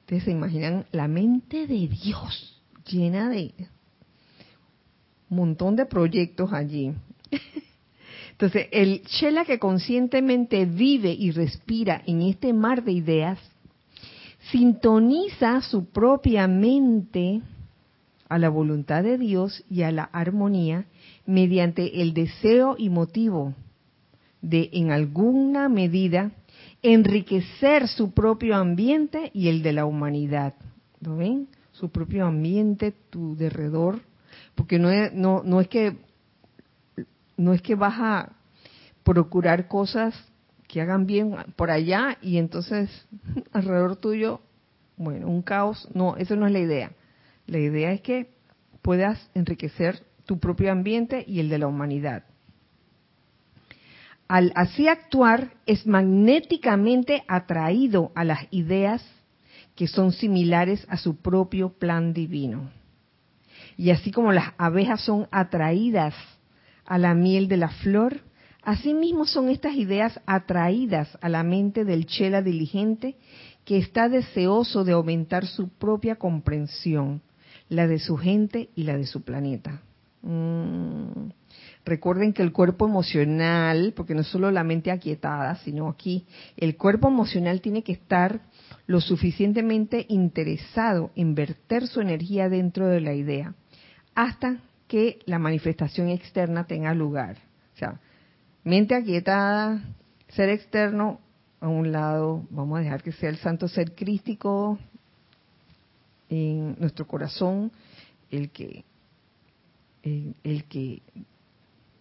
Ustedes 0.00 0.24
se 0.24 0.30
imaginan 0.30 0.86
la 0.92 1.08
mente 1.08 1.66
de 1.66 1.88
Dios 1.88 2.62
llena 2.86 3.28
de 3.28 3.54
montón 5.28 5.76
de 5.76 5.86
proyectos 5.86 6.52
allí. 6.52 6.92
Entonces, 8.32 8.68
el 8.70 9.02
Shela 9.04 9.44
que 9.44 9.58
conscientemente 9.58 10.66
vive 10.66 11.10
y 11.10 11.30
respira 11.30 12.02
en 12.06 12.22
este 12.22 12.52
mar 12.52 12.84
de 12.84 12.92
ideas, 12.92 13.38
sintoniza 14.50 15.62
su 15.62 15.86
propia 15.86 16.46
mente 16.46 17.40
a 18.28 18.38
la 18.38 18.48
voluntad 18.48 19.02
de 19.02 19.18
Dios 19.18 19.64
y 19.70 19.82
a 19.82 19.92
la 19.92 20.04
armonía 20.04 20.84
mediante 21.24 22.02
el 22.02 22.12
deseo 22.12 22.76
y 22.78 22.90
motivo 22.90 23.54
de, 24.42 24.68
en 24.72 24.90
alguna 24.90 25.68
medida, 25.68 26.32
enriquecer 26.82 27.88
su 27.88 28.12
propio 28.12 28.54
ambiente 28.56 29.30
y 29.32 29.48
el 29.48 29.62
de 29.62 29.72
la 29.72 29.86
humanidad. 29.86 30.54
¿Lo 31.00 31.16
ven? 31.16 31.48
Su 31.72 31.90
propio 31.90 32.26
ambiente, 32.26 32.92
tu 33.10 33.36
derredor, 33.36 34.00
porque 34.56 34.80
no 34.80 34.90
es, 34.90 35.12
no, 35.12 35.42
no 35.44 35.60
es 35.60 35.68
que 35.68 35.96
no 37.36 37.52
es 37.52 37.62
que 37.62 37.76
vas 37.76 37.94
a 37.98 38.32
procurar 39.04 39.68
cosas 39.68 40.14
que 40.66 40.80
hagan 40.80 41.06
bien 41.06 41.36
por 41.54 41.70
allá 41.70 42.18
y 42.20 42.38
entonces 42.38 42.90
alrededor 43.52 43.96
tuyo 43.96 44.40
Bueno, 44.96 45.28
un 45.28 45.42
caos, 45.42 45.88
no, 45.94 46.16
eso 46.16 46.34
no 46.34 46.46
es 46.46 46.52
la 46.52 46.58
idea. 46.58 46.90
La 47.46 47.58
idea 47.58 47.92
es 47.92 48.00
que 48.00 48.30
puedas 48.82 49.30
enriquecer 49.34 50.02
tu 50.24 50.40
propio 50.40 50.72
ambiente 50.72 51.24
y 51.26 51.38
el 51.38 51.48
de 51.48 51.58
la 51.58 51.68
humanidad. 51.68 52.24
Al 54.26 54.52
así 54.56 54.88
actuar, 54.88 55.52
es 55.66 55.86
magnéticamente 55.86 57.22
atraído 57.28 58.10
a 58.16 58.24
las 58.24 58.48
ideas 58.50 59.06
que 59.76 59.86
son 59.86 60.10
similares 60.10 60.84
a 60.88 60.96
su 60.96 61.16
propio 61.16 61.68
plan 61.68 62.12
divino. 62.12 62.70
Y 63.76 63.90
así 63.90 64.10
como 64.10 64.32
las 64.32 64.52
abejas 64.58 65.02
son 65.02 65.28
atraídas 65.30 66.14
a 66.84 66.98
la 66.98 67.14
miel 67.14 67.48
de 67.48 67.56
la 67.56 67.68
flor, 67.68 68.20
asimismo 68.62 69.24
son 69.26 69.48
estas 69.48 69.74
ideas 69.74 70.20
atraídas 70.26 71.18
a 71.20 71.28
la 71.28 71.42
mente 71.42 71.84
del 71.84 72.06
chela 72.06 72.42
diligente 72.42 73.16
que 73.64 73.78
está 73.78 74.08
deseoso 74.08 74.84
de 74.84 74.92
aumentar 74.92 75.46
su 75.46 75.68
propia 75.68 76.16
comprensión, 76.16 77.20
la 77.68 77.86
de 77.86 77.98
su 77.98 78.16
gente 78.16 78.70
y 78.76 78.84
la 78.84 78.96
de 78.96 79.06
su 79.06 79.22
planeta. 79.22 79.82
Mm. 80.22 81.30
Recuerden 81.86 82.32
que 82.32 82.42
el 82.42 82.52
cuerpo 82.52 82.86
emocional, 82.86 83.92
porque 83.94 84.14
no 84.14 84.22
es 84.22 84.26
solo 84.26 84.50
la 84.50 84.64
mente 84.64 84.90
aquietada, 84.90 85.54
sino 85.56 85.88
aquí, 85.88 86.26
el 86.56 86.76
cuerpo 86.76 87.06
emocional 87.06 87.60
tiene 87.60 87.84
que 87.84 87.92
estar 87.92 88.40
lo 88.88 89.00
suficientemente 89.00 90.04
interesado 90.08 91.12
en 91.14 91.36
verter 91.36 91.86
su 91.86 92.00
energía 92.00 92.48
dentro 92.48 92.88
de 92.88 93.00
la 93.00 93.14
idea, 93.14 93.54
hasta 94.16 94.56
que 94.88 95.20
la 95.26 95.38
manifestación 95.38 96.08
externa 96.08 96.66
tenga 96.66 96.92
lugar. 96.94 97.36
O 97.74 97.78
sea, 97.78 98.00
mente 98.64 98.96
aquietada, 98.96 99.84
ser 100.28 100.48
externo, 100.48 101.20
a 101.60 101.68
un 101.68 101.92
lado, 101.92 102.44
vamos 102.50 102.78
a 102.78 102.82
dejar 102.82 103.02
que 103.02 103.12
sea 103.12 103.30
el 103.30 103.36
santo 103.36 103.68
ser 103.68 103.94
crístico 103.94 104.78
en 106.28 106.76
nuestro 106.78 107.06
corazón, 107.06 107.70
el 108.30 108.50
que, 108.50 108.84
el, 110.02 110.34
el 110.42 110.64
que 110.64 111.02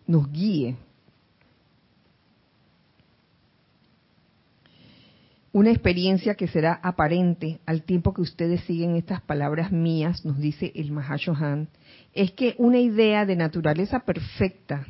nos 0.07 0.31
guíe. 0.31 0.75
Una 5.55 5.71
experiencia 5.71 6.35
que 6.35 6.49
será 6.49 6.81
aparente 6.83 7.61
al 7.65 7.83
tiempo 7.83 8.13
que 8.13 8.19
ustedes 8.19 8.59
siguen 8.65 8.97
estas 8.97 9.21
palabras 9.21 9.71
mías, 9.71 10.25
nos 10.25 10.37
dice 10.37 10.73
el 10.75 10.91
Mahashohan, 10.91 11.69
es 12.13 12.33
que 12.33 12.55
una 12.57 12.79
idea 12.79 13.25
de 13.25 13.37
naturaleza 13.37 14.01
perfecta, 14.01 14.85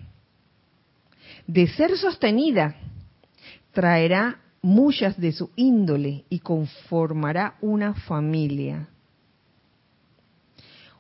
de 1.46 1.68
ser 1.68 1.96
sostenida, 1.96 2.78
traerá 3.74 4.40
muchas 4.64 5.22
de 5.22 5.34
su 5.34 5.52
índole 5.56 6.26
y 6.30 6.40
conformará 6.40 7.58
una 7.62 7.94
familia 7.94 8.88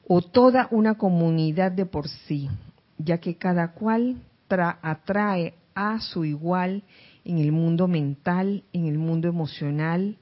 o 0.08 0.22
toda 0.22 0.68
una 0.70 0.94
comunidad 0.94 1.72
de 1.72 1.88
por 1.88 2.08
sí 2.08 2.52
ya 3.00 3.18
que 3.18 3.36
cada 3.36 3.72
cual 3.72 4.18
atrae 4.48 5.56
a 5.74 6.00
su 6.02 6.24
igual 6.24 6.84
en 7.26 7.40
el 7.40 7.52
mundo 7.52 7.88
mental, 7.88 8.64
en 8.72 8.86
el 8.86 8.98
mundo 9.00 9.28
emocional 9.28 10.18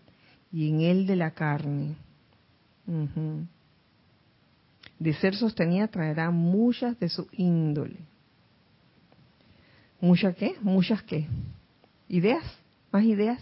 y 0.51 0.69
en 0.69 0.81
el 0.81 1.05
de 1.05 1.15
la 1.17 1.31
carne. 1.31 1.95
De 4.97 5.13
ser 5.15 5.35
sostenida 5.35 5.87
traerá 5.89 6.31
muchas 6.31 6.97
de 6.99 7.09
su 7.09 7.27
índole. 7.33 7.97
¿Muchas 9.99 10.35
qué? 10.35 10.55
¿Muchas 10.61 11.03
qué? 11.03 11.27
¿Ideas? 12.07 12.43
¿Más 12.91 13.03
ideas? 13.03 13.41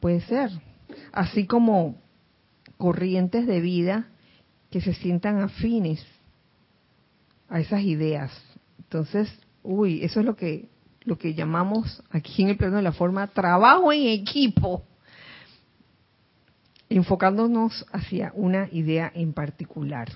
Puede 0.00 0.20
ser. 0.22 0.50
Así 1.12 1.46
como 1.46 1.96
corrientes 2.78 3.46
de 3.46 3.60
vida 3.60 4.08
que 4.70 4.80
se 4.80 4.94
sientan 4.94 5.40
afines 5.40 6.04
a 7.48 7.60
esas 7.60 7.82
ideas. 7.82 8.32
Entonces, 8.78 9.28
uy, 9.62 10.02
eso 10.02 10.20
es 10.20 10.26
lo 10.26 10.36
que 10.36 10.68
lo 11.04 11.18
que 11.18 11.34
llamamos 11.34 12.02
aquí 12.10 12.42
en 12.42 12.50
el 12.50 12.56
plano 12.56 12.76
de 12.76 12.82
la 12.82 12.92
forma 12.92 13.26
trabajo 13.28 13.92
en 13.92 14.08
equipo, 14.08 14.84
enfocándonos 16.88 17.86
hacia 17.92 18.32
una 18.34 18.68
idea 18.70 19.10
en 19.14 19.32
particular. 19.32 20.12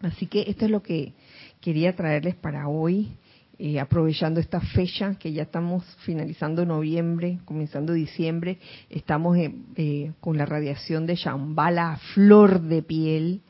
Así 0.00 0.26
que 0.26 0.44
esto 0.48 0.64
es 0.64 0.70
lo 0.70 0.82
que 0.82 1.12
quería 1.60 1.94
traerles 1.94 2.34
para 2.34 2.68
hoy, 2.68 3.12
eh, 3.58 3.78
aprovechando 3.78 4.40
esta 4.40 4.60
fecha 4.60 5.16
que 5.16 5.32
ya 5.32 5.42
estamos 5.42 5.84
finalizando 6.06 6.64
noviembre, 6.64 7.40
comenzando 7.44 7.92
diciembre, 7.92 8.58
estamos 8.88 9.36
eh, 9.36 10.12
con 10.20 10.38
la 10.38 10.46
radiación 10.46 11.06
de 11.06 11.16
Shambhala 11.16 11.92
a 11.92 11.96
flor 11.98 12.62
de 12.62 12.82
piel, 12.82 13.42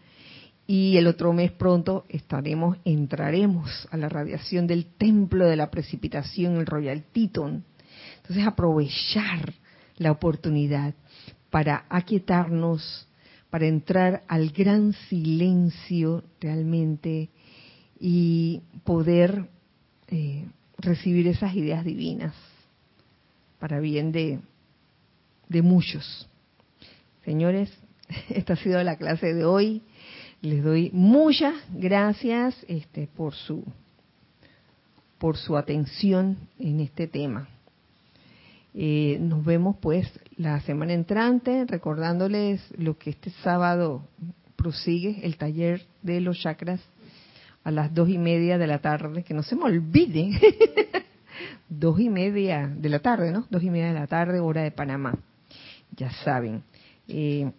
y 0.70 0.96
el 0.98 1.08
otro 1.08 1.32
mes 1.32 1.50
pronto 1.50 2.04
estaremos, 2.08 2.78
entraremos 2.84 3.88
a 3.90 3.96
la 3.96 4.08
radiación 4.08 4.68
del 4.68 4.86
templo 4.86 5.46
de 5.46 5.56
la 5.56 5.68
precipitación, 5.68 6.58
el 6.58 6.66
Royal 6.66 7.02
Teton. 7.12 7.64
Entonces 8.18 8.46
aprovechar 8.46 9.52
la 9.96 10.12
oportunidad 10.12 10.94
para 11.50 11.86
aquietarnos, 11.88 13.08
para 13.50 13.66
entrar 13.66 14.22
al 14.28 14.50
gran 14.50 14.92
silencio 15.08 16.22
realmente 16.40 17.30
y 17.98 18.62
poder 18.84 19.48
eh, 20.06 20.44
recibir 20.78 21.26
esas 21.26 21.52
ideas 21.56 21.84
divinas 21.84 22.32
para 23.58 23.80
bien 23.80 24.12
de, 24.12 24.38
de 25.48 25.62
muchos. 25.62 26.28
Señores, 27.24 27.76
esta 28.28 28.52
ha 28.52 28.56
sido 28.56 28.80
la 28.84 28.94
clase 28.94 29.34
de 29.34 29.44
hoy. 29.44 29.82
Les 30.42 30.64
doy 30.64 30.90
muchas 30.94 31.54
gracias 31.70 32.56
este, 32.66 33.06
por 33.06 33.34
su 33.34 33.62
por 35.18 35.36
su 35.36 35.58
atención 35.58 36.38
en 36.58 36.80
este 36.80 37.06
tema. 37.06 37.46
Eh, 38.72 39.18
nos 39.20 39.44
vemos 39.44 39.76
pues 39.82 40.08
la 40.38 40.58
semana 40.60 40.94
entrante, 40.94 41.66
recordándoles 41.66 42.62
lo 42.78 42.96
que 42.96 43.10
este 43.10 43.28
sábado 43.42 44.02
prosigue 44.56 45.20
el 45.24 45.36
taller 45.36 45.82
de 46.02 46.22
los 46.22 46.40
chakras 46.40 46.80
a 47.62 47.70
las 47.70 47.92
dos 47.92 48.08
y 48.08 48.16
media 48.16 48.56
de 48.56 48.66
la 48.66 48.78
tarde, 48.78 49.22
que 49.24 49.34
no 49.34 49.42
se 49.42 49.56
me 49.56 49.64
olvide, 49.64 50.30
dos 51.68 52.00
y 52.00 52.08
media 52.08 52.66
de 52.66 52.88
la 52.88 53.00
tarde, 53.00 53.30
¿no? 53.30 53.46
Dos 53.50 53.62
y 53.62 53.68
media 53.68 53.88
de 53.88 54.00
la 54.00 54.06
tarde, 54.06 54.40
hora 54.40 54.62
de 54.62 54.70
Panamá, 54.70 55.18
ya 55.94 56.10
saben. 56.24 56.62
Eh, 57.08 57.52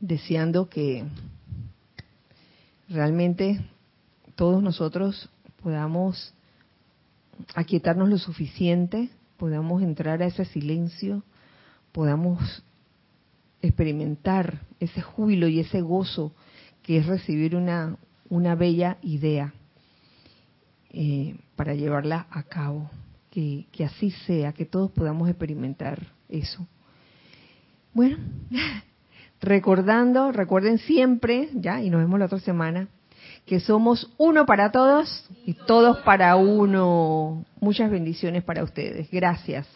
deseando 0.00 0.68
que 0.68 1.04
realmente 2.90 3.60
todos 4.34 4.62
nosotros 4.62 5.30
podamos 5.62 6.34
aquietarnos 7.54 8.08
lo 8.08 8.18
suficiente, 8.18 9.10
podamos 9.36 9.82
entrar 9.82 10.22
a 10.22 10.26
ese 10.26 10.44
silencio, 10.44 11.22
podamos 11.92 12.62
experimentar 13.62 14.60
ese 14.80 15.00
júbilo 15.00 15.48
y 15.48 15.60
ese 15.60 15.80
gozo 15.80 16.32
que 16.82 16.98
es 16.98 17.06
recibir 17.06 17.56
una, 17.56 17.96
una 18.28 18.54
bella 18.54 18.98
idea 19.02 19.54
eh, 20.92 21.36
para 21.56 21.74
llevarla 21.74 22.26
a 22.30 22.42
cabo. 22.42 22.90
Que, 23.30 23.66
que 23.70 23.84
así 23.84 24.10
sea, 24.10 24.52
que 24.52 24.64
todos 24.64 24.90
podamos 24.90 25.28
experimentar 25.28 26.04
eso. 26.28 26.66
Bueno, 27.94 28.16
recordando, 29.40 30.32
recuerden 30.32 30.78
siempre, 30.78 31.48
ya, 31.54 31.80
y 31.80 31.90
nos 31.90 32.00
vemos 32.00 32.18
la 32.18 32.26
otra 32.26 32.40
semana, 32.40 32.88
que 33.46 33.60
somos 33.60 34.12
uno 34.18 34.46
para 34.46 34.70
todos 34.70 35.28
y 35.46 35.54
todos 35.54 35.98
para 35.98 36.36
uno. 36.36 37.44
Muchas 37.60 37.90
bendiciones 37.90 38.44
para 38.44 38.62
ustedes. 38.62 39.10
Gracias. 39.10 39.66